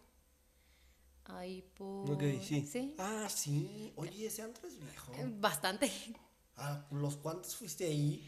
Ahí 1.26 1.62
por. 1.76 2.12
Ok, 2.12 2.22
sí. 2.42 2.66
Sí. 2.72 2.96
Ah, 2.98 3.28
sí. 3.30 3.92
Oye, 3.96 4.28
ese 4.28 4.42
antro 4.44 4.68
es 4.68 4.80
viejo. 4.80 5.12
Eh, 5.16 5.26
Bastante. 5.28 5.92
¿A 6.58 6.86
los 6.92 7.18
cuantos 7.18 7.56
fuiste 7.56 7.86
ahí? 7.86 8.24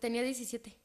Tenía 0.00 0.22
17. 0.22 0.76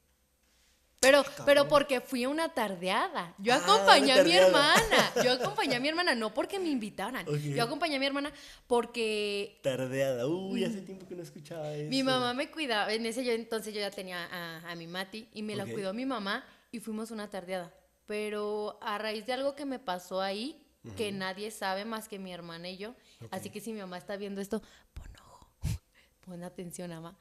Pero, 1.02 1.24
cabrón. 1.24 1.46
pero 1.48 1.68
porque 1.68 2.00
fui 2.00 2.24
a 2.26 2.30
una 2.30 2.50
tardeada. 2.50 3.34
Yo 3.40 3.54
Ah, 3.54 3.58
acompañé 3.58 4.14
a 4.14 4.24
mi 4.24 4.34
hermana. 4.34 5.12
Yo 5.26 5.32
acompañé 5.32 5.76
a 5.76 5.80
mi 5.80 5.88
hermana, 5.88 6.14
no 6.14 6.32
porque 6.32 6.60
me 6.60 6.70
invitaran. 6.70 7.26
Yo 7.26 7.64
acompañé 7.64 7.96
a 7.96 8.00
mi 8.00 8.06
hermana 8.06 8.32
porque 8.68 9.60
Tardeada. 9.64 10.28
Uy, 10.28 10.64
hace 10.64 10.82
tiempo 10.82 11.08
que 11.08 11.16
no 11.16 11.24
escuchaba 11.24 11.74
eso. 11.74 11.90
Mi 11.90 12.04
mamá 12.04 12.36
me 12.36 12.52
cuidaba, 12.52 12.94
en 12.94 13.04
ese 13.08 13.24
yo 13.26 13.32
entonces 13.32 13.74
yo 13.74 13.80
ya 13.80 13.90
tenía 13.90 14.26
a, 14.32 14.72
a 14.72 14.76
mi 14.76 14.86
Mati 14.86 15.28
y 15.34 15.42
me 15.42 15.56
la 15.56 15.66
cuidó 15.66 15.92
mi 15.94 16.06
mamá 16.06 16.46
y 16.72 16.80
fuimos 16.80 17.10
una 17.10 17.30
tardeada. 17.32 17.74
Pero 18.06 18.78
a 18.82 19.00
raíz 19.00 19.26
de 19.26 19.34
algo 19.34 19.56
que 19.56 19.66
me 19.66 19.80
pasó 19.80 20.22
ahí, 20.22 20.64
que 20.98 21.12
nadie 21.12 21.50
sabe 21.50 21.84
más 21.84 22.08
que 22.08 22.20
mi 22.20 22.32
hermana 22.32 22.70
y 22.70 22.78
yo, 22.78 22.94
así 23.32 23.50
que 23.50 23.60
si 23.60 23.74
mi 23.74 23.80
mamá 23.80 23.98
está 23.98 24.18
viendo 24.18 24.40
esto, 24.40 24.62
pon 24.94 25.10
ojo, 25.20 25.50
pon 26.26 26.44
atención, 26.44 26.92
mamá. 26.92 27.18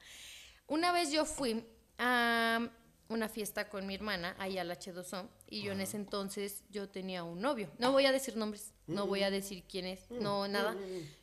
Una 0.67 0.91
vez 0.91 1.11
yo 1.11 1.25
fui 1.25 1.65
a 1.97 2.69
una 3.11 3.29
fiesta 3.29 3.69
con 3.69 3.85
mi 3.85 3.95
hermana, 3.95 4.35
ahí 4.39 4.57
al 4.57 4.69
H2O, 4.71 5.27
y 5.47 5.61
yo 5.61 5.73
en 5.73 5.81
ese 5.81 5.97
entonces 5.97 6.63
yo 6.69 6.89
tenía 6.89 7.23
un 7.23 7.41
novio. 7.41 7.69
No 7.77 7.91
voy 7.91 8.05
a 8.05 8.11
decir 8.11 8.35
nombres, 8.37 8.73
no 8.87 9.05
voy 9.07 9.23
a 9.23 9.29
decir 9.29 9.63
quién 9.69 9.85
es, 9.85 10.09
no, 10.09 10.47
nada. 10.47 10.75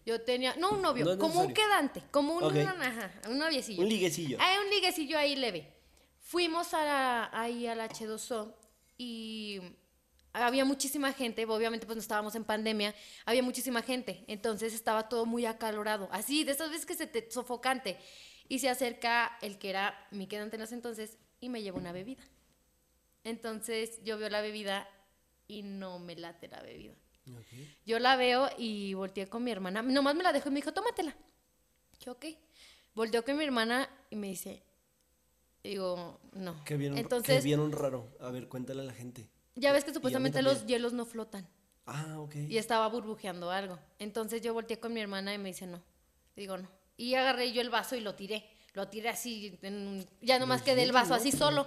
Yo 0.07 0.21
tenía, 0.23 0.55
no 0.57 0.73
un 0.73 0.83
novio, 0.83 1.05
No 1.05 1.13
es 1.13 1.19
como 1.19 1.41
un 1.41 1.49
necesario. 1.49 1.55
quedante, 1.71 2.03
como 2.11 2.35
un, 2.35 2.45
Ok. 2.45 2.57
ajá, 2.57 3.13
un 3.29 3.39
noviecillo. 3.39 3.83
Un 3.83 3.89
liguecillo. 3.89 4.39
Hay 4.41 4.59
un 4.59 4.71
liguecillo 4.71 5.19
ahí 5.19 5.35
leve. 5.37 5.75
Fuimos 6.21 6.75
a 6.75 6.85
la- 6.85 7.31
ahí 7.33 7.67
al 7.67 7.81
H2O 7.81 8.55
y 8.97 9.61
había 10.33 10.65
muchísima 10.65 11.13
gente, 11.13 11.45
obviamente 11.47 11.87
pues 11.87 11.97
no 11.97 12.03
estábamos 12.03 12.35
en 12.35 12.45
pandemia, 12.45 12.95
había 13.25 13.43
muchísima 13.43 13.83
gente, 13.83 14.25
entonces 14.29 14.75
estaba 14.75 15.09
todo 15.09 15.25
muy 15.27 15.47
acalorado, 15.47 16.09
así, 16.13 16.45
de 16.45 16.53
esas 16.53 16.71
veces 16.71 16.87
que 16.87 16.95
se 16.95 17.07
te 17.07 17.31
sofocante. 17.31 17.97
Y 18.51 18.61
se 18.61 18.71
acerca 18.71 19.37
el 19.43 19.59
que 19.59 19.69
era 19.69 20.07
mi 20.11 20.27
quedante 20.27 20.57
en 20.57 20.63
ese 20.63 20.75
entonces 20.75 21.19
y 21.41 21.49
me 21.49 21.63
lleva 21.63 21.79
una 21.79 21.93
bebida. 21.93 22.23
Entonces 23.25 24.01
yo 24.05 24.19
veo 24.19 24.29
la 24.29 24.41
bebida 24.41 24.89
y 25.47 25.63
no 25.63 25.99
me 25.99 26.17
late 26.17 26.49
la 26.49 26.63
bebida. 26.63 26.95
Yo 27.85 27.99
la 27.99 28.17
veo 28.17 28.49
y 28.57 28.95
volteé 28.95 29.27
con 29.27 29.45
mi 29.45 29.51
hermana. 29.51 29.83
Nomás 29.83 30.15
me 30.15 30.23
la 30.23 30.33
dejó 30.33 30.49
y 30.49 30.53
me 30.53 30.57
dijo, 30.57 30.73
tómatela. 30.73 31.15
Yo, 32.01 32.13
ok. 32.13 32.27
Volteó 32.95 33.25
con 33.25 33.37
mi 33.37 33.45
hermana 33.45 33.89
y 34.11 34.17
me 34.17 34.29
dice, 34.29 34.63
digo, 35.63 36.21
no. 36.33 36.65
Qué 36.65 36.77
bien, 36.77 36.97
Entonces, 36.97 37.37
qué 37.37 37.43
bien 37.43 37.61
un 37.61 37.73
raro. 37.73 38.17
A 38.21 38.31
ver, 38.31 38.49
cuéntale 38.49 38.81
a 38.81 38.85
la 38.85 38.95
gente. 38.95 39.29
ya 39.55 39.73
ves 39.73 39.85
que 39.85 39.93
supuestamente 39.93 40.43
los 40.43 40.67
hielos 40.67 40.93
no 40.93 41.05
flotan. 41.05 41.47
Ah, 41.87 42.19
ok. 42.19 42.35
Y 42.49 42.59
estaba 42.59 42.87
burbujeando 42.89 43.51
algo. 43.51 43.79
Entonces 43.99 44.43
yo 44.43 44.53
volteé 44.53 44.79
con 44.79 44.93
mi 44.93 45.01
hermana 45.01 45.35
y 45.35 45.39
me 45.39 45.49
dice, 45.49 45.67
no. 45.67 45.83
Digo, 46.37 46.59
no. 46.59 46.69
Y 46.97 47.15
agarré 47.15 47.53
yo 47.53 47.61
el 47.61 47.71
vaso 47.71 47.97
y 47.97 48.01
lo 48.01 48.15
tiré. 48.15 48.49
Lo 48.79 48.87
tiré 48.87 49.09
así, 49.09 49.59
en 49.63 50.07
ya 50.23 50.39
nomás 50.39 50.61
¿Los 50.61 50.67
quedé 50.67 50.85
el 50.85 50.93
vaso 50.93 51.09
no 51.11 51.15
así 51.17 51.33
solo. 51.33 51.67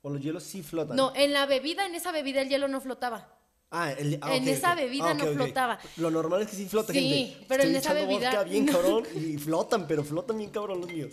¿O 0.00 0.08
los 0.08 0.22
hielos 0.22 0.42
sí 0.42 0.62
flotan? 0.62 0.96
No, 0.96 1.12
en 1.14 1.34
la 1.34 1.44
bebida, 1.44 1.84
en 1.84 1.94
esa 1.94 2.10
bebida 2.10 2.40
el 2.40 2.48
hielo 2.48 2.68
no 2.68 2.80
flotaba. 2.80 3.36
Ah, 3.70 3.92
el- 3.92 4.18
ah, 4.22 4.34
En 4.34 4.48
esa 4.48 4.74
bebida 4.74 5.10
Ah, 5.10 5.14
no 5.14 5.26
flotaba. 5.26 5.78
Lo 5.98 6.10
normal 6.10 6.40
es 6.40 6.48
que 6.48 6.56
sí 6.56 6.66
flota, 6.66 6.94
Sí, 6.94 7.00
gente. 7.26 7.44
pero 7.48 7.64
Estoy 7.64 7.74
en 7.74 7.76
esa 7.82 7.92
bebida 7.92 8.30
vodka 8.30 8.44
bien 8.44 8.64
no. 8.64 8.72
cabrón 8.72 9.04
y 9.14 9.36
flotan, 9.36 9.86
pero 9.86 10.02
flotan 10.04 10.38
bien 10.38 10.48
cabrón 10.48 10.80
los 10.80 10.90
míos. 10.90 11.12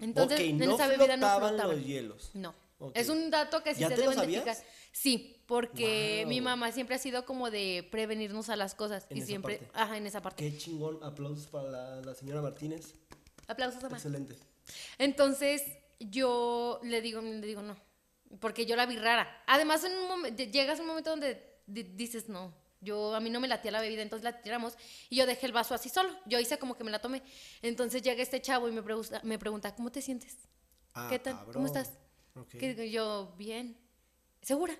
Entonces, 0.00 0.40
en 0.40 0.56
no 0.56 0.76
esa 0.76 0.86
bebida 0.86 1.18
no 1.18 1.26
flotaban 1.26 1.48
flotaba. 1.50 1.74
los 1.74 1.84
hielos. 1.84 2.30
No. 2.32 2.54
Es 2.94 3.10
un 3.10 3.28
dato 3.30 3.62
que 3.62 3.74
sí 3.74 3.80
¿Ya 3.82 3.88
se 3.90 3.96
te 3.96 4.00
deben 4.00 4.18
de 4.18 4.26
fijar. 4.26 4.56
Sí, 4.92 5.36
porque 5.46 6.20
Wow. 6.22 6.28
mi 6.30 6.40
mamá 6.40 6.72
siempre 6.72 6.96
ha 6.96 6.98
sido 6.98 7.26
como 7.26 7.50
de 7.50 7.86
prevenirnos 7.90 8.48
a 8.48 8.56
las 8.56 8.74
cosas. 8.74 9.06
En 9.10 9.16
y 9.18 9.20
esa 9.20 9.26
siempre, 9.26 9.58
parte. 9.58 9.70
ajá, 9.78 9.96
en 9.98 10.06
esa 10.06 10.22
parte. 10.22 10.42
Qué 10.50 10.56
chingón. 10.56 11.02
Aplausos 11.02 11.48
para 11.48 11.68
la, 11.70 12.00
la 12.00 12.14
señora 12.14 12.40
Martínez. 12.40 12.94
Aplausos, 13.48 13.82
mamá. 13.82 13.96
Excelente. 13.96 14.36
Entonces, 14.98 15.62
yo 16.00 16.80
le 16.82 17.00
digo, 17.00 17.20
le 17.20 17.40
digo 17.46 17.62
no, 17.62 17.76
porque 18.40 18.66
yo 18.66 18.76
la 18.76 18.86
vi 18.86 18.96
rara. 18.96 19.42
Además, 19.46 19.84
en 19.84 19.92
un 19.96 20.08
momento, 20.08 20.42
llegas 20.44 20.78
a 20.78 20.82
un 20.82 20.88
momento 20.88 21.10
donde 21.10 21.58
di- 21.66 21.82
dices 21.82 22.28
no. 22.28 22.54
Yo, 22.80 23.14
a 23.14 23.20
mí 23.20 23.30
no 23.30 23.40
me 23.40 23.48
latía 23.48 23.70
la 23.70 23.80
bebida, 23.80 24.02
entonces 24.02 24.24
la 24.24 24.42
tiramos 24.42 24.74
y 25.08 25.16
yo 25.16 25.24
dejé 25.26 25.46
el 25.46 25.52
vaso 25.52 25.74
así 25.74 25.88
solo. 25.88 26.10
Yo 26.26 26.38
hice 26.38 26.58
como 26.58 26.76
que 26.76 26.84
me 26.84 26.90
la 26.90 26.98
tomé. 27.00 27.22
Entonces 27.62 28.02
llega 28.02 28.22
este 28.22 28.42
chavo 28.42 28.68
y 28.68 28.72
me 28.72 28.82
pregunta, 28.82 29.20
me 29.24 29.38
pregunta 29.38 29.74
¿cómo 29.74 29.90
te 29.90 30.02
sientes? 30.02 30.36
Ah, 30.92 31.06
¿Qué 31.08 31.18
tal? 31.18 31.34
cabrón. 31.34 31.52
¿Cómo 31.54 31.66
estás? 31.66 31.92
Ok. 32.34 32.48
Que 32.50 32.74
digo 32.74 32.82
yo, 32.84 33.34
bien. 33.38 33.78
¿Segura? 34.42 34.78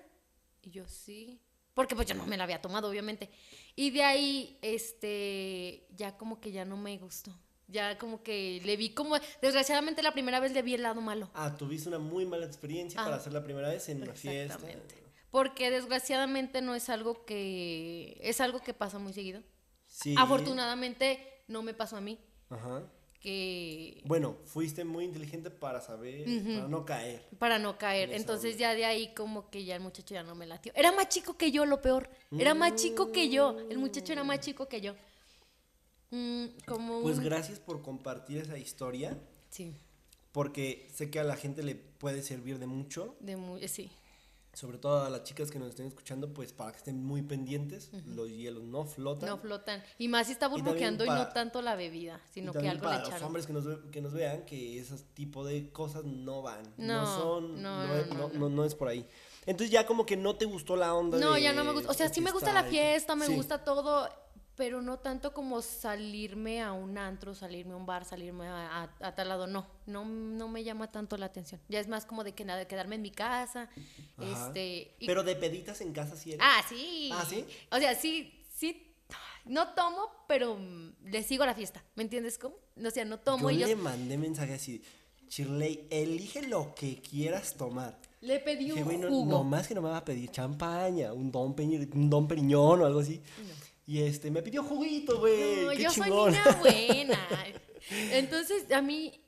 Y 0.61 0.69
yo, 0.69 0.87
sí. 0.87 1.41
Porque 1.73 1.95
pues 1.95 2.07
yo 2.07 2.13
no 2.13 2.27
me 2.27 2.37
la 2.37 2.43
había 2.43 2.61
tomado, 2.61 2.87
obviamente. 2.87 3.29
Y 3.75 3.89
de 3.89 4.03
ahí, 4.03 4.59
este, 4.61 5.87
ya 5.95 6.15
como 6.15 6.39
que 6.39 6.51
ya 6.51 6.63
no 6.63 6.77
me 6.77 6.97
gustó. 6.99 7.35
Ya 7.67 7.97
como 7.97 8.21
que 8.21 8.61
le 8.63 8.77
vi 8.77 8.89
como, 8.91 9.15
desgraciadamente 9.41 10.03
la 10.03 10.11
primera 10.13 10.39
vez 10.39 10.51
le 10.53 10.61
vi 10.61 10.75
el 10.75 10.83
lado 10.83 11.01
malo. 11.01 11.29
Ah, 11.33 11.55
tuviste 11.57 11.89
una 11.89 11.97
muy 11.99 12.25
mala 12.25 12.45
experiencia 12.45 13.01
para 13.01 13.15
Ah, 13.15 13.19
hacer 13.19 13.33
la 13.33 13.43
primera 13.43 13.69
vez 13.69 13.89
en 13.89 14.03
una 14.03 14.13
fiesta. 14.13 14.53
Exactamente. 14.55 14.95
Porque 15.31 15.69
desgraciadamente 15.71 16.61
no 16.61 16.75
es 16.75 16.89
algo 16.89 17.25
que, 17.25 18.17
es 18.21 18.39
algo 18.39 18.59
que 18.61 18.73
pasa 18.73 18.99
muy 18.99 19.13
seguido. 19.13 19.41
Sí. 19.87 20.13
Afortunadamente 20.17 21.43
no 21.47 21.61
me 21.63 21.73
pasó 21.73 21.97
a 21.97 22.01
mí, 22.01 22.19
Ajá. 22.49 22.83
que 23.19 24.01
Bueno, 24.05 24.37
fuiste 24.45 24.83
muy 24.85 25.03
inteligente 25.03 25.49
para 25.49 25.81
saber, 25.81 26.25
para 26.25 26.67
no 26.67 26.85
caer. 26.85 27.27
para 27.39 27.59
no 27.59 27.77
caer. 27.77 28.09
En 28.11 28.17
Entonces 28.17 28.53
onda. 28.53 28.59
ya 28.59 28.75
de 28.75 28.85
ahí 28.85 29.13
como 29.15 29.49
que 29.49 29.65
ya 29.65 29.75
el 29.75 29.81
muchacho 29.81 30.13
ya 30.13 30.23
no 30.23 30.35
me 30.35 30.45
latió. 30.45 30.71
Era 30.75 30.91
más 30.91 31.09
chico 31.09 31.35
que 31.37 31.51
yo, 31.51 31.65
lo 31.65 31.81
peor. 31.81 32.09
Era 32.37 32.53
más 32.53 32.75
chico 32.75 33.11
que 33.11 33.29
yo. 33.29 33.57
El 33.69 33.79
muchacho 33.79 34.13
era 34.13 34.23
más 34.23 34.39
chico 34.39 34.67
que 34.67 34.81
yo. 34.81 34.93
Mm, 36.11 36.45
como 36.67 37.01
Pues 37.01 37.17
un- 37.17 37.23
gracias 37.25 37.59
por 37.59 37.81
compartir 37.81 38.37
esa 38.37 38.57
historia, 38.57 39.17
Sí, 39.49 39.73
porque 40.31 40.87
sé 40.93 41.09
que 41.09 41.19
a 41.19 41.23
la 41.23 41.35
gente 41.35 41.63
le 41.63 41.75
puede 41.75 42.21
servir 42.21 42.59
de 42.59 42.67
mucho, 42.67 43.15
de 43.19 43.35
muy, 43.37 43.67
sí. 43.67 43.89
sobre 44.53 44.77
todo 44.77 45.03
a 45.03 45.09
las 45.09 45.23
chicas 45.23 45.49
que 45.51 45.59
nos 45.59 45.69
estén 45.69 45.87
escuchando, 45.87 46.33
pues 46.33 46.53
para 46.53 46.71
que 46.71 46.77
estén 46.77 47.03
muy 47.03 47.21
pendientes, 47.21 47.89
los 48.05 48.29
hielos 48.29 48.63
no 48.63 48.85
flotan. 48.85 49.27
No 49.29 49.37
flotan. 49.37 49.83
Y 49.97 50.07
más 50.07 50.27
si 50.27 50.33
está 50.33 50.47
burbujeando 50.47 51.03
y, 51.05 51.09
no 51.09 51.27
tanto 51.29 51.61
la 51.61 51.75
bebida, 51.75 52.21
y 52.29 52.33
sino 52.33 52.51
que 52.51 52.59
también 52.59 52.71
algo 52.73 52.83
para 52.83 52.95
le 52.97 52.99
los 53.01 53.09
echaron. 53.09 53.27
hombres 53.27 53.47
que 53.47 53.53
nos, 53.53 53.65
ve- 53.65 53.79
que 53.91 54.01
nos 54.01 54.13
vean 54.13 54.45
que 54.45 54.79
ese 54.79 54.95
tipo 55.13 55.43
de 55.43 55.69
cosas 55.71 56.05
no 56.05 56.41
van, 56.41 56.63
no, 56.77 57.01
No, 57.01 57.05
son, 57.17 57.61
no, 57.61 57.87
no, 57.87 57.95
es- 57.95 58.33
no, 58.33 58.49
no- 58.49 58.63
es 58.63 58.75
por 58.75 58.87
ahí. 58.87 59.05
Entonces 59.45 59.71
ya 59.71 59.85
como 59.85 60.05
que 60.05 60.15
no 60.17 60.35
te 60.37 60.45
gustó 60.45 60.75
la 60.75 60.93
onda 60.95 61.17
No, 61.19 61.33
de 61.33 61.41
ya 61.41 61.51
no 61.53 61.63
me 61.63 61.71
gusta. 61.73 61.91
O 61.91 61.93
sea, 61.93 62.07
sí 62.09 62.21
me 62.21 62.31
gusta 62.31 62.53
la 62.53 62.63
fiesta 62.63 62.69
y 62.69 62.71
que- 62.71 62.91
fiesta, 62.93 63.15
me 63.15 63.27
sí. 63.27 63.35
gusta 63.35 63.63
todo, 63.63 64.09
pero 64.55 64.81
no 64.81 64.99
tanto 64.99 65.33
como 65.33 65.61
salirme 65.61 66.61
a 66.61 66.71
un 66.73 66.97
antro, 66.97 67.35
salirme 67.35 67.73
a 67.73 67.77
un 67.77 67.85
bar, 67.85 68.05
salirme 68.05 68.47
a, 68.47 68.83
a- 68.83 69.07
a 69.07 69.15
tal 69.15 69.27
lado. 69.29 69.47
No, 69.47 69.67
no, 69.85 70.05
no 70.05 70.47
me 70.47 70.63
llama 70.63 70.91
tanto 70.91 71.17
la 71.17 71.25
atención. 71.25 71.59
Ya 71.67 71.79
es 71.79 71.87
más 71.87 72.05
como 72.05 72.23
de 72.23 72.33
que 72.33 72.45
nada, 72.45 72.59
de 72.59 72.67
quedarme 72.67 72.95
en 72.95 73.01
mi 73.01 73.11
casa. 73.11 73.69
Ajá. 74.17 74.47
Este. 74.47 74.95
y- 74.99 75.05
Pero 75.07 75.23
de 75.23 75.35
peditas 75.35 75.81
en 75.81 75.91
casa 75.93 76.15
sí 76.15 76.31
eres. 76.33 76.41
ah, 76.43 76.61
sí. 76.69 77.09
¿Ah, 77.13 77.25
sí? 77.29 77.45
O 77.71 77.77
sea, 77.77 77.95
sí, 77.95 78.33
sí. 78.55 78.81
No 79.45 79.73
tomo, 79.75 80.09
pero 80.27 80.57
le 81.03 81.21
sigo 81.21 81.45
la 81.45 81.53
fiesta. 81.53 81.83
¿Me 81.95 82.01
entiendes 82.03 82.39
cómo? 82.39 82.55
O 82.83 82.89
sea, 82.89 83.05
no 83.05 83.19
tomo 83.19 83.51
yo 83.51 83.57
y 83.57 83.59
yo 83.59 83.67
le 83.67 83.75
mandé 83.75 84.17
mensaje 84.17 84.53
así, 84.55 84.81
Shirley, 85.29 85.87
elige 85.91 86.47
lo 86.47 86.73
que 86.73 86.99
quieras 87.01 87.53
tomar. 87.55 87.99
le 88.21 88.39
pedí 88.39 88.65
Dije, 88.65 88.79
un 88.79 88.83
güey, 88.85 88.97
no, 88.97 89.09
nomás 89.25 89.67
que 89.67 89.75
no 89.75 89.81
me 89.83 89.89
va 89.89 89.97
a 89.97 90.05
pedir 90.05 90.31
champaña, 90.31 91.13
un 91.13 91.31
don, 91.31 91.55
Peñi- 91.55 91.87
un 91.93 92.09
don 92.09 92.27
Periñón 92.27 92.81
o 92.81 92.85
algo 92.87 93.01
así. 93.01 93.21
Y 93.87 94.01
este, 94.01 94.31
me 94.31 94.41
pidió 94.41 94.63
juguito, 94.63 95.19
güey. 95.19 95.63
No, 95.65 95.69
qué 95.71 95.83
yo 95.83 95.91
chingón. 95.91 96.33
soy 96.33 96.43
niña 96.43 96.57
buena. 96.61 97.27
Entonces, 98.11 98.71
a 98.71 98.81
mí, 98.81 99.21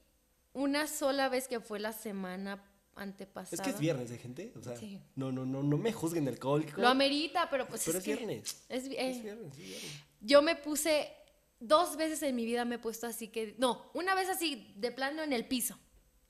una 0.53 0.87
sola 0.87 1.29
vez 1.29 1.47
que 1.47 1.59
fue 1.59 1.79
la 1.79 1.93
semana 1.93 2.63
antepasada. 2.95 3.55
Es 3.55 3.61
que 3.61 3.69
es 3.69 3.79
viernes, 3.79 4.09
¿eh, 4.09 4.17
gente? 4.17 4.51
O 4.57 4.63
sea, 4.63 4.75
Sí. 4.75 4.99
no, 5.15 5.31
no, 5.31 5.45
no, 5.45 5.61
no 5.61 5.77
me 5.77 5.93
juzguen 5.93 6.27
alcohólico. 6.27 6.81
Lo 6.81 6.87
amerita, 6.87 7.47
pero 7.51 7.67
pues 7.67 7.83
Pero 7.85 7.99
es, 7.99 8.03
es 8.07 8.09
que 8.09 8.15
viernes. 8.25 8.65
es 8.69 8.85
eh, 8.85 8.89
viernes, 9.21 9.53
es 9.53 9.57
viernes. 9.57 9.91
yo 10.21 10.41
me 10.41 10.55
puse 10.55 11.11
dos 11.59 11.95
veces 11.95 12.23
en 12.23 12.35
mi 12.35 12.45
vida 12.45 12.65
me 12.65 12.75
he 12.75 12.79
puesto 12.79 13.05
así 13.07 13.27
que 13.27 13.55
no, 13.59 13.91
una 13.93 14.15
vez 14.15 14.29
así 14.29 14.73
de 14.77 14.91
plano 14.91 15.21
en 15.21 15.33
el 15.33 15.45
piso. 15.47 15.77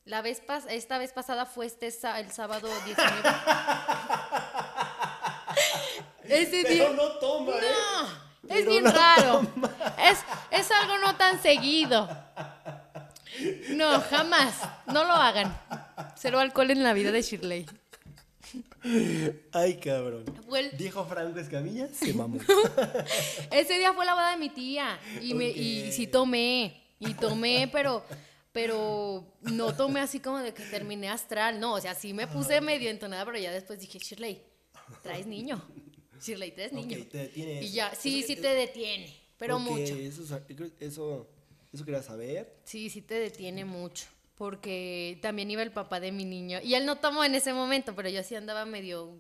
La 0.04 0.22
vez 0.22 0.40
pas 0.42 0.66
esta 0.70 0.98
vez 0.98 1.12
pasada 1.14 1.46
fue 1.46 1.66
este 1.66 1.88
el 1.88 2.32
sábado 2.32 2.68
19. 2.86 3.22
Ese 6.30 6.64
día 6.64 6.86
Pero 6.88 6.94
no 6.94 7.10
toma, 7.20 7.54
¿eh? 7.54 7.62
No, 7.62 8.54
es 8.54 8.60
Pero 8.60 8.72
bien 8.72 8.84
no 8.84 8.92
raro. 8.92 9.42
Es, 10.00 10.20
es 10.52 10.72
algo 10.72 10.98
no 11.00 11.16
tan 11.16 11.42
seguido. 11.42 12.08
No, 13.70 14.02
jamás. 14.02 14.56
No 14.88 15.04
lo 15.04 15.14
hagan. 15.14 15.56
Cero 16.16 16.40
alcohol 16.40 16.72
en 16.72 16.84
la 16.84 16.94
vida 16.94 17.12
de 17.12 17.22
Shirley. 17.22 17.66
Ay, 19.52 19.78
cabrón. 19.78 20.26
Dijo 20.78 21.06
Franco 21.06 21.40
Escamilla, 21.40 21.88
se 21.94 22.14
mamó. 22.14 22.40
ese 23.52 23.78
día 23.78 23.94
fue 23.94 24.06
la 24.06 24.14
boda 24.14 24.32
de 24.32 24.38
mi 24.38 24.50
tía. 24.50 25.00
Y, 25.22 25.34
me, 25.34 25.50
y 25.50 25.92
sí 25.92 26.08
tomé. 26.08 26.84
Y 27.00 27.14
tomé, 27.14 27.70
pero, 27.72 28.04
pero 28.52 29.24
no 29.42 29.76
tomé 29.76 30.00
así 30.00 30.20
como 30.20 30.40
de 30.40 30.54
que 30.54 30.64
terminé 30.64 31.10
astral. 31.10 31.60
No, 31.60 31.74
o 31.74 31.82
sea, 31.82 31.94
sí 31.94 32.14
me 32.14 32.28
puse 32.28 32.62
medio 32.62 32.90
entonada, 32.90 33.26
pero 33.26 33.38
ya 33.38 33.52
después 33.52 33.80
dije, 33.80 34.00
Shirley, 34.00 34.42
traes 35.04 35.28
niño. 35.28 35.62
Shirley, 36.22 36.52
traes 36.52 36.72
niño. 36.74 36.98
Ok, 37.02 37.10
te 37.10 37.18
detiene 37.18 37.62
Y 37.64 37.72
ya, 37.72 37.94
sí, 37.96 38.20
Eso- 38.20 38.28
sí 38.28 38.36
te 38.36 38.48
detiene. 38.54 39.14
Pero 39.38 39.60
mucho. 39.60 39.94
Eso, 39.96 40.22
eso, 40.80 41.28
eso 41.72 41.86
quería 41.86 42.02
saber. 42.02 42.56
Sí, 42.64 42.90
sí 42.90 43.02
te 43.02 43.16
detiene 43.16 43.66
mucho. 43.66 44.06
Porque 44.36 45.18
también 45.22 45.50
iba 45.50 45.64
el 45.64 45.72
papá 45.72 46.00
de 46.00 46.12
mi 46.12 46.26
niño. 46.26 46.60
Y 46.64 46.76
él 46.76 46.86
no 46.86 46.98
tomó 46.98 47.24
en 47.24 47.36
ese 47.36 47.54
momento, 47.54 47.96
pero 47.96 48.10
yo 48.10 48.24
sí 48.24 48.36
andaba 48.36 48.66
medio. 48.66 49.20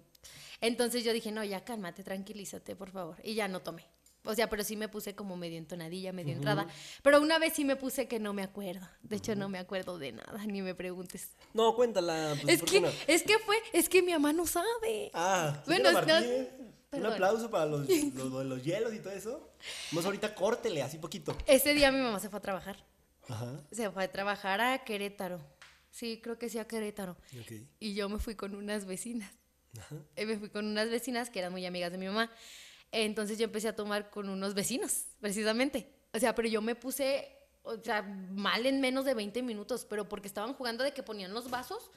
Entonces 0.61 1.03
yo 1.03 1.13
dije, 1.13 1.31
no, 1.31 1.43
ya 1.43 1.63
cálmate, 1.63 2.03
tranquilízate, 2.03 2.75
por 2.75 2.91
favor. 2.91 3.17
Y 3.23 3.33
ya 3.35 3.47
no 3.47 3.61
tomé. 3.61 3.85
O 4.23 4.35
sea, 4.35 4.49
pero 4.49 4.63
sí 4.63 4.75
me 4.75 4.89
puse 4.89 5.15
como 5.15 5.37
medio 5.37 5.57
entonadilla, 5.57 6.11
medio 6.11 6.33
entrada. 6.33 6.67
Pero 7.01 7.21
una 7.21 7.39
vez 7.39 7.53
sí 7.53 7.63
me 7.63 7.77
puse 7.77 8.07
que 8.07 8.19
no 8.19 8.33
me 8.33 8.43
acuerdo. 8.43 8.85
De 9.01 9.15
hecho, 9.15 9.35
no 9.35 9.47
me 9.47 9.57
acuerdo 9.57 9.97
de 9.97 10.11
nada, 10.11 10.45
ni 10.45 10.61
me 10.61 10.75
preguntes. 10.75 11.29
No, 11.53 11.73
cuéntala. 11.75 12.35
Pues, 12.41 12.55
es 12.55 12.59
¿por 12.59 12.69
que, 12.69 12.81
no? 12.81 12.89
es 13.07 13.23
que 13.23 13.39
fue, 13.39 13.55
es 13.71 13.87
que 13.87 14.01
mi 14.01 14.11
mamá 14.11 14.33
no 14.33 14.45
sabe. 14.45 15.11
Ah, 15.13 15.63
Bueno, 15.65 15.91
bueno, 15.93 16.07
no- 16.19 16.67
Martínez. 16.91 16.91
Un 16.91 17.01
perdón. 17.01 17.13
aplauso 17.13 17.49
para 17.51 17.65
los, 17.65 17.87
los, 18.15 18.31
los- 18.31 18.45
los 18.45 18.63
hielos 18.63 18.93
y 18.93 18.99
todo 18.99 19.13
eso. 19.13 19.49
Vamos 19.91 20.05
ahorita 20.05 20.33
córtele, 20.33 20.81
así 20.81 20.97
poquito. 20.97 21.37
Ese 21.45 21.73
día 21.73 21.91
mi 21.91 21.99
mamá 22.01 22.19
se 22.19 22.29
fue 22.29 22.37
a 22.39 22.41
trabajar. 22.41 22.77
Ajá. 23.27 23.61
Se 23.71 23.89
fue 23.91 24.03
a 24.05 24.11
trabajar 24.11 24.61
a 24.61 24.83
Querétaro. 24.83 25.39
Sí, 25.91 26.19
creo 26.23 26.37
que 26.37 26.49
sí 26.49 26.59
a 26.59 26.67
Querétaro. 26.67 27.17
Ok. 27.41 27.51
Y 27.79 27.93
yo 27.93 28.07
me 28.09 28.19
fui 28.19 28.35
con 28.35 28.55
unas 28.55 28.85
vecinas. 28.85 29.31
Ajá. 29.77 29.95
Eh, 30.15 30.25
me 30.25 30.37
fui 30.37 30.49
con 30.49 30.65
unas 30.65 30.89
vecinas 30.89 31.29
que 31.29 31.39
eran 31.39 31.51
muy 31.51 31.65
amigas 31.65 31.91
de 31.91 31.97
mi 31.97 32.05
mamá. 32.07 32.31
Entonces 32.91 33.37
yo 33.37 33.43
empecé 33.45 33.67
a 33.67 33.75
tomar 33.75 34.09
con 34.09 34.29
unos 34.29 34.53
vecinos, 34.53 35.05
precisamente. 35.19 35.91
O 36.13 36.19
sea, 36.19 36.33
pero 36.33 36.47
yo 36.47 36.61
me 36.61 36.73
puse, 36.75 37.27
o 37.63 37.75
sea, 37.83 38.01
mal 38.01 38.65
en 38.65 38.79
menos 38.79 39.03
de 39.03 39.13
20 39.13 39.43
minutos, 39.43 39.85
pero 39.89 40.07
porque 40.07 40.27
estaban 40.29 40.53
jugando 40.53 40.83
de 40.85 40.93
que 40.93 41.03
ponían 41.03 41.33
los 41.33 41.49
vasos 41.49 41.91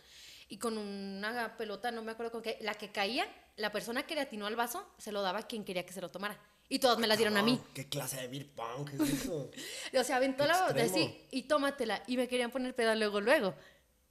y 0.50 0.58
con 0.58 0.76
una 0.76 1.56
pelota, 1.56 1.90
no 1.90 2.02
me 2.02 2.12
acuerdo 2.12 2.32
con 2.32 2.42
qué, 2.42 2.58
la 2.60 2.74
que 2.74 2.90
caía, 2.92 3.26
la 3.56 3.70
persona 3.72 4.04
que 4.06 4.14
le 4.16 4.20
atinó 4.22 4.46
al 4.46 4.56
vaso 4.56 4.84
se 4.98 5.12
lo 5.12 5.22
daba 5.22 5.38
a 5.38 5.42
quien 5.46 5.64
quería 5.64 5.86
que 5.86 5.92
se 5.94 6.00
lo 6.02 6.10
tomara. 6.10 6.38
Y 6.68 6.78
todos 6.80 6.98
me 6.98 7.06
las 7.06 7.16
dieron 7.18 7.36
a 7.36 7.42
mí. 7.42 7.60
¿Qué 7.74 7.88
clase 7.88 8.20
de 8.20 8.28
beer 8.28 8.48
punk 8.52 8.90
es 8.94 9.00
eso? 9.22 9.50
O 9.98 10.04
sea, 10.04 10.16
aventó 10.16 10.46
la 10.46 10.66
botella 10.66 10.84
así 10.84 11.26
y 11.30 11.42
tómatela. 11.44 12.02
Y 12.06 12.16
me 12.16 12.28
querían 12.28 12.50
poner 12.50 12.74
peda 12.74 12.94
luego, 12.94 13.20
luego. 13.20 13.54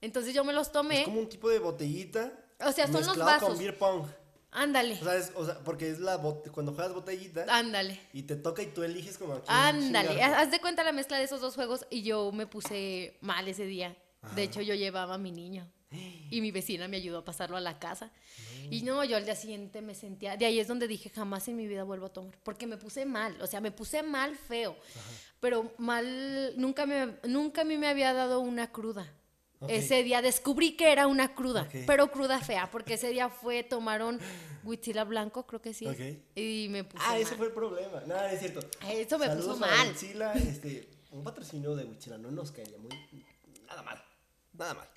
Entonces 0.02 0.34
yo 0.34 0.43
me 0.43 0.52
los 0.54 0.71
tomé. 0.71 0.99
Es 1.02 1.06
como 1.06 1.19
un 1.19 1.30
tipo 1.30 1.49
de 1.49 1.60
botellita. 1.60 2.32
O 2.65 2.71
sea, 2.71 2.88
son 2.88 3.06
los 3.06 3.17
vasos. 3.17 3.49
con 3.49 3.58
beer 3.58 3.78
pong. 3.78 4.06
Ándale, 4.52 4.95
O 4.99 5.04
sea, 5.04 5.15
es- 5.15 5.32
o 5.36 5.45
sea, 5.45 5.60
porque 5.63 5.89
es 5.91 5.99
la 5.99 6.17
bot- 6.21 6.49
cuando 6.52 6.73
juegas 6.73 6.91
botellita 6.93 7.45
ándale. 7.49 7.99
y 8.13 8.23
te 8.23 8.36
toca 8.36 8.63
y 8.63 8.67
tú 8.67 8.82
eliges 8.82 9.17
como 9.19 9.34
a 9.36 9.43
quién 9.43 9.56
Ándale, 9.56 10.23
haz 10.23 10.49
de 10.49 10.60
cuenta 10.60 10.84
la 10.84 10.91
mezcla 10.91 11.17
de 11.17 11.25
esos 11.25 11.39
dos 11.39 11.54
juegos 11.54 11.86
y 11.91 12.02
yo 12.02 12.32
me 12.32 12.47
puse 12.47 13.17
mal 13.21 13.48
ese 13.48 13.65
día. 13.65 13.96
De 14.35 14.42
hecho, 14.44 14.62
yo 14.62 14.73
llevaba 14.73 15.13
a 15.13 15.17
mi 15.19 15.31
niño 15.31 15.71
y 16.29 16.42
mi 16.42 16.52
vecina 16.52 16.87
me 16.87 16.98
ayudó 16.98 17.19
a 17.19 17.25
pasarlo 17.25 17.58
a 17.58 17.62
la 17.62 17.79
casa. 17.79 18.12
Y 18.71 18.83
no, 18.83 19.04
yo 19.04 19.17
al 19.17 19.25
día 19.25 19.35
siguiente 19.35 19.81
me 19.81 19.96
sentía, 19.96 20.37
de 20.37 20.46
ahí 20.46 20.60
es 20.60 20.67
donde 20.67 20.87
dije, 20.87 21.10
jamás 21.10 21.48
en 21.48 21.56
mi 21.58 21.67
vida 21.67 21.83
vuelvo 21.83 22.06
a 22.08 22.13
tomar, 22.13 22.37
porque 22.44 22.67
me 22.67 22.77
puse 22.77 23.06
mal, 23.06 23.40
o 23.42 23.48
sea, 23.48 23.62
me 23.62 23.71
puse 23.71 24.04
mal 24.04 24.35
feo, 24.35 24.77
pero 25.40 25.73
mal, 25.79 26.54
nunca, 26.56 26.85
me, 26.85 27.15
nunca 27.23 27.62
a 27.62 27.63
mí 27.63 27.77
me 27.77 27.87
había 27.87 28.13
dado 28.13 28.40
una 28.40 28.71
cruda. 28.71 29.12
Ese 29.67 30.04
día 30.04 30.21
descubrí 30.21 30.77
que 30.77 30.92
era 30.92 31.08
una 31.08 31.33
cruda, 31.35 31.67
pero 31.85 32.12
cruda 32.12 32.40
fea, 32.40 32.69
porque 32.71 32.94
ese 32.94 33.10
día 33.10 33.27
fue, 33.29 33.63
tomaron 33.63 34.19
huichila 34.63 35.04
blanco, 35.04 35.46
creo 35.48 35.62
que 35.62 35.73
sí, 35.73 35.85
Ok. 35.87 36.00
y 36.35 36.67
me 36.69 36.83
puse 36.85 37.04
Ah, 37.06 37.12
mal. 37.13 37.21
ese 37.21 37.35
fue 37.35 37.48
el 37.48 37.54
problema. 37.54 38.02
Nada, 38.06 38.27
no 38.27 38.33
es 38.33 38.40
cierto. 38.40 38.60
Eso 38.87 39.17
me 39.17 39.25
Saludos 39.25 39.58
puso 39.58 39.60
mal. 39.60 39.87
Huitzila, 39.90 40.33
este, 40.33 40.87
un 41.12 41.23
patrocinio 41.25 41.75
de 41.75 41.83
Huichila 41.85 42.17
no 42.17 42.29
nos 42.31 42.52
caería 42.52 42.77
muy. 42.77 42.92
Nada 43.67 43.81
mal. 43.81 44.02
Nada 44.54 44.73
mal. 44.75 44.87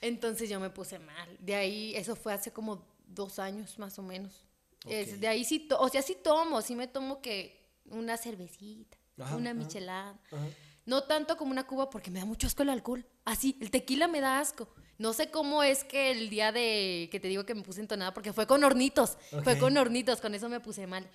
Entonces 0.00 0.48
yo 0.48 0.60
me 0.60 0.70
puse 0.70 0.98
mal. 0.98 1.36
De 1.40 1.54
ahí, 1.54 1.94
eso 1.96 2.16
fue 2.16 2.32
hace 2.32 2.52
como 2.52 2.86
dos 3.06 3.38
años 3.38 3.78
más 3.78 3.98
o 3.98 4.02
menos. 4.02 4.44
Es- 4.88 5.20
de 5.20 5.28
ahí 5.28 5.44
sí, 5.44 5.68
o 5.78 5.88
sea, 5.88 6.02
sí 6.02 6.16
tomo, 6.22 6.62
sí 6.62 6.74
me 6.76 6.86
tomo 6.86 7.20
que 7.20 7.60
una 7.86 8.16
cervecita, 8.16 8.96
Ajá, 9.18 9.36
una 9.36 9.54
michelada. 9.54 10.20
Ajá. 10.30 10.46
No 10.84 11.02
tanto 11.04 11.36
como 11.36 11.50
una 11.50 11.66
cuba 11.66 11.90
porque 11.90 12.10
me 12.12 12.20
da 12.20 12.24
mucho 12.26 12.46
asco 12.46 12.62
el 12.62 12.68
alcohol. 12.70 13.04
Así, 13.24 13.56
el 13.60 13.70
tequila 13.72 14.06
me 14.06 14.20
da 14.20 14.38
asco. 14.38 14.68
No 14.98 15.12
sé 15.12 15.30
cómo 15.30 15.62
es 15.64 15.82
que 15.84 16.10
el 16.12 16.30
día 16.30 16.52
de 16.52 17.08
que 17.10 17.18
te 17.20 17.28
digo 17.28 17.44
que 17.44 17.54
me 17.54 17.62
puse 17.62 17.80
entonada, 17.80 18.14
porque 18.14 18.32
fue 18.32 18.46
con 18.46 18.62
hornitos, 18.64 19.18
fue 19.42 19.58
con 19.58 19.76
hornitos, 19.76 20.20
con 20.20 20.34
eso 20.34 20.48
me 20.48 20.60
puse 20.60 20.86
mal. 20.86 21.06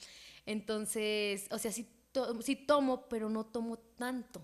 Entonces, 0.45 1.47
o 1.51 1.57
sea, 1.57 1.71
sí, 1.71 1.87
to- 2.11 2.41
sí 2.41 2.55
tomo, 2.55 3.07
pero 3.09 3.29
no 3.29 3.45
tomo 3.45 3.77
tanto. 3.97 4.41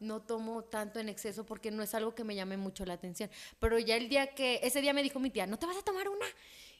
No 0.00 0.22
tomo 0.22 0.64
tanto 0.64 1.00
en 1.00 1.08
exceso 1.08 1.44
porque 1.44 1.70
no 1.70 1.82
es 1.82 1.94
algo 1.94 2.14
que 2.14 2.24
me 2.24 2.34
llame 2.34 2.56
mucho 2.56 2.84
la 2.84 2.94
atención. 2.94 3.30
Pero 3.58 3.78
ya 3.78 3.96
el 3.96 4.08
día 4.08 4.34
que, 4.34 4.60
ese 4.62 4.80
día 4.80 4.92
me 4.92 5.02
dijo 5.02 5.18
mi 5.20 5.30
tía, 5.30 5.46
¿no 5.46 5.58
te 5.58 5.66
vas 5.66 5.76
a 5.76 5.82
tomar 5.82 6.08
una? 6.08 6.26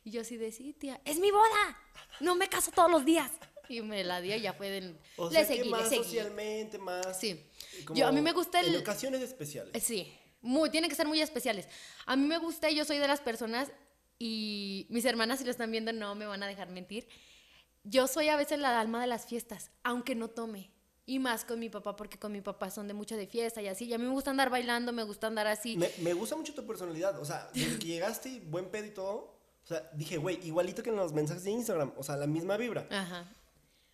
Y 0.04 0.10
yo 0.10 0.20
así 0.20 0.36
de, 0.36 0.52
sí, 0.52 0.72
tía, 0.72 1.00
es 1.04 1.18
mi 1.18 1.30
boda, 1.30 1.76
no 2.20 2.34
me 2.34 2.48
caso 2.48 2.70
todos 2.70 2.90
los 2.90 3.04
días. 3.04 3.30
Y 3.68 3.82
me 3.82 4.02
la 4.02 4.20
dio 4.22 4.34
y 4.34 4.40
ya 4.40 4.54
fue 4.54 4.70
del... 4.70 4.98
O 5.18 5.28
le 5.28 5.34
sea, 5.36 5.44
seguí, 5.44 5.58
que 5.58 5.64
le 5.66 5.70
más 5.70 5.88
seguí. 5.90 6.02
socialmente, 6.04 6.78
más... 6.78 7.20
Sí. 7.20 7.44
como 7.84 7.98
Yo, 7.98 8.06
a 8.06 8.12
mí 8.12 8.22
me 8.22 8.32
gusta 8.32 8.60
el... 8.60 8.74
En 8.74 8.80
ocasiones 8.80 9.20
especiales. 9.20 9.74
Eh, 9.74 9.80
Sí, 9.80 10.10
muy, 10.40 10.70
tienen 10.70 10.88
que 10.88 10.96
ser 10.96 11.06
muy 11.06 11.20
especiales. 11.20 11.68
A 12.06 12.16
mí 12.16 12.26
me 12.26 12.38
gusta 12.38 12.70
y 12.70 12.76
yo 12.76 12.86
soy 12.86 12.96
de 12.96 13.06
las 13.06 13.20
personas 13.20 13.70
y 14.18 14.86
mis 14.88 15.04
hermanas 15.04 15.38
si 15.40 15.44
lo 15.44 15.50
están 15.50 15.70
viendo 15.70 15.92
no 15.92 16.14
me 16.14 16.24
van 16.26 16.42
a 16.42 16.46
dejar 16.46 16.70
mentir. 16.70 17.06
Yo 17.90 18.06
soy 18.06 18.28
a 18.28 18.36
veces 18.36 18.58
la 18.58 18.78
alma 18.80 19.00
de 19.00 19.06
las 19.06 19.26
fiestas, 19.26 19.70
aunque 19.82 20.14
no 20.14 20.28
tome. 20.28 20.70
Y 21.06 21.20
más 21.20 21.46
con 21.46 21.58
mi 21.58 21.70
papá, 21.70 21.96
porque 21.96 22.18
con 22.18 22.32
mi 22.32 22.42
papá 22.42 22.70
son 22.70 22.86
de 22.86 22.92
mucho 22.92 23.16
de 23.16 23.26
fiesta 23.26 23.62
y 23.62 23.68
así. 23.68 23.86
Y 23.86 23.94
a 23.94 23.98
mí 23.98 24.04
me 24.04 24.10
gusta 24.10 24.30
andar 24.30 24.50
bailando, 24.50 24.92
me 24.92 25.02
gusta 25.04 25.26
andar 25.26 25.46
así. 25.46 25.76
Me, 25.78 25.90
me 26.02 26.12
gusta 26.12 26.36
mucho 26.36 26.52
tu 26.54 26.66
personalidad. 26.66 27.18
O 27.18 27.24
sea, 27.24 27.48
desde 27.54 27.78
que 27.78 27.86
llegaste, 27.94 28.28
y 28.28 28.40
buen 28.40 28.66
pedo 28.66 28.84
y 28.86 28.90
todo. 28.90 29.38
O 29.64 29.66
sea, 29.66 29.88
dije, 29.94 30.18
güey, 30.18 30.38
igualito 30.46 30.82
que 30.82 30.90
en 30.90 30.96
los 30.96 31.14
mensajes 31.14 31.44
de 31.44 31.50
Instagram. 31.52 31.92
O 31.96 32.02
sea, 32.02 32.16
la 32.18 32.26
misma 32.26 32.58
vibra. 32.58 32.86
Ajá. 32.90 33.26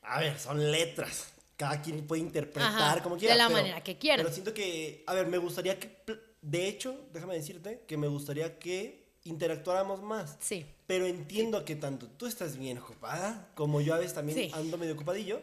A 0.03 0.20
ver, 0.20 0.38
son 0.40 0.70
letras. 0.72 1.28
Cada 1.57 1.80
quien 1.80 2.05
puede 2.05 2.20
interpretar 2.20 2.64
Ajá, 2.74 3.03
como 3.03 3.14
de 3.14 3.20
quiera. 3.20 3.36
la 3.36 3.47
pero- 3.47 3.59
manera 3.61 3.80
que 3.84 3.97
quiera. 3.97 4.20
Pero 4.20 4.34
siento 4.34 4.53
que, 4.53 5.05
a 5.07 5.14
ver, 5.14 5.28
me 5.28 5.38
gustaría 5.38 5.78
que, 5.78 6.03
de 6.42 6.66
hecho, 6.66 7.09
déjame 7.12 7.34
decirte 7.36 7.84
que 7.86 7.97
me 7.97 8.09
gustaría 8.09 8.59
que 8.59 9.04
interactuáramos 9.25 10.03
más. 10.03 10.37
Sí. 10.41 10.66
Pero 10.87 11.07
entiendo 11.07 11.64
que 11.64 11.77
tanto 11.77 12.09
tú 12.09 12.27
estás 12.27 12.57
bien 12.59 12.79
ocupada, 12.79 13.49
como 13.55 13.81
yo 13.81 13.95
a 13.95 13.99
veces 13.99 14.14
también 14.14 14.39
Sí. 14.39 14.51
ando 14.55 14.79
medio 14.79 14.95
ocupadillo. 14.95 15.41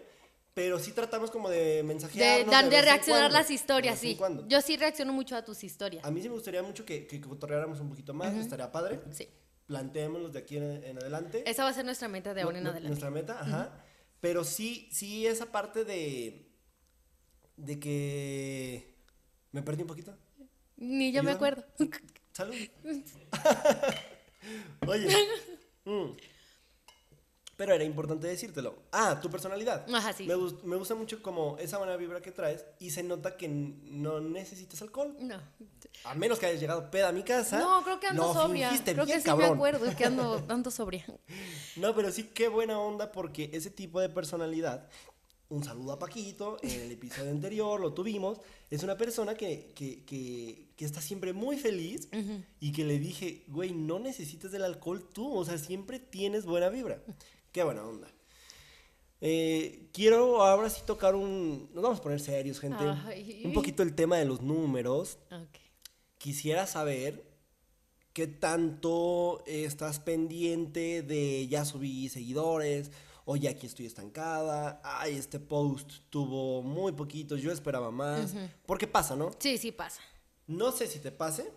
Pero 0.53 0.79
sí 0.79 0.91
tratamos 0.91 1.31
como 1.31 1.49
de 1.49 1.77
De, 1.77 1.83
mensajearnos. 1.83 2.51
dan- 2.51 2.65
de 2.65 2.71
vez 2.71 2.79
en 2.79 2.85
reaccionar 2.85 3.21
cuando, 3.23 3.37
las 3.37 3.49
historias, 3.51 4.01
de 4.01 4.07
sí. 4.15 4.19
Yo 4.49 4.61
sí 4.61 4.75
reacciono 4.75 5.13
mucho 5.13 5.35
a 5.37 5.45
tus 5.45 5.63
historias. 5.63 6.03
A 6.03 6.11
mí 6.11 6.21
sí 6.21 6.27
me 6.27 6.35
gustaría 6.35 6.61
mucho 6.61 6.85
que, 6.85 7.07
que 7.07 7.21
cotorreáramos 7.21 7.79
un 7.79 7.89
poquito 7.89 8.13
más, 8.13 8.33
estaría 8.35 8.69
padre. 8.71 8.99
Sí. 9.11 9.29
Planteémoslos 9.67 10.33
de 10.33 10.39
aquí 10.39 10.57
en, 10.57 10.83
en 10.83 10.97
adelante. 10.97 11.49
Esa 11.49 11.63
va 11.63 11.69
a 11.69 11.73
ser 11.73 11.85
nuestra 11.85 12.09
meta 12.09 12.33
de 12.33 12.41
ahora 12.41 12.57
en 12.59 12.67
adelante. 12.67 12.89
Nuestra 12.89 13.09
meta, 13.09 13.39
ajá. 13.39 13.81
Pero 14.19 14.43
sí, 14.43 14.89
sí, 14.91 15.25
esa 15.25 15.45
parte 15.53 15.85
de. 15.85 16.51
de 17.55 17.79
que. 17.79 18.93
Me 19.53 19.61
perdí 19.63 19.83
un 19.83 19.87
poquito. 19.87 20.13
Ni 20.75 21.13
yo 21.13 21.23
me 21.23 21.31
acuerdo. 21.31 21.63
Salud. 22.33 22.55
Oye. 24.87 25.07
mm, 25.85 26.11
Pero 27.57 27.73
era 27.75 27.83
importante 27.83 28.27
decírtelo. 28.27 28.75
Ah, 28.91 29.19
tu 29.21 29.29
personalidad. 29.29 29.85
Ajá, 29.93 30.13
sí. 30.13 30.25
Me, 30.25 30.33
gus- 30.35 30.63
me 30.63 30.75
gusta 30.77 30.95
mucho 30.95 31.21
como 31.21 31.57
esa 31.59 31.77
buena 31.77 31.95
vibra 31.97 32.21
que 32.21 32.31
traes 32.31 32.65
y 32.79 32.89
se 32.89 33.03
nota 33.03 33.37
que 33.37 33.47
no 33.47 34.19
necesitas 34.19 34.81
alcohol. 34.81 35.15
No. 35.19 35.39
A 36.05 36.15
menos 36.15 36.39
que 36.39 36.47
hayas 36.47 36.59
llegado 36.59 36.89
peda 36.89 37.09
a 37.09 37.11
mi 37.11 37.23
casa. 37.23 37.59
No, 37.59 37.83
creo 37.83 37.99
que 37.99 38.07
ando 38.07 38.27
lo 38.27 38.33
sobria. 38.33 38.69
fingiste 38.69 38.93
Creo 38.93 39.05
bien, 39.05 39.17
que 39.17 39.21
sí 39.21 39.27
cabrón. 39.29 39.49
me 39.49 39.55
acuerdo, 39.55 39.85
es 39.85 39.95
que 39.95 40.05
ando, 40.05 40.43
ando 40.49 40.71
sobria. 40.71 41.05
No, 41.75 41.93
pero 41.93 42.11
sí, 42.11 42.31
qué 42.33 42.47
buena 42.47 42.79
onda 42.79 43.11
porque 43.11 43.49
ese 43.53 43.69
tipo 43.69 43.99
de 43.99 44.09
personalidad, 44.09 44.89
un 45.51 45.63
saludo 45.63 45.91
a 45.91 45.99
Paquito, 45.99 46.57
en 46.63 46.81
el 46.81 46.91
episodio 46.91 47.29
anterior 47.29 47.79
lo 47.79 47.93
tuvimos, 47.93 48.39
es 48.69 48.83
una 48.83 48.97
persona 48.97 49.35
que, 49.35 49.71
que, 49.75 50.03
que, 50.05 50.69
que 50.75 50.85
está 50.85 51.01
siempre 51.01 51.33
muy 51.33 51.57
feliz 51.57 52.07
y 52.59 52.71
que 52.71 52.85
le 52.85 52.99
dije, 52.99 53.43
güey, 53.47 53.73
no 53.73 53.99
necesitas 53.99 54.51
del 54.51 54.63
alcohol 54.63 55.09
tú, 55.13 55.33
o 55.33 55.43
sea, 55.45 55.57
siempre 55.57 55.99
tienes 55.99 56.45
buena 56.45 56.69
vibra. 56.69 57.03
Qué 57.51 57.63
buena 57.63 57.85
onda. 57.85 58.07
Eh, 59.19 59.89
quiero 59.93 60.41
ahora 60.41 60.69
sí 60.69 60.81
tocar 60.85 61.15
un... 61.15 61.69
Nos 61.73 61.83
vamos 61.83 61.99
a 61.99 62.01
poner 62.01 62.19
serios, 62.21 62.59
gente. 62.59 62.83
Ay. 63.05 63.43
Un 63.45 63.53
poquito 63.53 63.83
el 63.83 63.93
tema 63.93 64.17
de 64.17 64.25
los 64.25 64.41
números 64.41 65.19
Ok. 65.31 65.59
quisiera 66.17 66.65
saber 66.65 67.29
qué 68.13 68.27
tanto 68.27 69.43
estás 69.45 69.99
pendiente 69.99 71.01
de 71.03 71.47
ya 71.47 71.65
subí 71.65 72.09
seguidores 72.09 72.91
o 73.25 73.35
ya 73.35 73.51
aquí 73.51 73.67
estoy 73.67 73.85
estancada. 73.85 74.81
Ay, 74.83 75.15
este 75.15 75.39
post 75.39 75.91
tuvo 76.09 76.61
muy 76.61 76.91
poquitos, 76.91 77.41
yo 77.41 77.51
esperaba 77.51 77.91
más. 77.91 78.33
Porque 78.65 78.87
pasa, 78.87 79.15
¿no? 79.15 79.31
Sí, 79.39 79.57
sí 79.57 79.71
pasa. 79.71 80.01
No 80.47 80.71
sé 80.71 80.87
si 80.87 80.99
te 80.99 81.11
pase 81.11 81.51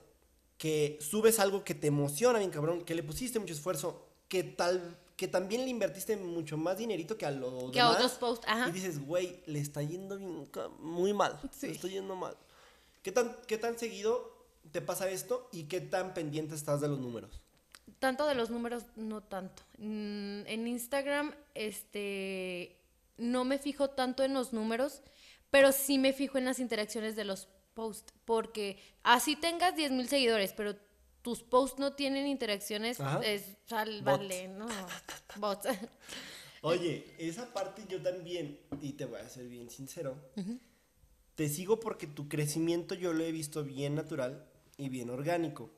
que 0.58 0.98
subes 1.00 1.40
algo 1.40 1.64
que 1.64 1.74
te 1.74 1.88
emociona 1.88 2.38
bien 2.38 2.50
cabrón, 2.50 2.84
que 2.84 2.94
le 2.94 3.02
pusiste 3.02 3.38
mucho 3.38 3.54
esfuerzo, 3.54 4.06
que 4.28 4.44
tal 4.44 4.98
que 5.16 5.28
también 5.28 5.62
le 5.62 5.70
invertiste 5.70 6.16
mucho 6.16 6.56
más 6.56 6.78
dinerito 6.78 7.16
que 7.16 7.26
a 7.26 7.30
los 7.30 7.70
Que 7.70 7.80
a 7.80 7.84
demás, 7.84 7.96
otros 7.96 8.12
posts, 8.18 8.46
ajá. 8.48 8.68
Y 8.68 8.72
dices, 8.72 9.04
güey, 9.04 9.42
le 9.46 9.60
está 9.60 9.82
yendo 9.82 10.18
bien 10.18 10.48
muy 10.80 11.12
mal. 11.12 11.38
Sí. 11.52 11.68
Le 11.68 11.72
está 11.74 11.88
yendo 11.88 12.16
mal. 12.16 12.36
¿Qué 13.02 13.12
tan, 13.12 13.36
¿Qué 13.46 13.58
tan 13.58 13.78
seguido 13.78 14.32
te 14.72 14.80
pasa 14.80 15.08
esto 15.08 15.48
y 15.52 15.64
qué 15.64 15.80
tan 15.80 16.14
pendiente 16.14 16.54
estás 16.54 16.80
de 16.80 16.88
los 16.88 16.98
números? 16.98 17.43
Tanto 17.98 18.26
de 18.26 18.34
los 18.34 18.50
números, 18.50 18.84
no 18.96 19.22
tanto. 19.22 19.62
Mm, 19.78 20.46
En 20.46 20.66
Instagram, 20.66 21.34
este, 21.54 22.78
no 23.16 23.44
me 23.44 23.58
fijo 23.58 23.90
tanto 23.90 24.22
en 24.22 24.34
los 24.34 24.52
números, 24.52 25.02
pero 25.50 25.72
sí 25.72 25.98
me 25.98 26.12
fijo 26.12 26.38
en 26.38 26.46
las 26.46 26.58
interacciones 26.58 27.16
de 27.16 27.24
los 27.24 27.48
posts, 27.74 28.12
porque 28.24 28.78
así 29.02 29.36
tengas 29.36 29.76
10 29.76 29.92
mil 29.92 30.08
seguidores, 30.08 30.52
pero 30.52 30.76
tus 31.22 31.42
posts 31.42 31.78
no 31.78 31.94
tienen 31.94 32.26
interacciones, 32.26 33.00
Ajá. 33.00 33.20
es 33.24 33.56
¿no? 34.50 34.66
Bots. 35.36 35.68
Oye, 36.60 37.14
esa 37.18 37.52
parte 37.52 37.84
yo 37.88 38.00
también, 38.00 38.58
y 38.80 38.92
te 38.92 39.04
voy 39.04 39.20
a 39.20 39.28
ser 39.28 39.48
bien 39.48 39.70
sincero, 39.70 40.16
te 41.34 41.48
sigo 41.48 41.80
porque 41.80 42.06
tu 42.06 42.28
crecimiento 42.28 42.94
yo 42.94 43.12
lo 43.12 43.24
he 43.24 43.32
visto 43.32 43.64
bien 43.64 43.94
natural 43.94 44.46
y 44.76 44.88
bien 44.88 45.10
orgánico. 45.10 45.70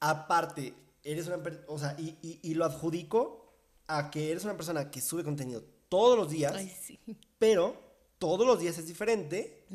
Aparte, 0.00 0.74
eres 1.02 1.26
una 1.26 1.42
persona, 1.42 1.64
o 1.68 1.78
sea, 1.78 1.96
y, 1.98 2.16
y- 2.22 2.40
y 2.42 2.54
lo 2.54 2.64
adjudico 2.64 3.54
a 3.86 4.10
que 4.10 4.30
eres 4.30 4.44
una 4.44 4.56
persona 4.56 4.90
que 4.90 5.00
sube 5.00 5.24
contenido 5.24 5.62
todos 5.88 6.16
los 6.18 6.30
días, 6.30 6.54
Ay, 6.54 6.68
sí. 6.82 6.98
pero 7.38 7.76
todos 8.18 8.46
los 8.46 8.58
días 8.58 8.76
es 8.78 8.86
diferente. 8.86 9.66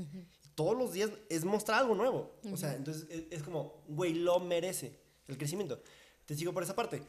Todos 0.55 0.78
los 0.78 0.91
días 0.91 1.09
es 1.30 1.45
mostrar 1.45 1.80
algo 1.80 1.95
nuevo. 1.95 2.32
O 2.51 2.57
sea, 2.57 2.74
entonces 2.76 3.05
es, 3.09 3.24
es 3.32 3.43
como, 3.43 3.84
güey, 3.88 4.13
lo 4.13 4.39
merece 4.39 4.99
el 5.28 5.38
crecimiento. 5.38 5.82
Te 6.26 6.36
sigo 6.36 6.51
por 6.53 6.63
esa 6.63 6.76
parte. 6.76 7.01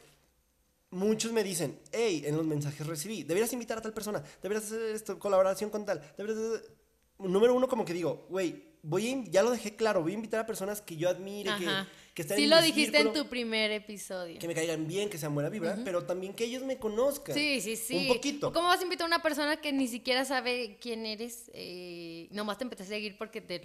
Muchos 0.91 1.31
me 1.31 1.43
dicen, 1.43 1.79
hey, 1.91 2.23
en 2.25 2.35
los 2.37 2.45
mensajes 2.45 2.85
recibí, 2.85 3.23
deberías 3.23 3.51
invitar 3.53 3.77
a 3.77 3.81
tal 3.81 3.93
persona, 3.93 4.21
deberías 4.41 4.65
hacer 4.65 4.81
esto, 4.93 5.17
colaboración 5.19 5.69
con 5.69 5.85
tal, 5.85 6.01
deberías 6.17 6.37
hacer-". 6.45 6.75
Número 7.19 7.53
uno, 7.53 7.67
como 7.67 7.85
que 7.85 7.93
digo, 7.93 8.25
güey, 8.29 8.75
voy 8.83 9.09
a 9.09 9.23
ya 9.31 9.43
lo 9.43 9.51
dejé 9.51 9.75
claro, 9.75 10.01
voy 10.01 10.11
a 10.13 10.15
invitar 10.15 10.41
a 10.41 10.45
personas 10.45 10.81
que 10.81 10.97
yo 10.97 11.07
admire, 11.09 11.49
Ajá. 11.51 11.59
que 11.85 12.00
estén 12.15 12.37
Sí 12.37 12.43
en 12.43 12.49
lo 12.49 12.57
mi 12.57 12.63
dijiste 12.63 12.99
en 12.99 13.13
tu 13.13 13.27
primer 13.27 13.71
episodio. 13.71 14.39
que 14.39 14.47
me 14.47 14.53
caigan 14.53 14.87
bien, 14.87 15.09
que 15.09 15.17
sean 15.17 15.33
buena 15.33 15.49
vibra, 15.49 15.77
pero 15.83 16.03
también 16.05 16.33
que 16.33 16.43
ellos 16.43 16.63
me 16.63 16.77
conozcan. 16.77 17.35
Sí, 17.35 17.61
sí, 17.61 17.75
sí. 17.75 17.95
Un 17.95 18.15
poquito. 18.15 18.51
¿Cómo 18.53 18.67
vas 18.67 18.79
a 18.79 18.83
invitar 18.83 19.05
a 19.05 19.07
una 19.07 19.21
persona 19.21 19.61
que 19.61 19.71
ni 19.71 19.87
siquiera 19.87 20.25
sabe 20.25 20.77
quién 20.81 21.05
eres? 21.05 21.49
Eh, 21.53 22.27
nomás 22.31 22.57
te 22.57 22.65
empecé 22.65 22.83
a 22.83 22.87
seguir 22.87 23.17
porque 23.17 23.41
te... 23.41 23.61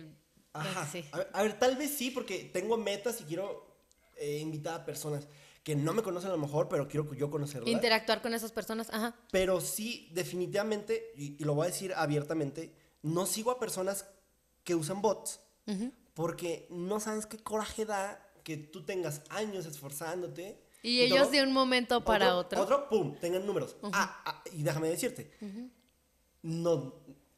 Ajá. 0.53 0.87
Sí. 0.91 1.05
A, 1.13 1.19
ver, 1.19 1.31
a 1.33 1.43
ver, 1.43 1.59
tal 1.59 1.77
vez 1.77 1.91
sí, 1.91 2.11
porque 2.11 2.45
tengo 2.45 2.77
metas 2.77 3.21
y 3.21 3.25
quiero 3.25 3.67
eh, 4.17 4.39
invitar 4.39 4.81
a 4.81 4.85
personas 4.85 5.29
que 5.63 5.75
no 5.75 5.93
me 5.93 6.03
conocen 6.03 6.31
a 6.31 6.35
lo 6.35 6.39
mejor, 6.39 6.69
pero 6.69 6.87
quiero 6.87 7.13
yo 7.15 7.29
conocerlas. 7.29 7.69
Interactuar 7.69 8.23
con 8.23 8.33
esas 8.33 8.53
personas, 8.53 8.89
ajá. 8.91 9.17
pero 9.33 9.61
sí, 9.61 10.09
definitivamente, 10.13 11.11
y, 11.17 11.43
y 11.43 11.45
lo 11.45 11.57
voy 11.57 11.67
a 11.67 11.71
decir 11.71 11.93
abiertamente, 11.97 12.73
no 13.03 13.27
sigo 13.27 13.51
a 13.51 13.59
personas 13.59 14.07
que 14.63 14.75
usan 14.75 15.03
bots, 15.03 15.41
porque 16.15 16.67
no 16.71 17.01
sabes 17.01 17.27
qué 17.27 17.39
coraje 17.39 17.85
da 17.85 18.26
que 18.47 18.57
tú 18.57 18.85
tengas 18.85 19.23
años 19.29 19.67
esforzándote. 19.67 20.57
Y 20.81 21.01
ellos 21.01 21.23
todo, 21.23 21.31
de 21.33 21.43
un 21.43 21.53
momento 21.53 22.05
para 22.05 22.37
otro. 22.37 22.63
Otro, 22.63 22.89
pum, 22.89 23.17
tengan 23.21 23.45
números. 23.45 23.75
ah, 23.93 24.23
ah, 24.25 24.45
y 24.53 24.63
déjame 24.63 24.89
decirte, 24.89 25.33
no, 26.43 26.95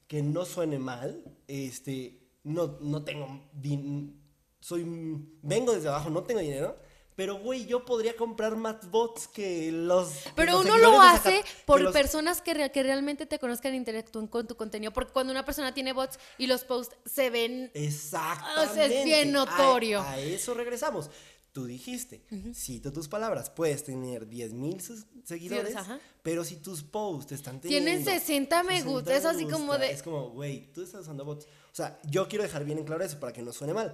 que 0.06 0.22
no 0.22 0.44
suene 0.44 0.78
mal, 0.78 1.24
este, 1.46 2.28
no, 2.44 2.76
no 2.82 3.04
tengo, 3.04 3.40
soy, 4.61 4.84
vengo 5.40 5.72
desde 5.72 5.88
abajo, 5.88 6.11
no 6.11 6.24
tengo 6.24 6.40
dinero, 6.40 6.78
pero 7.19 7.35
güey, 7.41 7.66
yo 7.66 7.85
podría 7.85 8.14
comprar 8.14 8.55
más 8.55 8.89
bots 8.93 9.27
que 9.27 9.73
los... 9.73 10.09
Pero 10.37 10.61
uno 10.61 10.79
lo 10.79 11.01
hace 11.01 11.43
que 11.43 11.45
por 11.66 11.81
los- 11.81 11.93
personas 11.93 12.41
que, 12.41 12.55
re- 12.55 12.71
que 12.71 12.81
realmente 12.85 13.27
te 13.27 13.41
conozcan 13.41 13.73
e 13.75 13.77
interactúen 13.77 14.29
con 14.29 14.47
tu 14.47 14.55
contenido. 14.57 14.93
Porque 14.93 15.12
cuando 15.12 15.33
una 15.33 15.45
persona 15.45 15.75
tiene 15.75 15.93
bots 15.93 16.16
y 16.39 16.47
los 16.47 16.62
posts 16.62 16.95
se 17.05 17.29
ven 17.31 17.73
Exactamente. 17.75 18.71
O 18.71 18.73
sea, 18.73 18.85
es 18.85 19.05
bien 19.05 19.33
notorio. 19.33 20.01
A, 20.01 20.16
eso 20.21 20.55
regresamos. 20.55 21.11
tú 21.51 21.64
dijiste, 21.66 22.23
cito 22.55 22.93
tus 22.93 23.09
palabras, 23.09 23.51
puedes 23.51 23.83
tener 23.83 24.29
10 24.29 24.53
mil 24.53 24.81
seguidores, 25.25 25.75
pero 26.23 26.45
si 26.45 26.57
tus 26.59 26.85
posts 26.85 27.33
están 27.33 27.61
teniendo... 27.61 27.85
Tienen 27.91 28.05
60 28.05 28.62
me 28.62 28.81
gusta, 28.83 29.16
es 29.16 29.25
así 29.25 29.45
como 29.45 29.77
de- 29.77 29.91
Es 29.91 30.05
como, 30.05 30.31
güey, 30.31 30.73
tú 30.73 30.83
estás 30.85 31.01
usando 31.01 31.25
bots. 31.25 31.47
O 31.47 31.75
sea, 31.75 31.99
yo 32.05 32.29
quiero 32.29 32.45
dejar 32.45 32.64
bien 32.64 32.79
en 32.79 32.85
claro 32.85 33.03
eso 33.03 33.19
para 33.19 33.33
que 33.33 33.43
no 33.43 33.53
suene 33.53 33.75
mal. 33.75 33.93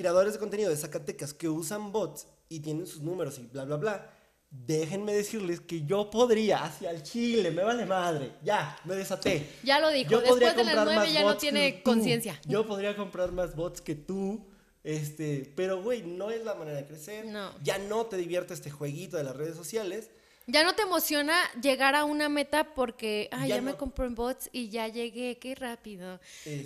Creadores 0.00 0.32
de 0.32 0.38
contenido 0.38 0.70
de 0.70 0.78
Zacatecas 0.78 1.34
que 1.34 1.46
usan 1.46 1.92
bots 1.92 2.26
y 2.48 2.60
tienen 2.60 2.86
sus 2.86 3.02
números 3.02 3.38
y 3.38 3.42
bla, 3.42 3.66
bla, 3.66 3.76
bla. 3.76 4.10
Déjenme 4.48 5.12
decirles 5.12 5.60
que 5.60 5.84
yo 5.84 6.08
podría 6.08 6.64
hacia 6.64 6.90
el 6.90 7.02
Chile, 7.02 7.50
me 7.50 7.62
vale 7.62 7.84
madre. 7.84 8.32
Ya, 8.42 8.78
me 8.86 8.94
desaté. 8.94 9.46
Ya 9.62 9.78
lo 9.78 9.90
dijo, 9.90 10.10
Yo 10.10 10.24
podría 10.24 10.54
después 10.54 10.56
de 10.56 10.74
las 10.74 10.86
comprar 10.86 10.86
9 10.86 11.00
más 11.00 11.12
ya 11.12 11.22
no 11.22 11.36
tiene 11.36 11.82
conciencia. 11.82 12.40
Yo 12.46 12.66
podría 12.66 12.96
comprar 12.96 13.30
más 13.32 13.54
bots 13.54 13.82
que 13.82 13.94
tú. 13.94 14.46
Este, 14.84 15.52
pero 15.54 15.82
güey, 15.82 16.02
no 16.02 16.30
es 16.30 16.42
la 16.46 16.54
manera 16.54 16.78
de 16.78 16.86
crecer. 16.86 17.26
No. 17.26 17.50
Ya 17.62 17.76
no 17.76 18.06
te 18.06 18.16
divierte 18.16 18.54
este 18.54 18.70
jueguito 18.70 19.18
de 19.18 19.24
las 19.24 19.36
redes 19.36 19.54
sociales. 19.54 20.08
Ya 20.52 20.64
no 20.64 20.74
te 20.74 20.82
emociona 20.82 21.36
llegar 21.60 21.94
a 21.94 22.04
una 22.04 22.28
meta 22.28 22.74
porque, 22.74 23.28
ay, 23.32 23.48
Ya 23.50 23.56
ya, 23.56 23.62
me 23.62 23.76
compré 23.76 24.06
en 24.06 24.14
bots 24.14 24.48
y 24.52 24.68
ya 24.68 24.88
llegué, 24.88 25.38
qué 25.38 25.54
rápido. 25.54 26.20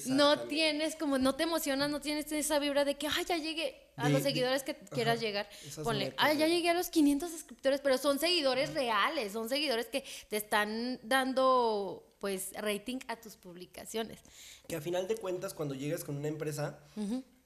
No 0.07 0.41
tienes 0.41 0.97
como, 0.97 1.19
no 1.19 1.35
te 1.35 1.43
emocionas, 1.43 1.91
no 1.91 2.01
tienes 2.01 2.31
esa 2.33 2.59
vibra 2.59 2.85
de 2.85 2.97
que, 2.97 3.07
ay, 3.09 3.25
ya 3.27 3.37
llegué 3.37 3.89
a 3.97 4.07
De- 4.09 4.15
los 4.15 4.23
seguidores 4.23 4.63
que 4.63 4.75
quieras 4.75 5.21
llegar. 5.21 5.49
Ponle, 5.83 6.15
ay, 6.17 6.39
ya 6.39 6.47
llegué 6.49 6.71
a 6.71 6.75
los 6.75 6.89
500 6.89 7.31
suscriptores, 7.31 7.81
pero 7.81 7.99
son 7.99 8.19
seguidores 8.19 8.73
reales, 8.75 9.33
son 9.33 9.49
seguidores 9.49 9.87
que 9.87 10.05
te 10.31 10.37
están 10.37 10.99
dando, 11.03 12.17
pues, 12.21 12.53
rating 12.55 12.99
a 13.09 13.17
tus 13.17 13.37
publicaciones. 13.37 14.21
Que 14.67 14.77
a 14.77 14.81
final 14.81 15.07
de 15.09 15.17
cuentas, 15.17 15.53
cuando 15.55 15.75
llegas 15.75 16.05
con 16.05 16.17
una 16.17 16.29
empresa, 16.29 16.79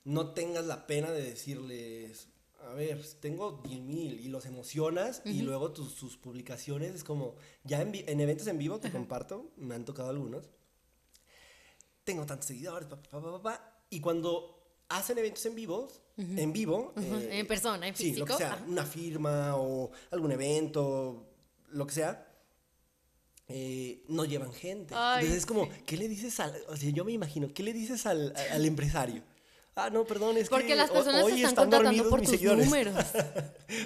no 0.05 0.33
tengas 0.35 0.65
la 0.67 0.87
pena 0.87 1.11
de 1.13 1.23
decirles, 1.23 2.29
a 2.61 2.75
ver, 2.75 3.03
tengo 3.21 3.63
10 3.65 3.81
mil 3.81 4.21
y 4.21 4.29
los 4.29 4.47
emocionas 4.47 5.23
y 5.25 5.43
luego 5.43 5.73
tus, 5.73 5.93
sus 5.93 6.17
publicaciones 6.17 6.95
es 6.95 7.05
como, 7.05 7.37
ya 7.65 7.81
en, 7.81 7.93
en 7.95 8.21
eventos 8.21 8.47
en 8.47 8.59
vivo 8.59 8.81
que 8.81 8.91
comparto, 8.91 9.53
me 9.57 9.75
han 9.75 9.85
tocado 9.85 10.11
algunos, 10.11 10.51
tengo 12.05 12.27
tantos 12.27 12.47
seguidores, 12.47 12.89
pa, 12.89 13.01
pa, 13.01 13.43
pa, 13.43 13.83
y 13.91 14.01
cuando 14.01 14.59
hacen 14.89 15.19
eventos 15.19 15.45
en 15.47 15.55
vivos, 15.55 16.03
en 16.17 16.53
vivo, 16.53 16.95
eh, 16.97 17.29
En 17.39 17.47
persona, 17.47 17.87
en 17.87 17.95
sí, 17.95 18.17
lo 18.17 18.25
que 18.25 18.33
físico, 18.33 18.57
sea, 18.57 18.65
una 18.67 18.85
firma 18.85 19.57
o 19.57 19.91
algún 20.11 20.33
evento, 20.33 21.29
lo 21.69 21.87
que 21.87 21.95
sea, 21.95 22.27
eh, 23.47 24.05
no 24.09 24.25
llevan 24.25 24.53
gente. 24.53 24.95
Ay, 24.97 25.21
Entonces 25.21 25.39
es 25.39 25.47
como, 25.47 25.69
¿qué 25.87 25.97
le 25.97 26.09
dices 26.09 26.41
al, 26.41 26.55
o 26.69 26.77
sea, 26.77 26.91
yo 26.91 27.05
me 27.05 27.13
imagino, 27.13 27.49
¿qué 27.55 27.63
le 27.63 27.73
dices 27.73 28.05
al, 28.05 28.35
al 28.51 28.65
empresario? 28.67 29.23
Ah, 29.81 29.91
no, 29.91 30.05
perdón, 30.05 30.37
es 30.37 30.49
Porque 30.49 30.67
que 30.67 30.75
las 30.77 30.91
personas 30.91 31.23
hoy 31.23 31.33
te 31.33 31.37
están 31.39 31.51
están 31.51 31.71
contratando 31.71 32.09
por 32.11 32.21
tus 32.21 32.31
seguidores. 32.31 32.65
números. 32.65 32.95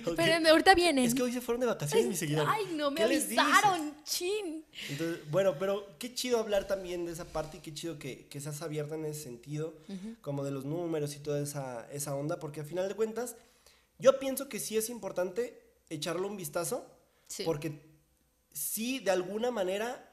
Ok. 0.02 0.08
Espérenme, 0.10 0.48
ahorita 0.50 0.74
vienen. 0.76 1.04
Es 1.04 1.14
que 1.14 1.22
hoy 1.22 1.32
se 1.32 1.40
fueron 1.40 1.60
de 1.60 1.66
vacaciones 1.66 2.06
mis 2.06 2.18
seguidores. 2.18 2.48
Ay, 2.50 2.66
no 2.76 2.90
me 2.92 3.02
avisaron, 3.02 3.94
chin. 4.04 4.64
Entonces, 4.88 5.28
bueno, 5.30 5.56
pero 5.58 5.98
qué 5.98 6.14
chido 6.14 6.38
hablar 6.38 6.66
también 6.68 7.04
de 7.04 7.12
esa 7.12 7.24
parte 7.24 7.56
y 7.56 7.60
qué 7.60 7.74
chido 7.74 7.98
que, 7.98 8.26
que 8.28 8.40
seas 8.40 8.62
abierta 8.62 8.94
en 8.94 9.04
ese 9.06 9.22
sentido, 9.24 9.74
como 10.20 10.44
de 10.44 10.50
los 10.52 10.64
números 10.64 11.14
y 11.16 11.18
toda 11.18 11.40
esa, 11.42 11.86
esa 11.92 12.14
onda, 12.14 12.38
porque 12.38 12.60
al 12.60 12.66
final 12.66 12.88
de 12.88 12.94
cuentas, 12.94 13.34
yo 13.98 14.18
pienso 14.20 14.48
que 14.48 14.60
sí 14.60 14.76
es 14.76 14.88
importante 14.88 15.60
echarle 15.90 16.26
un 16.26 16.36
vistazo, 16.36 16.86
Sí. 17.26 17.42
porque 17.44 17.80
sí, 18.52 19.00
de 19.00 19.10
alguna 19.10 19.50
manera, 19.50 20.08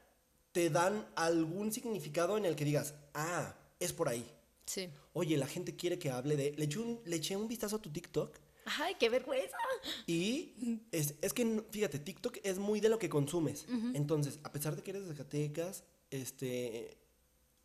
te 0.51 0.69
dan 0.71 1.05
algún 1.15 1.71
significado 1.71 2.38
en 2.38 2.45
el 2.45 2.55
que 2.55 2.65
digas, 2.65 2.95
ah, 3.13 3.53
es 3.80 3.93
por 3.93 4.09
ahí. 4.09 4.25
Sí. 4.65 4.89
Oye, 5.20 5.36
la 5.36 5.47
gente 5.47 5.76
quiere 5.76 5.99
que 5.99 6.09
hable 6.09 6.38
de... 6.38 6.53
Le 6.57 6.63
eché 6.63 6.80
un, 6.80 7.01
le 7.05 7.15
eché 7.17 7.36
un 7.36 7.47
vistazo 7.47 7.76
a 7.76 7.82
tu 7.82 7.89
TikTok 7.89 8.39
Ay, 8.78 8.95
qué 8.99 9.09
vergüenza. 9.09 9.57
y 10.07 10.80
es, 10.91 11.15
es 11.22 11.34
que, 11.34 11.63
fíjate, 11.72 11.99
TikTok 11.99 12.38
es 12.43 12.59
muy 12.59 12.80
de 12.80 12.89
lo 12.89 12.99
que 12.99 13.09
consumes. 13.09 13.65
Entonces, 13.93 14.39
a 14.43 14.51
pesar 14.51 14.76
de 14.76 14.84
que 14.84 14.91
eres 14.91 15.03
de 15.03 15.09
Zacatecas, 15.09 15.84
este, 16.11 16.97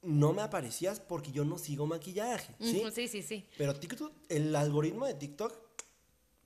no 0.02 0.32
me 0.32 0.42
aparecías 0.42 1.00
porque 1.00 1.30
yo 1.30 1.44
no 1.44 1.58
sigo 1.58 1.86
maquillaje, 1.86 2.54
¿sí? 2.58 2.82
Sí, 2.92 3.08
sí, 3.08 3.22
sí. 3.22 3.46
Pero 3.58 3.78
TikTok, 3.78 4.12
el 4.28 4.56
algoritmo 4.56 5.06
de 5.06 5.14
TikTok, 5.14 5.52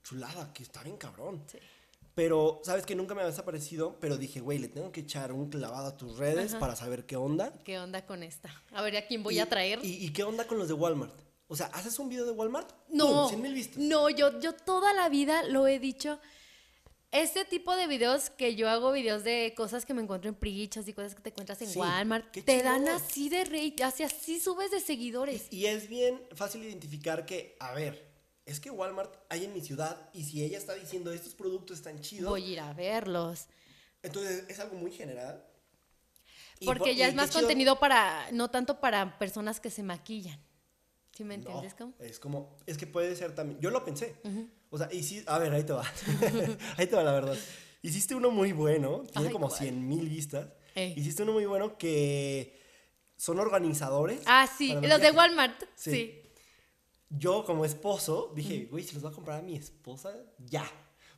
chulada, 0.03 0.53
que 0.53 0.63
está 0.63 0.83
bien 0.83 0.97
cabrón. 0.97 1.45
Sí. 1.47 1.59
Pero, 2.19 2.61
¿sabes 2.65 2.85
que 2.85 2.97
Nunca 2.97 3.15
me 3.15 3.23
habías 3.23 3.39
aparecido, 3.39 3.97
pero 4.01 4.17
dije, 4.17 4.41
güey, 4.41 4.59
le 4.59 4.67
tengo 4.67 4.91
que 4.91 5.03
echar 5.03 5.31
un 5.31 5.49
clavado 5.51 5.87
a 5.87 5.97
tus 5.97 6.19
redes 6.19 6.51
Ajá. 6.51 6.59
para 6.59 6.75
saber 6.75 7.07
qué 7.07 7.15
onda. 7.15 7.53
¿Qué 7.63 7.79
onda 7.79 8.05
con 8.07 8.25
esta? 8.25 8.51
A 8.73 8.83
ver, 8.83 8.97
¿a 8.97 9.07
quién 9.07 9.23
voy 9.23 9.37
Y- 9.37 9.39
a 9.39 9.47
traer? 9.49 9.79
Y, 9.85 10.05
y 10.05 10.13
qué 10.13 10.25
onda 10.25 10.45
con 10.45 10.59
los 10.59 10.67
de 10.67 10.75
Walmart? 10.75 11.15
O 11.47 11.55
sea, 11.55 11.67
¿haces 11.67 11.97
un 12.01 12.09
video 12.09 12.27
de 12.27 12.33
Walmart? 12.33 12.73
no, 12.89 13.29
100 13.29 13.41
mil 13.41 13.55
vistas. 13.55 13.79
no, 13.79 14.11
yo, 14.11 14.41
yo 14.41 14.53
toda 14.53 14.93
la 14.95 15.09
vida 15.09 15.45
lo 15.45 15.69
he 15.69 15.79
dicho. 15.79 16.19
Este 17.13 17.45
tipo 17.45 17.77
de 17.77 17.87
videos 17.87 18.31
que 18.31 18.57
yo 18.57 18.69
hago 18.69 18.91
videos 18.91 19.23
de 19.23 19.55
cosas 19.57 19.87
que 19.87 19.95
me 19.95 20.03
encuentro 20.03 20.29
en 20.29 20.35
Prichas 20.35 20.89
y 20.89 20.93
cosas 20.95 21.15
que 21.15 21.23
te 21.23 21.31
encuentras 21.31 21.63
en 21.63 21.69
Sí, 21.69 21.79
Walmart, 21.79 22.33
te 22.45 22.63
dan 22.65 22.89
así 22.89 23.29
de 23.29 23.45
rate, 23.45 23.85
así, 23.85 24.03
así 24.03 24.41
subes 24.41 24.73
de 24.73 24.81
seguidores. 24.81 25.47
Y 25.53 25.67
es 25.67 25.89
bien 25.89 26.21
fácil 26.35 26.65
identificar 26.65 27.25
que, 27.25 27.57
a 27.61 27.75
ver, 27.75 28.08
es 28.51 28.61
que 28.61 28.71
Walmart 28.71 29.15
hay 29.29 29.45
en 29.45 29.53
mi 29.53 29.61
ciudad 29.61 30.09
y 30.13 30.25
si 30.25 30.43
ella 30.43 30.59
está 30.59 30.75
diciendo 30.75 31.13
estos 31.13 31.35
productos 31.35 31.79
están 31.79 32.01
chidos, 32.01 32.29
Voy 32.31 32.45
a 32.45 32.47
ir 32.49 32.61
a 32.61 32.73
verlos. 32.73 33.47
entonces 34.03 34.45
es 34.49 34.59
algo 34.59 34.77
muy 34.77 34.91
general. 34.91 35.45
Porque 36.65 36.79
por- 36.81 36.89
ya 36.95 37.07
y 37.07 37.11
es 37.11 37.15
más 37.15 37.31
chido- 37.31 37.41
contenido 37.41 37.79
para, 37.79 38.31
no 38.33 38.51
tanto 38.51 38.81
para 38.81 39.19
personas 39.19 39.61
que 39.61 39.71
se 39.71 39.83
maquillan. 39.83 40.41
¿Sí 41.17 41.25
me 41.25 41.37
No, 41.37 41.45
entiendes? 41.45 41.75
cómo? 41.75 41.95
es 42.01 42.19
como, 42.19 42.57
es 42.67 42.79
que 42.79 42.87
puede 42.87 43.15
ser 43.17 43.35
también, 43.35 43.61
yo 43.61 43.71
lo 43.71 43.85
pensé. 43.85 44.17
O 44.71 44.79
sea, 44.79 44.89
y 44.93 45.03
sí, 45.03 45.23
a 45.27 45.39
ver, 45.39 45.53
ahí 45.53 45.65
te 45.65 45.73
va. 45.73 45.85
ahí 46.77 46.87
te 46.87 46.97
va 46.97 47.03
la 47.03 47.13
verdad. 47.13 47.37
Hiciste 47.83 48.15
uno 48.15 48.31
muy 48.31 48.53
bueno, 48.53 49.03
tiene 49.13 49.29
Ay, 49.29 49.33
como 49.33 49.49
¿cuál? 49.49 49.59
100 49.61 49.89
mil 49.89 50.09
vistas. 50.09 50.49
Ey. 50.75 50.95
Hiciste 50.97 51.23
uno 51.23 51.33
muy 51.33 51.47
bueno 51.47 51.77
que 51.79 52.59
son 53.17 53.39
organizadores. 53.41 54.21
Ah, 54.27 54.47
sí, 54.47 54.75
los 54.83 55.01
de. 55.01 55.11
Walmart. 55.13 55.61
Sí. 55.75 55.91
Sí. 55.93 56.18
Yo 57.11 57.45
como 57.45 57.65
esposo 57.65 58.33
dije, 58.35 58.69
güey, 58.71 58.85
se 58.85 58.95
los 58.95 59.03
voy 59.03 59.13
a 59.13 59.15
comprar 59.15 59.39
a 59.39 59.43
mi 59.43 59.57
esposa 59.57 60.15
ya. 60.39 60.65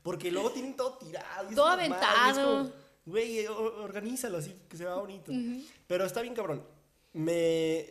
Porque 0.02 0.30
luego 0.30 0.50
tienen 0.50 0.76
todo 0.76 0.98
tirado. 0.98 1.50
y 1.50 1.54
Todo 1.54 1.66
aventado. 1.66 2.72
Güey, 3.04 3.46
organízalo 3.46 4.38
así, 4.38 4.54
que 4.68 4.76
se 4.76 4.84
vea 4.84 4.94
bonito. 4.94 5.32
Pero 5.86 6.04
está 6.04 6.22
bien 6.22 6.34
cabrón. 6.34 6.64
Me... 7.12 7.86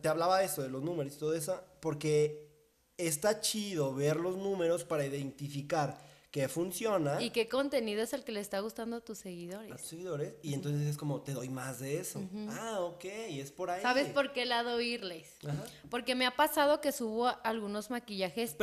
Te 0.00 0.08
hablaba 0.08 0.38
de 0.38 0.46
eso, 0.46 0.62
de 0.62 0.70
los 0.70 0.82
números 0.82 1.14
y 1.14 1.18
todo 1.18 1.34
eso, 1.34 1.60
porque 1.80 2.48
está 2.96 3.40
chido 3.40 3.94
ver 3.94 4.16
los 4.16 4.36
números 4.36 4.84
para 4.84 5.04
identificar 5.04 5.98
que 6.30 6.46
funciona 6.48 7.22
¿Y 7.22 7.30
qué 7.30 7.48
contenido 7.48 8.02
es 8.02 8.12
el 8.12 8.22
que 8.22 8.32
le 8.32 8.40
está 8.40 8.60
gustando 8.60 8.96
a 8.96 9.00
tus 9.00 9.20
a 9.20 9.22
seguidores? 9.22 9.70
tus 9.76 9.80
seguidores 9.88 10.34
y 10.42 10.52
entonces 10.52 10.86
es 10.86 10.98
como, 10.98 11.22
te 11.22 11.32
doy 11.32 11.48
más 11.48 11.80
de 11.80 11.98
eso. 12.00 12.22
Ah, 12.50 12.80
ok, 12.80 13.04
es 13.04 13.50
por 13.50 13.70
ahí. 13.70 13.80
¿Sabes 13.80 14.08
por 14.08 14.32
qué 14.34 14.44
lado 14.44 14.78
irles? 14.80 15.36
Ajá. 15.46 15.64
Porque 15.88 16.14
me 16.14 16.26
ha 16.26 16.36
pasado 16.36 16.82
que 16.82 16.92
subo 16.92 17.28
algunos 17.44 17.88
maquillajes. 17.90 18.52
y- 18.52 18.54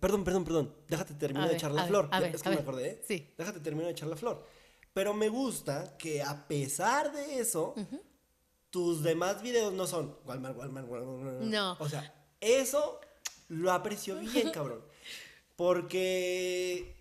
perdón, 0.00 0.24
perdón, 0.24 0.44
perdón. 0.44 0.74
Déjate 0.86 1.14
terminar 1.14 1.48
A 1.48 1.50
de 1.50 1.56
echar 1.56 1.70
a 1.72 1.74
la 1.74 1.82
ver, 1.82 1.88
flor. 1.90 2.08
a 2.12 2.20
ver, 2.20 2.34
es 2.36 2.42
que 2.42 2.48
a 2.48 2.50
me 2.50 2.56
ver. 2.56 2.62
acordé. 2.62 2.88
¿eh? 2.90 3.02
Sí. 3.06 3.34
Déjate 3.36 3.58
terminar 3.60 3.86
de 3.86 3.92
echar 3.92 4.08
la 4.08 4.16
flor. 4.16 4.46
Pero 4.92 5.12
me 5.12 5.28
gusta 5.28 5.96
que 5.98 6.22
a 6.22 6.46
pesar 6.46 7.12
de 7.12 7.40
eso, 7.40 7.74
tus 8.70 9.02
demás 9.02 9.42
videos 9.42 9.72
no 9.72 9.86
son 9.88 10.16
Walmart, 10.24 10.56
Walmart, 10.56 10.88
Walmart, 10.88 11.16
Walmart. 11.24 11.40
No. 11.46 11.76
O 11.80 11.88
sea, 11.88 12.14
eso 12.40 13.00
lo 13.48 13.72
aprecio 13.72 14.16
bien, 14.20 14.50
cabrón. 14.52 14.84
Porque 15.56 16.94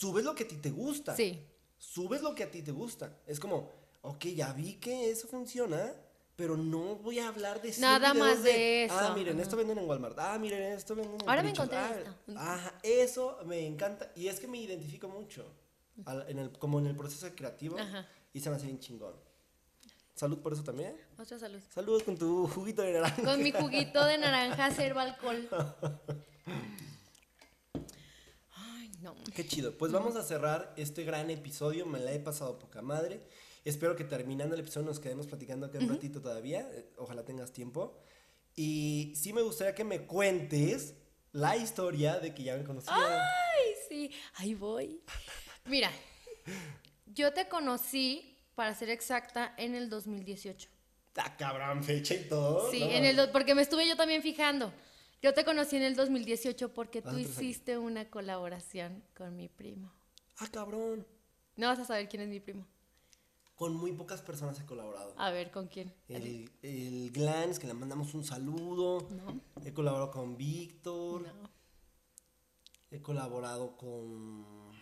subes 0.00 0.24
lo 0.24 0.34
que 0.34 0.44
a 0.44 0.48
ti 0.48 0.56
te 0.56 0.70
gusta. 0.70 1.14
Sí. 1.14 1.40
Subes 1.78 2.22
lo 2.22 2.34
que 2.34 2.42
a 2.44 2.50
ti 2.50 2.62
te 2.62 2.72
gusta. 2.72 3.16
Es 3.26 3.38
como, 3.38 3.70
ok, 4.02 4.24
ya 4.26 4.52
vi 4.52 4.74
que 4.74 5.10
eso 5.10 5.28
funciona, 5.28 5.92
pero 6.36 6.56
no 6.56 6.96
voy 6.96 7.20
a 7.20 7.28
hablar 7.28 7.62
de 7.62 7.72
100 7.72 7.80
Nada 7.82 8.12
más 8.14 8.42
de 8.42 8.84
eso. 8.86 8.94
Ah, 8.98 9.12
miren, 9.14 9.38
esto 9.38 9.56
venden 9.56 9.78
en 9.78 9.88
Walmart. 9.88 10.18
Ah, 10.18 10.36
miren, 10.38 10.62
esto 10.72 10.96
venden 10.96 11.20
en 11.20 11.28
Ahora 11.28 11.42
me 11.42 11.50
encontré 11.50 11.78
Ah, 11.78 11.94
esto. 11.98 12.38
Ajá, 12.38 12.74
eso 12.82 13.38
me 13.46 13.64
encanta. 13.66 14.10
Y 14.16 14.26
es 14.28 14.40
que 14.40 14.48
me 14.48 14.58
identifico 14.58 15.08
mucho. 15.08 15.44
al- 16.06 16.28
en 16.28 16.38
el, 16.40 16.50
como 16.58 16.80
en 16.80 16.86
el 16.86 16.96
proceso 16.96 17.28
creativo. 17.36 17.78
Ajá. 17.78 18.08
Y 18.32 18.40
se 18.40 18.50
me 18.50 18.56
hace 18.56 18.66
bien 18.66 18.80
chingón. 18.80 19.14
Salud 20.16 20.38
por 20.38 20.52
eso 20.52 20.64
también. 20.64 20.96
Otra 21.18 21.38
salud. 21.38 21.60
Saludos 21.72 22.02
con 22.02 22.16
tu 22.18 22.48
juguito 22.48 22.82
de 22.82 22.94
naranja. 22.94 23.22
Con 23.22 23.40
mi 23.42 23.52
juguito 23.52 24.04
de 24.04 24.18
naranja 24.26 24.70
cero 24.74 24.98
alcohol. 24.98 25.48
No. 29.04 29.14
Qué 29.34 29.46
chido. 29.46 29.76
Pues 29.76 29.92
vamos 29.92 30.16
a 30.16 30.22
cerrar 30.22 30.72
este 30.78 31.04
gran 31.04 31.28
episodio. 31.28 31.84
Me 31.84 32.00
la 32.00 32.12
he 32.12 32.18
pasado 32.18 32.58
poca 32.58 32.80
madre. 32.80 33.20
Espero 33.62 33.94
que 33.96 34.04
terminando 34.04 34.54
el 34.54 34.62
episodio 34.62 34.86
nos 34.86 34.98
quedemos 34.98 35.26
platicando 35.26 35.66
acá 35.66 35.78
un 35.78 35.90
ratito 35.90 36.22
todavía. 36.22 36.66
Eh, 36.72 36.90
Ojalá 36.96 37.22
tengas 37.22 37.52
tiempo. 37.52 37.98
Y 38.56 39.12
sí 39.14 39.34
me 39.34 39.42
gustaría 39.42 39.74
que 39.74 39.84
me 39.84 40.06
cuentes 40.06 40.94
la 41.32 41.54
historia 41.54 42.18
de 42.18 42.34
que 42.34 42.44
ya 42.44 42.56
me 42.56 42.64
conocías. 42.64 42.96
Ay, 42.96 43.74
sí. 43.90 44.10
Ahí 44.36 44.54
voy. 44.54 45.02
Mira, 45.66 45.90
yo 47.04 47.34
te 47.34 47.46
conocí, 47.46 48.38
para 48.54 48.74
ser 48.74 48.88
exacta, 48.88 49.52
en 49.58 49.74
el 49.74 49.90
2018. 49.90 50.70
Ah, 51.16 51.36
cabrón, 51.36 51.84
fecha 51.84 52.14
y 52.14 52.26
todo. 52.26 52.70
Sí, 52.70 52.80
¿no? 52.80 52.90
en 52.90 53.04
el 53.04 53.30
porque 53.30 53.54
me 53.54 53.60
estuve 53.60 53.86
yo 53.86 53.96
también 53.96 54.22
fijando. 54.22 54.72
Yo 55.24 55.32
te 55.32 55.42
conocí 55.42 55.76
en 55.76 55.84
el 55.84 55.96
2018 55.96 56.74
porque 56.74 57.00
tú 57.00 57.08
años. 57.08 57.22
hiciste 57.22 57.78
una 57.78 58.10
colaboración 58.10 59.02
con 59.16 59.34
mi 59.34 59.48
primo. 59.48 59.90
Ah, 60.36 60.48
cabrón. 60.52 61.06
No 61.56 61.68
vas 61.68 61.78
a 61.78 61.86
saber 61.86 62.10
quién 62.10 62.24
es 62.24 62.28
mi 62.28 62.40
primo. 62.40 62.66
Con 63.54 63.74
muy 63.74 63.92
pocas 63.92 64.20
personas 64.20 64.60
he 64.60 64.66
colaborado. 64.66 65.14
A 65.16 65.30
ver, 65.30 65.50
¿con 65.50 65.68
quién? 65.68 65.94
El, 66.08 66.50
el 66.60 67.10
Glans, 67.10 67.58
que 67.58 67.66
le 67.66 67.72
mandamos 67.72 68.12
un 68.12 68.22
saludo. 68.22 69.08
No. 69.12 69.40
He 69.64 69.72
colaborado 69.72 70.10
con 70.10 70.36
Víctor. 70.36 71.22
No. 71.22 71.50
He 72.90 73.00
colaborado 73.00 73.78
con. 73.78 74.72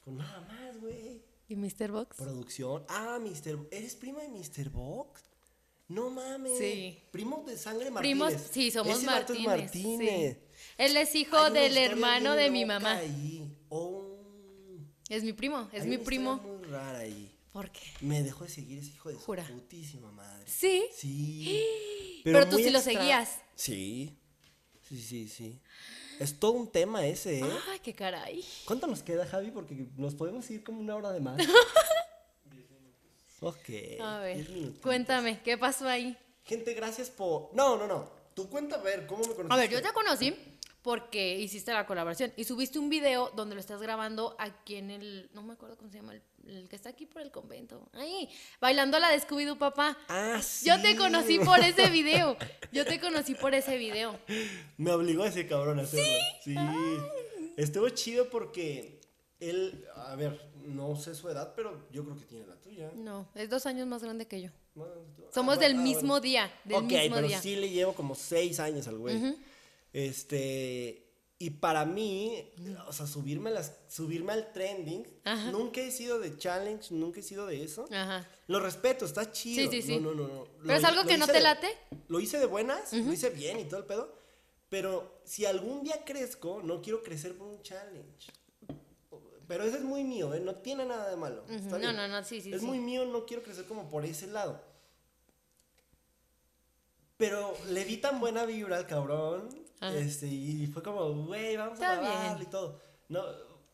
Con 0.00 0.16
nada 0.16 0.40
más, 0.40 0.80
güey. 0.80 1.22
¿Y 1.46 1.54
Mr. 1.54 1.92
Box? 1.92 2.16
Producción. 2.16 2.84
Ah, 2.88 3.20
Mr. 3.20 3.68
¿Eres 3.70 3.94
primo 3.94 4.18
de 4.18 4.28
Mr. 4.28 4.70
Box? 4.70 5.22
No 5.88 6.10
mames. 6.10 6.58
Sí. 6.58 6.98
Primo 7.12 7.44
de 7.46 7.56
sangre 7.56 7.90
Martínez. 7.90 8.26
Primos, 8.28 8.42
sí, 8.50 8.70
somos 8.70 8.92
Ese 8.94 9.00
es 9.00 9.06
Martínez. 9.06 9.46
Martínez. 9.46 10.36
sí. 10.36 10.42
Él 10.78 10.96
es 10.96 11.14
hijo 11.14 11.36
Hay 11.38 11.52
del 11.52 11.76
hermano 11.76 12.34
de 12.34 12.50
mi 12.50 12.64
mamá. 12.64 12.96
ahí. 12.96 13.56
Oh. 13.68 14.18
Es 15.08 15.22
mi 15.22 15.32
primo, 15.32 15.68
es 15.72 15.82
Hay 15.82 15.88
mi 15.88 15.96
una 15.96 16.04
primo. 16.04 16.36
muy 16.38 16.64
rara 16.64 16.98
ahí. 16.98 17.32
¿Por 17.52 17.70
qué? 17.70 17.80
Me 18.00 18.22
dejó 18.22 18.44
de 18.44 18.50
seguir 18.50 18.78
ese 18.80 18.90
hijo 18.90 19.08
de 19.08 19.14
su 19.14 19.20
Jura. 19.20 19.46
putísima 19.46 20.10
madre. 20.12 20.44
Sí. 20.46 20.84
Sí. 20.94 21.62
Pero 22.24 22.48
tú 22.48 22.56
sí 22.58 22.70
lo 22.70 22.80
seguías. 22.80 23.38
Sí. 23.54 24.18
Sí, 24.82 25.00
sí, 25.00 25.28
sí. 25.28 25.60
Es 26.18 26.38
todo 26.38 26.52
un 26.52 26.70
tema 26.70 27.06
ese, 27.06 27.40
¿eh? 27.40 27.44
Ay, 27.70 27.78
qué 27.80 27.92
caray. 27.94 28.44
¿Cuánto 28.64 28.86
nos 28.86 29.02
queda, 29.02 29.26
Javi? 29.26 29.50
Porque 29.50 29.86
nos 29.96 30.14
podemos 30.14 30.48
ir 30.50 30.62
como 30.64 30.80
una 30.80 30.96
hora 30.96 31.12
de 31.12 31.20
más. 31.20 31.36
ok. 33.48 34.00
A 34.00 34.18
ver, 34.20 34.46
cuéntame, 34.82 35.40
¿qué 35.42 35.56
pasó 35.56 35.88
ahí? 35.88 36.16
Gente, 36.44 36.74
gracias 36.74 37.10
por. 37.10 37.54
No, 37.54 37.76
no, 37.76 37.86
no. 37.86 38.10
Tú 38.34 38.48
cuenta 38.48 38.76
a 38.76 38.82
ver 38.82 39.06
cómo 39.06 39.22
me 39.22 39.34
conociste. 39.34 39.54
A 39.54 39.56
ver, 39.56 39.70
yo 39.70 39.82
te 39.82 39.92
conocí 39.92 40.36
porque 40.82 41.36
hiciste 41.38 41.72
la 41.72 41.84
colaboración 41.84 42.32
y 42.36 42.44
subiste 42.44 42.78
un 42.78 42.88
video 42.88 43.32
donde 43.34 43.54
lo 43.56 43.60
estás 43.60 43.82
grabando 43.82 44.36
aquí 44.38 44.76
en 44.76 44.90
el, 44.92 45.28
no 45.32 45.42
me 45.42 45.54
acuerdo 45.54 45.76
cómo 45.76 45.90
se 45.90 45.96
llama, 45.96 46.12
el, 46.14 46.22
el 46.46 46.68
que 46.68 46.76
está 46.76 46.90
aquí 46.90 47.06
por 47.06 47.22
el 47.22 47.32
convento. 47.32 47.88
Ahí, 47.92 48.28
bailando 48.60 48.98
la 49.00 49.08
de 49.10 49.20
Scooby-Doo, 49.20 49.58
papá. 49.58 49.98
Ah, 50.08 50.40
sí. 50.40 50.68
Yo 50.68 50.80
te 50.80 50.96
conocí 50.96 51.40
por 51.40 51.58
ese 51.58 51.90
video. 51.90 52.36
Yo 52.70 52.84
te 52.84 53.00
conocí 53.00 53.34
por 53.34 53.54
ese 53.54 53.78
video. 53.78 54.16
Me 54.76 54.92
obligó 54.92 55.24
ese 55.24 55.48
cabrón 55.48 55.80
a 55.80 55.82
hacerlo. 55.82 56.06
Sí. 56.44 56.54
Estuvo 57.56 57.88
chido 57.88 58.30
porque 58.30 59.00
él, 59.40 59.86
a 59.94 60.14
ver, 60.14 60.40
no 60.66 60.96
sé 60.96 61.14
su 61.14 61.28
edad, 61.28 61.54
pero 61.56 61.86
yo 61.90 62.04
creo 62.04 62.16
que 62.16 62.24
tiene 62.24 62.46
la 62.46 62.56
tuya. 62.60 62.90
No, 62.94 63.28
es 63.34 63.48
dos 63.48 63.66
años 63.66 63.86
más 63.86 64.02
grande 64.02 64.26
que 64.26 64.42
yo. 64.42 64.50
Ah, 64.78 64.84
Somos 65.32 65.58
del 65.58 65.76
ah, 65.76 65.80
mismo 65.80 66.08
bueno. 66.08 66.20
día, 66.20 66.52
del 66.64 66.76
ok, 66.76 66.82
mismo 66.84 67.14
pero 67.16 67.28
día. 67.28 67.40
sí 67.40 67.56
le 67.56 67.70
llevo 67.70 67.94
como 67.94 68.14
seis 68.14 68.60
años 68.60 68.86
al 68.88 68.98
güey. 68.98 69.36
Este. 69.92 71.02
Y 71.38 71.50
para 71.50 71.84
mí, 71.84 72.50
o 72.88 72.92
sea, 72.94 73.06
subirme, 73.06 73.50
las, 73.50 73.74
subirme 73.88 74.32
al 74.32 74.52
trending, 74.54 75.06
Ajá. 75.24 75.50
nunca 75.50 75.82
he 75.82 75.90
sido 75.90 76.18
de 76.18 76.38
challenge, 76.38 76.94
nunca 76.94 77.20
he 77.20 77.22
sido 77.22 77.46
de 77.46 77.62
eso. 77.62 77.84
Ajá. 77.92 78.26
Lo 78.46 78.58
respeto, 78.58 79.04
está 79.04 79.30
chido. 79.30 79.70
Sí, 79.70 79.82
sí, 79.82 79.86
sí. 79.86 80.00
No, 80.00 80.14
no, 80.14 80.26
no. 80.26 80.34
no. 80.34 80.46
¿Pero 80.62 80.74
es 80.78 80.84
algo 80.84 81.04
que 81.04 81.18
no 81.18 81.26
te 81.26 81.34
de- 81.34 81.40
late? 81.42 81.68
Lo 82.08 82.20
hice 82.20 82.38
de 82.38 82.46
buenas, 82.46 82.90
lo 82.94 83.12
hice 83.12 83.28
bien 83.28 83.60
y 83.60 83.64
todo 83.64 83.80
el 83.80 83.86
pedo. 83.86 84.16
Pero 84.70 85.20
si 85.24 85.44
algún 85.44 85.82
día 85.84 86.04
crezco, 86.06 86.62
no 86.64 86.80
quiero 86.80 87.02
crecer 87.02 87.36
por 87.36 87.48
un 87.48 87.60
challenge. 87.60 88.32
Pero 89.48 89.64
ese 89.64 89.76
es 89.78 89.84
muy 89.84 90.02
mío, 90.04 90.34
¿eh? 90.34 90.40
No 90.40 90.56
tiene 90.56 90.84
nada 90.84 91.08
de 91.08 91.16
malo. 91.16 91.44
está 91.48 91.70
No, 91.70 91.78
bien. 91.78 91.96
no, 91.96 92.08
no, 92.08 92.24
sí, 92.24 92.40
sí, 92.40 92.52
Es 92.52 92.60
sí. 92.60 92.66
muy 92.66 92.78
mío, 92.80 93.04
no 93.06 93.26
quiero 93.26 93.42
crecer 93.42 93.64
como 93.66 93.88
por 93.88 94.04
ese 94.04 94.26
lado. 94.26 94.60
Pero 97.16 97.54
le 97.68 97.84
di 97.84 97.96
tan 97.98 98.20
buena 98.20 98.44
vibra 98.44 98.76
al 98.76 98.86
cabrón. 98.86 99.48
Ajá. 99.80 99.96
Este, 99.96 100.26
y 100.26 100.66
fue 100.66 100.82
como, 100.82 101.26
güey, 101.26 101.56
vamos 101.56 101.74
Está 101.74 101.92
a 101.92 101.96
grabarlo 101.96 102.42
y 102.42 102.46
todo. 102.46 102.80
No, 103.08 103.22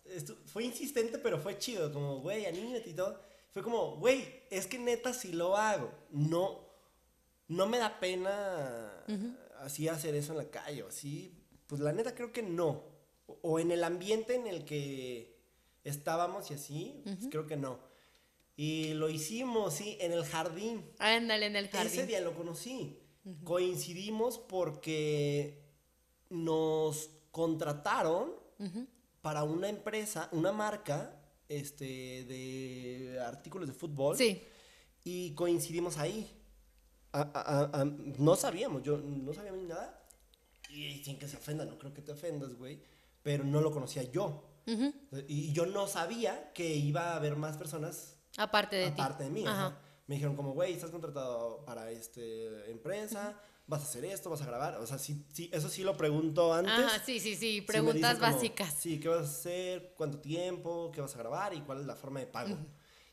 estu- 0.07 0.37
fue 0.47 0.65
insistente, 0.65 1.19
pero 1.19 1.39
fue 1.39 1.59
chido. 1.59 1.93
Como, 1.93 2.21
güey, 2.21 2.47
anímate 2.47 2.91
y 2.91 2.95
todo. 2.95 3.19
Fue 3.53 3.63
como, 3.63 3.97
güey, 3.97 4.43
es 4.51 4.67
que 4.67 4.79
neta 4.79 5.13
si 5.13 5.33
lo 5.33 5.57
hago. 5.57 5.91
No, 6.11 6.61
no 7.49 7.67
me 7.67 7.79
da 7.79 7.99
pena 7.99 9.05
así 9.61 9.89
hacer 9.89 10.15
eso 10.15 10.33
en 10.33 10.39
la 10.39 10.51
calle 10.51 10.85
así. 10.89 11.35
Pues 11.67 11.81
la 11.81 11.93
neta 11.93 12.15
creo 12.15 12.33
que 12.33 12.43
no. 12.43 12.85
O, 13.27 13.39
o 13.43 13.59
en 13.59 13.71
el 13.73 13.83
ambiente 13.85 14.35
en 14.35 14.47
el 14.47 14.65
que 14.65 15.32
estábamos 15.85 16.51
y 16.51 16.55
así, 16.55 17.01
pues 17.05 17.29
creo 17.31 17.47
que 17.47 17.57
no. 17.57 17.79
Y 18.57 18.95
lo 18.95 19.09
hicimos, 19.09 19.75
sí, 19.75 19.97
en 20.01 20.13
el 20.13 20.25
jardín. 20.25 20.85
Ándale 20.99 21.47
en 21.47 21.57
el 21.57 21.65
Ese 21.67 21.77
jardín. 21.79 22.07
día 22.07 22.21
lo 22.21 22.35
conocí. 22.35 22.99
Coincidimos 23.45 24.39
porque 24.39 25.63
nos 26.31 27.11
contrataron 27.31 28.33
para 29.21 29.43
una 29.45 29.69
empresa, 29.69 30.29
una 30.33 30.53
marca 30.53 31.19
este, 31.49 31.85
de 32.25 33.21
artículos 33.25 33.69
de 33.69 33.75
fútbol. 33.75 34.17
Sí. 34.17 34.43
Y 35.05 35.35
coincidimos 35.35 35.99
ahí. 35.99 36.31
A- 37.13 37.21
a- 37.23 37.25
a- 37.79 37.81
a- 37.83 37.85
no 37.85 38.37
sabíamos, 38.37 38.83
yo 38.83 38.97
no 38.99 39.33
sabía 39.35 39.53
ni 39.53 39.65
nada. 39.65 40.03
Y 40.71 41.03
sin 41.05 41.19
que 41.19 41.29
se 41.29 41.37
ofenda, 41.37 41.65
no 41.65 41.79
creo 41.79 41.93
que 41.93 42.01
te 42.03 42.13
ofendas, 42.13 42.55
güey. 42.55 42.81
Pero 43.23 43.45
no 43.45 43.61
lo 43.61 43.71
conocía 43.71 44.03
yo. 44.05 44.45
Y 45.29 45.53
yo 45.53 45.67
no 45.67 45.87
sabía 45.87 46.53
que 46.53 46.75
iba 46.75 47.13
a 47.13 47.17
haber 47.17 47.37
más 47.37 47.57
personas 47.57 48.17
Aparte 48.37 48.77
de 48.77 48.91
ti. 48.91 49.01
aparte 49.01 49.25
de 49.25 49.31
mí. 49.31 49.45
Ajá. 49.47 49.67
ajá. 49.67 49.81
Me 50.07 50.17
dijeron 50.17 50.37
como, 50.37 50.53
güey, 50.53 50.73
estás 50.73 50.91
contratado 50.91 51.65
para 51.65 51.91
esta 51.91 52.21
empresa, 52.67 53.41
vas 53.67 53.83
a 53.83 53.85
hacer 53.85 54.05
esto, 54.05 54.31
vas 54.31 54.43
a 54.43 54.47
grabar. 54.47 54.77
O 54.77 54.87
sea, 54.87 54.99
sí, 54.99 55.25
sí, 55.33 55.49
eso 55.53 55.69
sí 55.69 55.83
lo 55.83 55.97
pregunto 55.97 56.53
antes. 56.53 56.73
Ajá, 56.73 57.03
sí, 57.05 57.21
sí, 57.21 57.37
sí. 57.37 57.63
Preguntas 57.63 58.19
como, 58.19 58.33
básicas. 58.33 58.75
Sí, 58.75 58.99
¿qué 58.99 59.09
vas 59.09 59.21
a 59.21 59.31
hacer? 59.31 59.95
¿Cuánto 59.97 60.19
tiempo? 60.19 60.91
¿Qué 60.93 61.01
vas 61.01 61.15
a 61.15 61.19
grabar? 61.19 61.55
¿Y 61.55 61.61
cuál 61.61 61.81
es 61.81 61.87
la 61.87 61.97
forma 61.97 62.21
de 62.21 62.27
pago? 62.27 62.57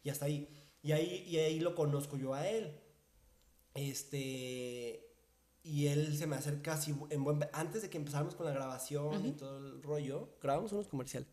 Y 0.04 0.10
hasta 0.10 0.26
ahí. 0.26 0.50
Y 0.82 0.92
ahí, 0.92 1.26
y 1.28 1.38
ahí 1.38 1.60
lo 1.60 1.76
conozco 1.76 2.18
yo 2.18 2.34
a 2.34 2.48
él. 2.48 2.76
Este. 3.74 5.06
Y 5.62 5.88
él 5.88 6.18
se 6.18 6.26
me 6.26 6.36
acerca 6.36 6.74
así 6.74 6.96
en 7.10 7.24
buen... 7.24 7.40
Antes 7.54 7.82
de 7.82 7.90
que 7.90 7.98
empezáramos 7.98 8.34
con 8.34 8.46
la 8.46 8.54
grabación 8.54 9.26
y 9.26 9.34
todo 9.34 9.58
el 9.58 9.84
rollo, 9.84 10.38
grabamos 10.42 10.72
unos 10.72 10.88
comerciales. 10.88 11.30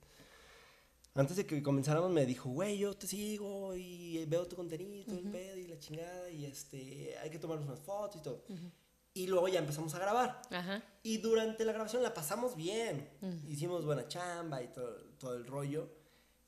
Antes 1.17 1.37
de 1.37 1.47
que 1.47 1.63
comenzáramos 1.63 2.11
me 2.11 2.27
dijo, 2.27 2.51
güey, 2.51 2.79
yo 2.79 2.95
te 2.95 3.07
sigo 3.07 3.75
y 3.75 4.25
veo 4.27 4.47
tu 4.47 4.55
contenido, 4.57 4.95
y 4.95 5.05
todo 5.05 5.19
el 5.19 5.31
pedo 5.31 5.57
y 5.57 5.67
la 5.67 5.79
chingada 5.79 6.31
y 6.31 6.45
este, 6.45 7.17
hay 7.23 7.31
que 7.31 7.39
tomarnos 7.39 7.67
unas 7.67 7.81
fotos 7.81 8.21
y 8.21 8.23
todo. 8.23 8.45
Y 9.15 9.27
luego 9.29 9.49
ya 9.49 9.59
empezamos 9.61 9.95
a 9.95 9.99
grabar. 9.99 10.43
Ajá. 10.51 10.85
Y 11.03 11.19
durante 11.19 11.65
la 11.65 11.73
grabación 11.73 12.03
la 12.03 12.13
pasamos 12.13 12.55
bien. 12.55 13.09
Hicimos 13.49 13.85
buena 13.87 14.07
chamba 14.09 14.63
y 14.63 14.69
todo, 14.69 14.95
todo 15.19 15.35
el 15.37 15.47
rollo. 15.47 15.89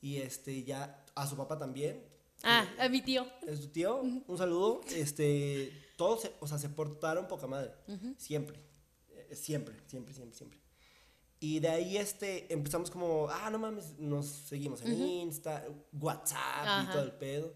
Y 0.01 0.17
este, 0.17 0.63
ya 0.63 1.03
a 1.15 1.25
su 1.27 1.35
papá 1.35 1.57
también. 1.57 2.05
Ah, 2.43 2.65
a 2.79 2.87
mi 2.87 3.01
tío. 3.01 3.25
Es 3.47 3.59
tu 3.59 3.67
tío. 3.69 4.01
Un 4.01 4.37
saludo. 4.37 4.81
Este, 4.95 5.73
todos, 5.97 6.21
se- 6.21 6.31
o 6.39 6.47
sea, 6.47 6.57
se 6.59 6.69
portaron 6.69 7.27
poca 7.27 7.47
madre. 7.47 7.71
Siempre. 8.17 8.59
Eh, 9.09 9.35
Siempre, 9.35 9.75
siempre, 9.87 10.13
siempre, 10.13 10.37
siempre. 10.37 10.59
Y 11.41 11.59
de 11.61 11.69
ahí 11.69 11.97
este, 11.97 12.51
empezamos 12.53 12.91
como, 12.91 13.27
ah, 13.29 13.49
no 13.49 13.59
mames, 13.59 13.97
nos 13.97 14.25
seguimos 14.27 14.81
en 14.81 14.93
Insta, 15.01 15.63
WhatsApp 15.93 16.37
Ajá. 16.39 16.83
y 16.83 16.91
todo 16.91 17.03
el 17.03 17.11
pedo. 17.13 17.53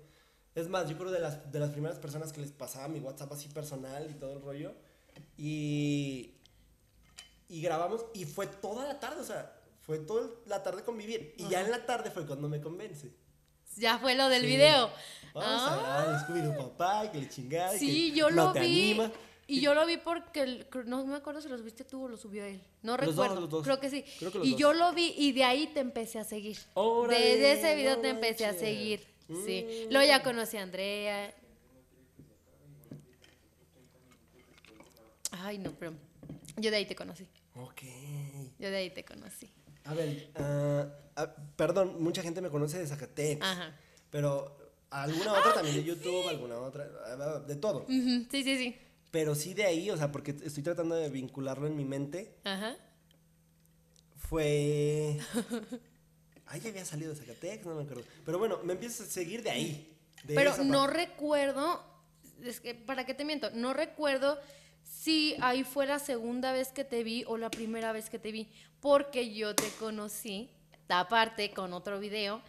Es 0.55 0.69
más, 0.69 0.87
yo 0.87 0.97
creo 0.97 1.11
de 1.11 1.19
las, 1.19 1.51
de 1.51 1.59
las 1.59 1.71
primeras 1.71 1.97
personas 1.99 2.31
que 2.31 2.39
les 2.41 2.51
pasaba 2.51 2.87
mi 2.87 2.99
WhatsApp 2.99 3.31
así 3.33 3.49
personal 3.49 4.09
y 4.09 4.13
todo 4.13 4.33
el 4.33 4.41
rollo. 4.41 4.73
Y, 5.37 6.35
y 7.49 7.61
grabamos 7.61 8.05
y 8.13 8.25
fue 8.25 8.47
toda 8.47 8.85
la 8.87 8.99
tarde, 8.99 9.21
o 9.21 9.25
sea, 9.25 9.59
fue 9.81 9.97
toda 9.99 10.29
la 10.45 10.63
tarde 10.63 10.83
convivir. 10.83 11.35
Y 11.37 11.47
ya 11.49 11.61
en 11.61 11.71
la 11.71 11.85
tarde 11.85 12.09
fue 12.11 12.25
cuando 12.25 12.47
me 12.47 12.61
convence. 12.61 13.13
Ya 13.75 13.97
fue 13.99 14.15
lo 14.15 14.29
del 14.29 14.41
Sí. 14.43 14.47
video. 14.47 14.89
Vamos 15.33 15.61
Ah. 15.65 16.03
a 16.07 16.11
el 16.11 16.17
Scooby-Doo 16.27 16.55
papá, 16.57 17.11
que 17.11 17.19
le 17.19 17.27
chingada. 17.29 17.77
Sí, 17.77 18.11
que 18.11 18.17
yo 18.19 18.29
no 18.29 18.45
lo 18.47 18.53
te 18.53 18.59
vi. 18.61 18.91
anima. 18.91 19.11
Y 19.45 19.59
yo 19.61 19.73
lo 19.73 19.85
vi 19.85 19.97
porque 19.97 20.41
el- 20.41 20.67
no 20.85 21.05
me 21.05 21.15
acuerdo 21.15 21.41
si 21.41 21.49
los 21.49 21.63
viste 21.63 21.83
tú 21.83 22.05
o 22.05 22.07
los 22.07 22.21
subió 22.21 22.45
él. 22.45 22.61
No 22.81 22.95
Los 22.97 23.07
dos, 23.07 23.25
recuerdo. 23.25 23.41
los 23.41 23.49
dos. 23.49 23.63
Creo 23.63 23.79
que 23.79 23.89
sí. 23.89 24.03
Creo 24.19 24.31
que 24.31 24.37
los 24.39 24.47
y 24.47 24.51
dos. 24.51 24.59
yo 24.59 24.73
lo 24.73 24.93
vi 24.93 25.13
y 25.17 25.31
de 25.33 25.43
ahí 25.43 25.67
te 25.67 25.79
empecé 25.81 26.19
a 26.19 26.23
seguir. 26.23 26.57
Órale, 26.75 27.19
Desde 27.19 27.51
ese 27.53 27.75
video 27.75 27.99
te 27.99 28.09
empecé 28.09 28.45
a 28.45 28.53
seguir. 28.53 29.05
Sí. 29.27 29.85
Mm. 29.87 29.91
Luego 29.91 30.07
ya 30.07 30.23
conocí 30.23 30.57
a 30.57 30.63
Andrea. 30.63 31.33
Ay, 35.31 35.57
no, 35.57 35.71
pero 35.71 35.93
yo 36.57 36.69
de 36.71 36.77
ahí 36.77 36.85
te 36.85 36.95
conocí. 36.95 37.27
Ok. 37.55 37.81
Yo 38.59 38.69
de 38.69 38.77
ahí 38.77 38.89
te 38.91 39.03
conocí. 39.03 39.49
A 39.85 39.93
ver, 39.93 40.29
ah, 40.35 40.87
perdón, 41.55 42.01
mucha 42.01 42.21
gente 42.21 42.39
me 42.41 42.49
conoce 42.49 42.79
de 42.79 42.87
Zacatecas. 42.87 43.47
Ajá. 43.47 43.75
Pero 44.09 44.55
alguna 44.89 45.33
otra 45.33 45.53
también 45.53 45.75
de 45.75 45.83
YouTube, 45.83 46.27
alguna 46.29 46.57
otra, 46.59 46.87
ah, 47.07 47.39
de 47.45 47.55
todo. 47.55 47.79
Ujú, 47.83 48.25
Sí, 48.31 48.43
sí, 48.43 48.57
sí. 48.57 48.77
Pero 49.13 49.35
sí 49.35 49.53
de 49.53 49.65
ahí, 49.65 49.91
o 49.91 49.95
sea, 49.95 50.11
porque 50.11 50.35
estoy 50.43 50.63
tratando 50.63 50.95
de 50.95 51.07
vincularlo 51.07 51.67
en 51.67 51.77
mi 51.77 51.85
mente, 51.85 52.35
Ajá. 52.43 52.75
fue... 54.17 55.19
Ay, 56.47 56.61
ya 56.61 56.69
había 56.69 56.83
salido 56.83 57.13
de 57.13 57.19
Zacatecas, 57.19 57.67
no 57.67 57.75
me 57.75 57.83
acuerdo. 57.83 58.03
Pero 58.25 58.39
bueno, 58.39 58.57
me 58.63 58.73
empiezas 58.73 59.07
a 59.07 59.11
seguir 59.11 59.43
de 59.43 59.51
ahí. 59.51 59.95
de 60.23 60.33
Pero 60.33 60.57
no 60.63 60.87
recuerdo, 60.87 61.85
es 62.41 62.59
que, 62.59 62.73
¿para 62.73 63.05
qué 63.05 63.13
te 63.13 63.23
miento? 63.23 63.51
No 63.51 63.73
recuerdo 63.73 64.39
si 64.83 65.35
ahí 65.41 65.63
fue 65.63 65.85
la 65.85 65.99
segunda 65.99 66.51
vez 66.51 66.69
que 66.69 66.83
te 66.83 67.03
vi 67.03 67.23
o 67.27 67.37
la 67.37 67.51
primera 67.51 67.91
vez 67.91 68.09
que 68.09 68.17
te 68.17 68.31
vi, 68.31 68.49
porque 68.79 69.31
yo 69.31 69.53
te 69.53 69.69
conocí, 69.77 70.49
aparte 70.89 71.51
con 71.51 71.73
otro 71.73 71.99
video, 71.99 72.41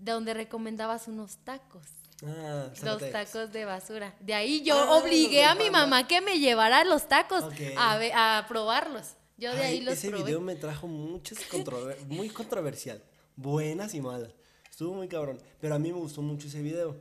donde 0.00 0.34
recomendabas 0.34 1.06
unos 1.06 1.36
tacos. 1.44 1.86
Ah, 2.24 2.70
Los 2.82 3.10
tacos 3.10 3.52
de 3.52 3.64
basura. 3.64 4.14
De 4.20 4.34
ahí 4.34 4.62
yo 4.62 4.76
Ah, 4.78 4.96
obligué 4.98 5.44
a 5.44 5.54
mi 5.54 5.70
mamá 5.70 6.06
que 6.06 6.20
me 6.20 6.38
llevara 6.38 6.84
los 6.84 7.08
tacos 7.08 7.44
a, 7.76 8.44
probarlos. 8.48 9.14
Yo 9.36 9.52
de 9.54 9.62
Ay, 9.62 9.74
ahí 9.78 9.80
los 9.80 9.94
ese 9.94 10.08
probé. 10.10 10.24
video 10.24 10.40
me 10.40 10.54
trajo 10.54 10.86
muchas 10.86 11.38
controver- 11.50 11.98
muy 12.06 12.28
controversial, 12.28 13.02
buenas 13.34 13.92
y 13.94 14.00
malas. 14.00 14.32
Estuvo 14.70 14.94
muy 14.94 15.08
cabrón, 15.08 15.40
pero 15.60 15.74
a 15.74 15.78
mí 15.78 15.92
me 15.92 15.98
gustó 15.98 16.22
mucho 16.22 16.46
ese 16.46 16.62
video. 16.62 16.96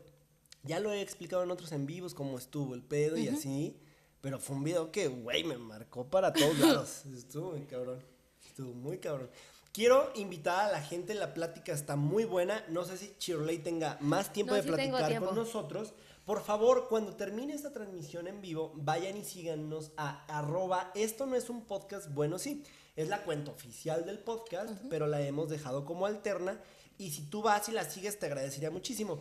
Ya 0.64 0.80
lo 0.80 0.92
he 0.92 1.02
explicado 1.02 1.44
en 1.44 1.52
otros 1.52 1.72
en 1.72 1.86
vivos 1.86 2.14
cómo 2.14 2.38
estuvo 2.38 2.74
el 2.74 2.82
pedo 2.84 3.18
y 3.18 3.28
así, 3.28 3.78
pero 4.22 4.40
fue 4.40 4.56
un 4.56 4.64
video 4.64 4.92
que, 4.92 5.08
güey, 5.08 5.44
me 5.44 5.58
marcó 5.58 6.06
para 6.08 6.34
todos 6.34 6.58
lados. 6.60 7.06
Estuvo 7.16 7.52
muy 7.52 7.66
cabrón. 7.66 8.00
Estuvo 8.46 8.74
muy 8.74 8.98
cabrón. 8.98 9.30
Quiero 9.74 10.12
invitar 10.16 10.68
a 10.68 10.72
la 10.72 10.82
gente, 10.82 11.14
la 11.14 11.34
plática 11.34 11.72
está 11.72 11.96
muy 11.96 12.26
buena. 12.26 12.64
No 12.68 12.84
sé 12.84 12.98
si 12.98 13.14
Shirley 13.20 13.60
tenga 13.60 13.98
más 14.02 14.34
tiempo 14.34 14.52
No, 14.52 14.58
de 14.58 14.64
sí 14.64 14.68
platicar 14.70 15.08
tiempo. 15.08 15.28
con 15.28 15.36
nosotros. 15.36 15.94
Por 16.26 16.44
favor, 16.44 16.88
cuando 16.90 17.16
termine 17.16 17.54
esta 17.54 17.72
transmisión 17.72 18.28
en 18.28 18.42
vivo, 18.42 18.74
vayan 18.76 19.16
y 19.18 19.24
síganos 19.24 19.92
a 19.98 20.26
arroba. 20.28 20.92
Esto 20.94 21.26
no 21.26 21.36
es 21.36 21.50
un 21.50 21.62
podcast, 21.66 22.14
bueno, 22.14 22.38
sí, 22.38 22.64
es 22.98 23.08
la 23.08 23.24
cuenta 23.24 23.52
oficial 23.52 24.06
del 24.06 24.20
podcast, 24.20 24.72
pero 24.90 25.08
la 25.08 25.22
hemos 25.22 25.50
dejado 25.50 25.86
como 25.86 26.06
alterna. 26.06 26.60
Y 26.98 27.12
si 27.12 27.24
tú 27.24 27.42
vas 27.42 27.68
y 27.70 27.72
la 27.72 27.86
sigues, 27.90 28.20
te 28.20 28.26
agradecería 28.26 28.70
muchísimo. 28.72 29.20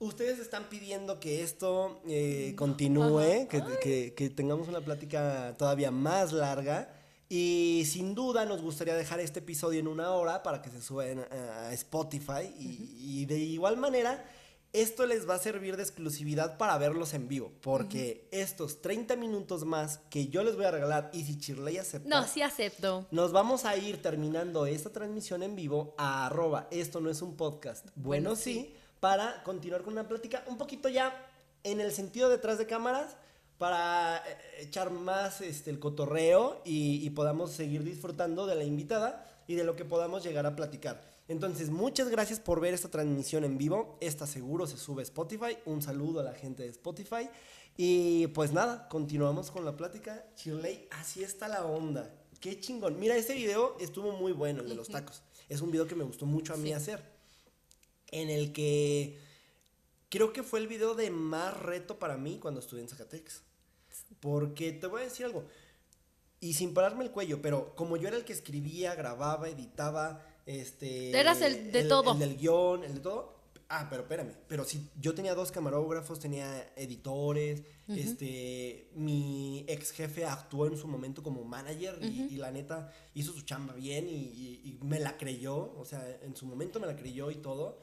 Ustedes 0.00 0.38
están 0.38 0.68
pidiendo 0.68 1.18
que 1.18 1.42
esto 1.42 2.00
eh, 2.06 2.54
continúe, 2.56 3.48
que, 3.48 3.62
que- 3.82 4.14
que 4.14 4.30
tengamos 4.30 4.68
una 4.68 4.80
plática 4.80 5.56
todavía 5.58 5.90
más 5.90 6.32
larga. 6.32 6.94
Y 7.28 7.84
sin 7.86 8.14
duda 8.14 8.46
nos 8.46 8.62
gustaría 8.62 8.94
dejar 8.94 9.20
este 9.20 9.40
episodio 9.40 9.80
en 9.80 9.88
una 9.88 10.10
hora 10.12 10.42
para 10.42 10.62
que 10.62 10.70
se 10.70 10.80
suba 10.80 11.06
en- 11.08 11.20
a 11.30 11.72
Spotify. 11.74 12.54
Y, 12.58 13.20
y 13.20 13.26
de 13.26 13.36
igual 13.38 13.76
manera, 13.76 14.24
esto 14.72 15.04
les 15.04 15.28
va 15.28 15.34
a 15.34 15.38
servir 15.38 15.76
de 15.76 15.82
exclusividad 15.82 16.56
para 16.56 16.78
verlos 16.78 17.12
en 17.12 17.28
vivo. 17.28 17.52
Porque 17.60 18.26
estos 18.30 18.80
30 18.80 19.16
minutos 19.16 19.64
más 19.66 19.98
que 20.10 20.28
yo 20.28 20.42
les 20.42 20.56
voy 20.56 20.64
a 20.64 20.70
regalar, 20.70 21.10
y 21.12 21.24
si 21.24 21.38
Chirley 21.38 21.76
acepta, 21.76 22.08
No, 22.08 22.26
sí 22.26 22.40
acepto. 22.40 23.06
nos 23.10 23.32
vamos 23.32 23.66
a 23.66 23.76
ir 23.76 24.00
terminando 24.00 24.64
esta 24.64 24.90
transmisión 24.90 25.42
en 25.42 25.54
vivo 25.54 25.94
a 25.98 26.26
arroba 26.26 26.66
esto 26.70 27.00
no 27.00 27.10
es 27.10 27.20
un 27.20 27.36
podcast. 27.36 27.84
Bueno, 27.94 28.30
Bueno, 28.30 28.36
sí, 28.36 28.74
para 29.00 29.42
continuar 29.42 29.82
con 29.82 29.92
una 29.92 30.08
plática 30.08 30.44
un 30.48 30.56
poquito 30.58 30.88
ya 30.88 31.14
en 31.62 31.80
el 31.80 31.92
sentido 31.92 32.30
detrás 32.30 32.56
de 32.58 32.66
cámaras, 32.66 33.16
para 33.58 34.18
eh, 34.18 34.38
echar 34.60 34.90
más 34.90 35.40
este, 35.40 35.70
el 35.70 35.78
cotorreo 35.78 36.62
y, 36.64 37.04
y 37.04 37.10
podamos 37.10 37.50
seguir 37.52 37.82
disfrutando 37.84 38.46
de 38.46 38.54
la 38.54 38.64
invitada 38.64 39.26
y 39.46 39.54
de 39.54 39.64
lo 39.64 39.76
que 39.76 39.84
podamos 39.84 40.22
llegar 40.24 40.46
a 40.46 40.54
platicar. 40.56 41.02
Entonces, 41.28 41.68
muchas 41.68 42.08
gracias 42.08 42.40
por 42.40 42.60
ver 42.60 42.72
esta 42.72 42.88
transmisión 42.88 43.44
en 43.44 43.58
vivo. 43.58 43.98
Esta 44.00 44.26
seguro 44.26 44.66
se 44.66 44.78
sube 44.78 45.02
a 45.02 45.04
Spotify. 45.04 45.58
Un 45.66 45.82
saludo 45.82 46.20
a 46.20 46.22
la 46.22 46.32
gente 46.32 46.62
de 46.62 46.70
Spotify. 46.70 47.28
Y 47.76 48.28
pues 48.28 48.52
nada, 48.52 48.88
continuamos 48.88 49.50
con 49.50 49.64
la 49.64 49.76
plática. 49.76 50.24
Shirley, 50.36 50.88
así 50.90 51.22
está 51.22 51.46
la 51.48 51.64
onda. 51.66 52.10
Qué 52.40 52.58
chingón. 52.60 52.98
Mira, 52.98 53.14
este 53.16 53.34
video 53.34 53.76
estuvo 53.78 54.12
muy 54.12 54.32
bueno, 54.32 54.62
el 54.62 54.68
de 54.68 54.74
los 54.74 54.88
tacos. 54.88 55.22
Es 55.48 55.60
un 55.60 55.70
video 55.70 55.86
que 55.86 55.94
me 55.94 56.04
gustó 56.04 56.24
mucho 56.24 56.54
a 56.54 56.56
mí 56.56 56.68
Sí. 56.68 56.72
hacer. 56.72 57.02
En 58.10 58.30
el 58.30 58.52
que 58.52 59.18
creo 60.08 60.32
que 60.32 60.42
fue 60.42 60.60
el 60.60 60.66
video 60.66 60.94
de 60.94 61.10
más 61.10 61.54
reto 61.60 61.98
para 61.98 62.16
mí 62.16 62.38
cuando 62.38 62.60
estuve 62.60 62.80
en 62.80 62.88
Zacatecas. 62.88 63.42
Porque 64.20 64.72
te 64.72 64.86
voy 64.86 65.02
a 65.02 65.04
decir 65.04 65.26
algo. 65.26 65.44
Y 66.40 66.54
sin 66.54 66.72
pararme 66.74 67.04
el 67.04 67.10
cuello, 67.10 67.42
pero 67.42 67.74
como 67.74 67.96
yo 67.96 68.08
era 68.08 68.16
el 68.16 68.24
que 68.24 68.32
escribía, 68.32 68.94
grababa, 68.94 69.48
editaba, 69.48 70.24
este... 70.46 71.10
Eras 71.18 71.40
el 71.42 71.72
de 71.72 71.84
todo. 71.84 72.12
El 72.12 72.18
del 72.20 72.36
guion, 72.36 72.84
el 72.84 72.94
de 72.94 73.00
todo. 73.00 73.36
Ah, 73.70 73.86
pero 73.90 74.02
espérame. 74.02 74.32
Pero 74.46 74.64
sí, 74.64 74.88
yo 75.00 75.14
tenía 75.14 75.34
dos 75.34 75.50
camarógrafos, 75.52 76.20
tenía 76.20 76.72
editores, 76.76 77.62
este... 77.88 78.88
Mi 78.94 79.64
ex 79.66 79.90
jefe 79.90 80.24
actuó 80.24 80.66
en 80.66 80.76
su 80.78 80.86
momento 80.86 81.22
como 81.22 81.42
manager 81.44 81.98
y, 82.02 82.34
y 82.34 82.36
la 82.36 82.50
neta 82.52 82.92
hizo 83.14 83.32
su 83.32 83.42
chamba 83.42 83.74
bien 83.74 84.08
y, 84.08 84.12
y- 84.14 84.60
y 84.64 84.78
me 84.84 85.00
la 85.00 85.16
creyó. 85.16 85.74
O 85.76 85.84
sea, 85.84 86.18
en 86.22 86.36
su 86.36 86.46
momento 86.46 86.78
me 86.80 86.86
la 86.86 86.96
creyó 86.96 87.30
y 87.30 87.36
todo 87.36 87.78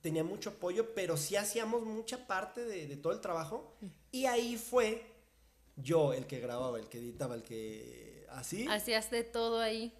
tenía 0.00 0.22
mucho 0.24 0.50
apoyo, 0.50 0.94
pero 0.94 1.16
sí 1.16 1.36
hacíamos 1.36 1.82
mucha 1.82 2.26
parte 2.26 2.64
de, 2.64 2.86
de 2.86 2.96
todo 2.96 3.12
el 3.12 3.20
trabajo. 3.20 3.74
Y 4.12 4.26
ahí 4.26 4.56
fue 4.56 5.13
yo 5.76 6.12
el 6.12 6.26
que 6.26 6.40
grababa, 6.40 6.78
el 6.78 6.88
que 6.88 6.98
editaba, 6.98 7.34
el 7.34 7.42
que 7.42 8.26
así. 8.30 8.66
Hacías 8.68 9.10
de 9.10 9.24
todo 9.24 9.60
ahí. 9.60 9.92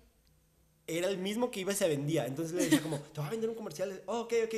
Era 0.86 1.08
el 1.08 1.18
mismo 1.18 1.50
que 1.50 1.60
iba 1.60 1.72
y 1.72 1.76
se 1.76 1.88
vendía. 1.88 2.26
Entonces 2.26 2.54
le 2.54 2.64
decía 2.64 2.82
como, 2.82 2.98
te 2.98 3.20
voy 3.20 3.28
a 3.28 3.30
vender 3.30 3.50
un 3.50 3.56
comercial. 3.56 4.02
Oh, 4.06 4.20
ok, 4.20 4.34
ok. 4.44 4.54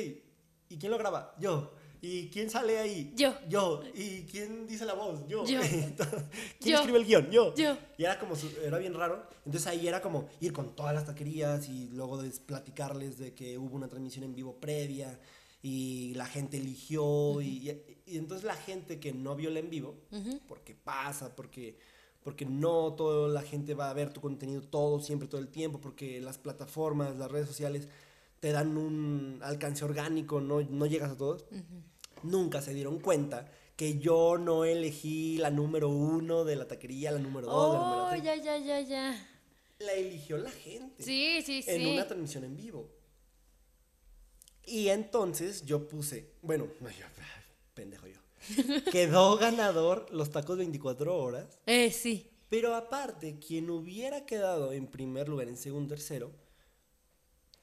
¿Y 0.69 0.77
quién 0.77 0.91
lo 0.91 0.97
graba? 0.97 1.35
Yo. 1.39 1.71
¿Y 2.01 2.29
quién 2.29 2.49
sale 2.49 2.77
ahí? 2.77 3.11
Yo. 3.15 3.33
Yo. 3.47 3.81
¿Y 3.95 4.23
quién 4.23 4.67
dice 4.67 4.85
la 4.85 4.93
voz? 4.93 5.27
Yo. 5.27 5.45
Yo. 5.45 5.59
¿Quién 6.59 6.73
Yo. 6.73 6.77
escribe 6.77 6.99
el 6.99 7.05
guion? 7.05 7.31
Yo. 7.31 7.55
Yo. 7.55 7.77
Y 7.97 8.03
era 8.03 8.19
como, 8.19 8.35
era 8.63 8.77
bien 8.77 8.93
raro. 8.93 9.27
Entonces 9.45 9.67
ahí 9.67 9.87
era 9.87 10.01
como 10.01 10.29
ir 10.41 10.53
con 10.53 10.75
todas 10.75 10.93
las 10.93 11.05
taquerías 11.05 11.67
y 11.69 11.89
luego 11.89 12.21
platicarles 12.45 13.17
de 13.17 13.33
que 13.33 13.57
hubo 13.57 13.75
una 13.75 13.87
transmisión 13.87 14.25
en 14.25 14.35
vivo 14.35 14.59
previa 14.59 15.17
y 15.69 16.13
la 16.15 16.25
gente 16.25 16.57
eligió 16.57 17.41
y, 17.41 17.69
y- 17.69 17.97
y 18.13 18.17
entonces 18.17 18.45
la 18.45 18.55
gente 18.55 18.99
que 18.99 19.11
no 19.13 19.35
vio 19.35 19.49
el 19.49 19.57
en 19.57 19.69
vivo, 19.69 19.95
porque 20.47 20.73
pasa, 20.75 21.35
porque, 21.35 21.77
porque 22.23 22.45
no 22.45 22.93
toda 22.93 23.27
la 23.27 23.41
gente 23.41 23.73
va 23.73 23.89
a 23.89 23.93
ver 23.93 24.13
tu 24.13 24.21
contenido 24.21 24.61
todo, 24.61 25.01
siempre, 25.01 25.27
todo 25.27 25.41
el 25.41 25.49
tiempo, 25.49 25.79
porque 25.81 26.21
las 26.21 26.37
plataformas, 26.37 27.17
las 27.17 27.29
redes 27.29 27.47
sociales 27.47 27.89
te 28.39 28.51
dan 28.51 28.77
un 28.77 29.39
alcance 29.43 29.83
orgánico, 29.83 30.39
no, 30.39 30.61
no 30.61 30.85
llegas 30.85 31.11
a 31.11 31.17
todos. 31.17 31.45
Nunca 32.23 32.61
se 32.61 32.73
dieron 32.73 32.99
cuenta 32.99 33.51
que 33.75 33.99
yo 33.99 34.37
no 34.37 34.63
elegí 34.65 35.37
la 35.37 35.51
número 35.51 35.89
uno 35.89 36.45
de 36.45 36.55
la 36.55 36.67
taquería, 36.67 37.11
la 37.11 37.19
número 37.19 37.47
dos, 37.47 37.73
la 37.73 37.79
número 37.79 38.05
Oh, 38.05 38.09
tres. 38.09 38.23
ya, 38.23 38.35
ya, 38.35 38.57
ya, 38.57 38.79
ya. 38.81 39.27
La 39.79 39.91
eligió 39.93 40.37
la 40.37 40.49
gente 40.49 41.03
Sí, 41.03 41.41
sí, 41.45 41.61
sí. 41.61 41.69
en 41.71 41.87
una 41.87 42.07
transmisión 42.07 42.43
en 42.45 42.55
vivo. 42.55 42.89
Y 44.67 44.89
entonces 44.89 45.65
yo 45.65 45.87
puse, 45.87 46.29
bueno, 46.43 46.67
no, 46.81 46.89
yo, 46.91 47.05
pendejo 47.73 48.05
yo. 48.07 48.19
Quedó 48.91 49.37
ganador 49.37 50.05
los 50.11 50.29
tacos 50.31 50.57
24 50.57 51.17
horas. 51.17 51.59
Eh, 51.65 51.91
sí. 51.91 52.29
Pero 52.49 52.75
aparte, 52.75 53.39
quien 53.39 53.69
hubiera 53.69 54.25
quedado 54.25 54.71
en 54.73 54.87
primer 54.87 55.27
lugar, 55.27 55.47
en 55.49 55.57
segundo, 55.57 55.89
tercero, 55.89 56.31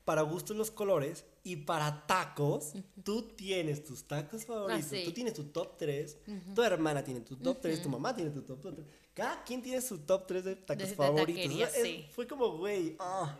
para 0.04 0.20
gustos 0.22 0.54
los 0.56 0.70
colores 0.70 1.24
y 1.42 1.56
para 1.56 2.06
tacos, 2.06 2.72
tú 3.02 3.22
tienes 3.34 3.82
tus 3.84 4.04
tacos 4.04 4.44
favoritos, 4.44 4.84
sí. 4.90 5.02
tú 5.06 5.12
tienes 5.12 5.32
tu 5.32 5.44
top 5.44 5.78
3, 5.78 6.18
tu 6.54 6.62
hermana 6.62 7.02
tiene 7.02 7.20
tu 7.20 7.36
top 7.36 7.58
3, 7.62 7.82
tu 7.82 7.88
mamá 7.88 8.14
tiene 8.14 8.30
tu 8.30 8.42
top 8.42 8.60
3. 8.60 8.74
Cada 9.14 9.42
quien 9.44 9.62
tiene 9.62 9.80
su 9.80 9.98
top 10.00 10.26
3 10.26 10.44
de 10.44 10.56
tacos 10.56 10.82
De- 10.84 10.90
de 10.90 10.96
favoritos. 10.96 11.34
taquería, 11.42 11.66
O 11.66 11.70
sea, 11.70 11.80
es- 11.80 11.86
sí. 11.86 12.06
Fue 12.10 12.26
como, 12.26 12.58
güey, 12.58 12.96
ah, 12.98 13.38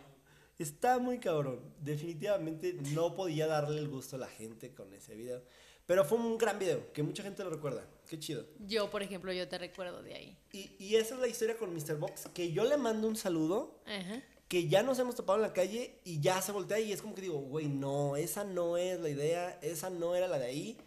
está 0.57 0.99
muy 0.99 1.19
cabrón. 1.19 1.59
Definitivamente 1.81 2.73
no 2.93 3.15
podía 3.15 3.47
darle 3.47 3.79
el 3.79 3.87
gusto 3.89 4.15
a 4.15 4.19
la 4.19 4.27
gente 4.27 4.73
con 4.73 4.93
ese 4.93 5.15
video. 5.15 5.43
Pero 5.85 6.03
fue 6.03 6.17
un 6.17 6.37
gran 6.39 6.57
video, 6.57 6.91
que 6.93 7.03
mucha 7.03 7.21
gente 7.21 7.43
lo 7.43 7.51
recuerda. 7.51 7.85
Qué 8.07 8.17
chido. 8.19 8.43
Yo, 8.59 8.89
por 8.89 9.03
ejemplo, 9.03 9.31
yo 9.31 9.47
te 9.47 9.57
recuerdo 9.59 10.01
de 10.01 10.15
ahí. 10.15 10.37
Y, 10.51 10.71
y 10.79 10.95
esa 10.95 11.13
es 11.15 11.21
la 11.21 11.27
historia 11.27 11.57
con 11.57 11.73
Mr. 11.75 11.97
Box, 11.97 12.27
que 12.33 12.51
yo 12.51 12.63
le 12.63 12.75
mando 12.77 13.07
un 13.07 13.15
saludo, 13.15 13.81
Ajá. 13.85 14.23
que 14.47 14.67
ya 14.67 14.81
nos 14.81 14.97
hemos 14.97 15.13
topado 15.15 15.37
en 15.37 15.43
la 15.43 15.53
calle 15.53 15.99
y 16.03 16.21
ya 16.21 16.41
se 16.41 16.51
voltea 16.51 16.79
y 16.79 16.91
es 16.91 17.03
como 17.03 17.13
que 17.13 17.21
digo, 17.21 17.37
güey, 17.37 17.67
no, 17.67 18.15
esa 18.15 18.43
no 18.43 18.77
es 18.77 18.99
la 18.99 19.09
idea, 19.09 19.59
esa 19.61 19.91
no 19.91 20.15
era 20.15 20.27
la 20.27 20.39
de 20.39 20.45
ahí, 20.47 20.77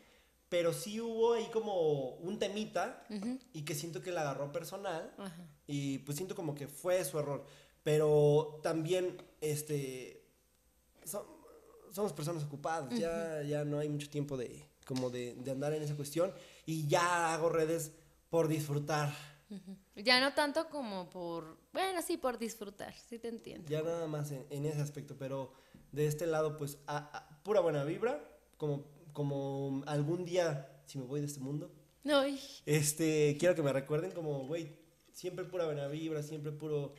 pero 0.49 0.73
sí 0.73 1.01
hubo 1.01 1.35
ahí 1.35 1.47
como 1.53 2.15
un 2.17 2.41
temita 2.41 3.07
y 3.53 3.63
que 3.65 3.77
siento 3.77 4.03
que 4.03 4.11
la 4.11 4.23
agarró 4.23 4.51
personal 4.51 5.13
Ajá. 5.19 5.47
y 5.69 5.99
pues 5.99 6.17
siento 6.17 6.35
como 6.35 6.57
que 6.57 6.67
fue 6.67 7.05
su 7.05 7.19
error, 7.21 7.45
pero 7.85 8.59
también, 8.65 9.17
este, 9.41 10.23
so- 11.05 11.27
somos 11.93 12.13
personas 12.13 12.45
ocupadas, 12.45 12.99
ya, 12.99 13.43
ya 13.43 13.65
no 13.65 13.79
hay 13.79 13.89
mucho 13.89 14.09
tiempo 14.11 14.37
de, 14.37 14.65
como 14.87 15.11
de, 15.11 15.35
de 15.35 15.51
andar 15.51 15.73
en 15.73 15.83
esa 15.83 15.97
cuestión 15.97 16.33
y 16.67 16.87
ya 16.87 17.33
hago 17.35 17.49
redes 17.49 17.93
por 18.31 18.49
disfrutar. 18.49 19.13
Ya 19.97 20.21
no 20.21 20.35
tanto 20.35 20.69
como 20.69 21.09
por. 21.09 21.57
Bueno, 21.73 22.03
sí, 22.03 22.19
por 22.19 22.39
disfrutar, 22.39 22.95
sí 23.09 23.19
te 23.19 23.29
entiendo. 23.29 23.67
Ya 23.71 23.83
nada 23.83 24.07
más 24.07 24.31
en, 24.31 24.47
en 24.51 24.67
ese 24.67 24.83
aspecto, 24.83 25.17
pero 25.19 25.53
de 25.91 26.07
este 26.07 26.27
lado, 26.27 26.59
pues, 26.59 26.77
a- 26.87 26.99
a- 27.17 27.43
pura 27.43 27.61
buena 27.61 27.83
vibra, 27.85 28.23
como, 28.59 28.85
como 29.15 29.83
algún 29.87 30.27
día, 30.27 30.83
si 30.85 30.99
me 30.99 31.05
voy 31.07 31.21
de 31.21 31.27
este 31.27 31.41
mundo, 31.41 31.71
No, 32.05 32.23
este, 32.67 33.37
quiero 33.41 33.55
que 33.55 33.63
me 33.63 33.73
recuerden 33.73 34.11
como, 34.13 34.47
güey, 34.47 34.77
siempre 35.13 35.45
pura 35.47 35.65
buena 35.65 35.89
vibra, 35.89 36.23
siempre 36.23 36.53
puro, 36.53 36.93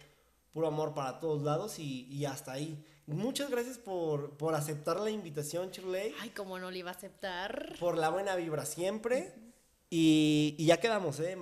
puro 0.52 0.68
amor 0.68 0.94
para 0.94 1.20
todos 1.20 1.42
lados 1.44 1.80
y, 1.80 2.06
y 2.10 2.26
hasta 2.26 2.52
ahí. 2.54 2.84
Muchas 3.08 3.50
gracias 3.50 3.78
por, 3.78 4.38
por 4.38 4.54
aceptar 4.56 5.00
la 5.00 5.10
invitación, 5.10 5.72
Shirley, 5.72 6.14
Ay, 6.22 6.30
cómo 6.30 6.60
no 6.60 6.70
le 6.70 6.80
iba 6.80 6.92
a 6.92 6.94
aceptar. 6.94 7.76
por 7.80 7.98
la 7.98 8.10
buena 8.10 8.36
vibra 8.36 8.66
siempre 8.66 9.34
y, 9.90 10.56
y 10.58 10.66
ya 10.66 10.78
quedamos, 10.80 11.20
¿eh? 11.20 11.38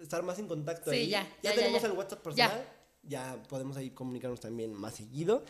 estar 0.00 0.22
más 0.22 0.38
en 0.38 0.48
contacto 0.48 0.90
Sí, 0.90 0.96
ahí. 0.96 1.08
ya, 1.08 1.22
ya, 1.42 1.50
ya, 1.50 1.54
tenemos 1.56 1.82
ya. 1.82 1.88
el 1.88 1.92
WhatsApp 1.94 2.22
personal. 2.22 2.64
Ya. 3.02 3.42
podemos 3.48 3.76
ahí 3.76 3.90
comunicarnos 3.90 4.40
también 4.40 4.72
más 4.72 4.94
seguido. 4.94 5.44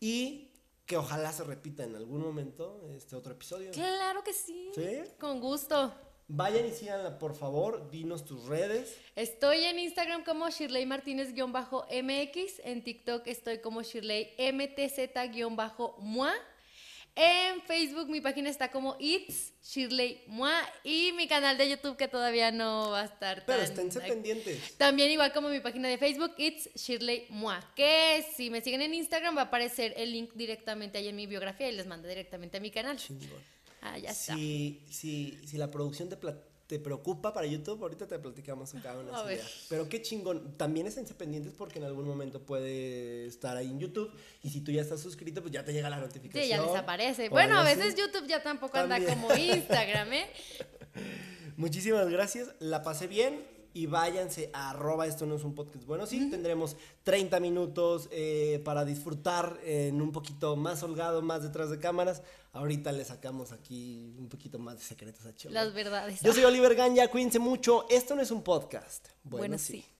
Y 0.00 0.50
que 0.84 0.96
ojalá 0.98 1.32
se 1.32 1.44
repita 1.44 1.84
en 1.84 1.96
algún 1.96 2.20
momento 2.20 2.88
este 2.94 3.16
otro 3.16 3.32
episodio. 3.32 3.70
Claro 3.72 4.22
que 4.22 4.32
sí. 4.34 4.70
¿Sí? 4.74 4.98
Con 5.18 5.40
gusto. 5.40 5.92
Vayan 6.30 6.66
y 6.66 6.72
síganla, 6.72 7.18
por 7.18 7.34
favor. 7.34 7.90
Dinos 7.90 8.26
tus 8.26 8.44
redes. 8.44 8.98
Estoy 9.16 9.64
en 9.64 9.78
Instagram 9.78 10.24
como 10.24 10.50
Shirley 10.50 10.84
Martínez-MX. 10.84 12.60
En 12.64 12.84
TikTok 12.84 13.26
estoy 13.26 13.60
como 13.60 13.80
Shirley 13.82 14.34
MTZ-MUA. 14.36 16.34
En 17.20 17.62
Facebook 17.62 18.10
mi 18.10 18.20
página 18.20 18.50
está 18.50 18.70
como 18.70 18.94
It's 19.00 19.54
Shirley 19.64 20.22
Mua. 20.26 20.52
Y 20.84 21.12
mi 21.16 21.26
canal 21.26 21.56
de 21.56 21.70
YouTube 21.70 21.96
que 21.96 22.08
todavía 22.08 22.52
no 22.52 22.90
va 22.90 23.00
a 23.00 23.04
estar 23.06 23.46
Pero 23.46 23.60
tan 23.60 23.66
esténse 23.66 24.00
pendientes. 24.00 24.76
También 24.76 25.10
igual 25.10 25.32
como 25.32 25.48
mi 25.48 25.60
página 25.60 25.88
de 25.88 25.96
Facebook, 25.96 26.34
It's 26.36 26.68
Shirley 26.74 27.24
Mua. 27.30 27.58
Que 27.74 28.22
si 28.36 28.50
me 28.50 28.60
siguen 28.60 28.82
en 28.82 28.92
Instagram 28.92 29.34
va 29.34 29.40
a 29.40 29.44
aparecer 29.44 29.94
el 29.96 30.12
link 30.12 30.32
directamente 30.34 30.98
ahí 30.98 31.08
en 31.08 31.16
mi 31.16 31.26
biografía 31.26 31.70
y 31.70 31.72
les 31.72 31.86
mando 31.86 32.06
directamente 32.06 32.58
a 32.58 32.60
mi 32.60 32.70
canal. 32.70 32.98
Chingón. 32.98 33.57
Ah, 33.80 33.98
ya 33.98 34.10
está. 34.10 34.34
Si, 34.34 34.84
si, 34.90 35.38
si 35.46 35.56
la 35.56 35.70
producción 35.70 36.08
te, 36.08 36.16
te 36.66 36.78
preocupa 36.78 37.32
para 37.32 37.46
YouTube, 37.46 37.80
ahorita 37.82 38.06
te 38.06 38.18
platicamos 38.18 38.74
acá 38.74 38.96
unas 38.98 39.14
A 39.14 39.22
ver. 39.22 39.38
ideas. 39.38 39.66
Pero 39.68 39.88
qué 39.88 40.02
chingón. 40.02 40.56
También 40.56 40.86
esténse 40.86 41.14
pendientes 41.14 41.52
porque 41.56 41.78
en 41.78 41.84
algún 41.84 42.06
momento 42.06 42.42
puede 42.44 43.26
estar 43.26 43.56
ahí 43.56 43.68
en 43.68 43.78
YouTube. 43.80 44.12
Y 44.42 44.50
si 44.50 44.60
tú 44.60 44.70
ya 44.72 44.82
estás 44.82 45.00
suscrito, 45.00 45.40
pues 45.40 45.52
ya 45.52 45.64
te 45.64 45.72
llega 45.72 45.88
la 45.88 45.98
notificación. 45.98 46.42
Sí, 46.44 46.50
ya 46.50 46.60
desaparece. 46.62 47.28
Bueno, 47.28 47.58
a 47.58 47.64
veces 47.64 47.94
así. 47.94 48.00
YouTube 48.00 48.26
ya 48.26 48.42
tampoco 48.42 48.76
anda 48.78 48.98
como 49.04 49.34
Instagram, 49.34 50.12
¿eh? 50.12 50.26
Muchísimas 51.56 52.08
gracias. 52.08 52.50
La 52.58 52.82
pasé 52.82 53.06
bien. 53.06 53.57
Y 53.78 53.86
váyanse 53.86 54.50
a 54.52 54.70
arroba 54.70 55.06
esto 55.06 55.24
no 55.24 55.36
es 55.36 55.44
un 55.44 55.54
podcast. 55.54 55.84
Bueno, 55.84 56.04
sí, 56.04 56.28
tendremos 56.28 56.74
30 57.04 57.38
minutos 57.38 58.08
eh, 58.10 58.60
para 58.64 58.84
disfrutar 58.84 59.56
en 59.64 60.02
un 60.02 60.10
poquito 60.10 60.56
más 60.56 60.82
holgado, 60.82 61.22
más 61.22 61.44
detrás 61.44 61.70
de 61.70 61.78
cámaras. 61.78 62.22
Ahorita 62.52 62.90
le 62.90 63.04
sacamos 63.04 63.52
aquí 63.52 64.16
un 64.18 64.28
poquito 64.28 64.58
más 64.58 64.78
de 64.78 64.82
secretos 64.84 65.24
a 65.26 65.32
Cholo. 65.36 65.54
Las 65.54 65.72
verdades. 65.72 66.20
Yo 66.22 66.32
soy 66.32 66.42
Oliver 66.42 66.74
Ganya, 66.74 67.06
cuídense 67.06 67.38
mucho. 67.38 67.86
Esto 67.88 68.16
no 68.16 68.22
es 68.22 68.32
un 68.32 68.42
podcast. 68.42 69.10
Bueno, 69.22 69.42
Bueno, 69.42 69.58
sí. 69.58 69.74
sí. 69.74 69.84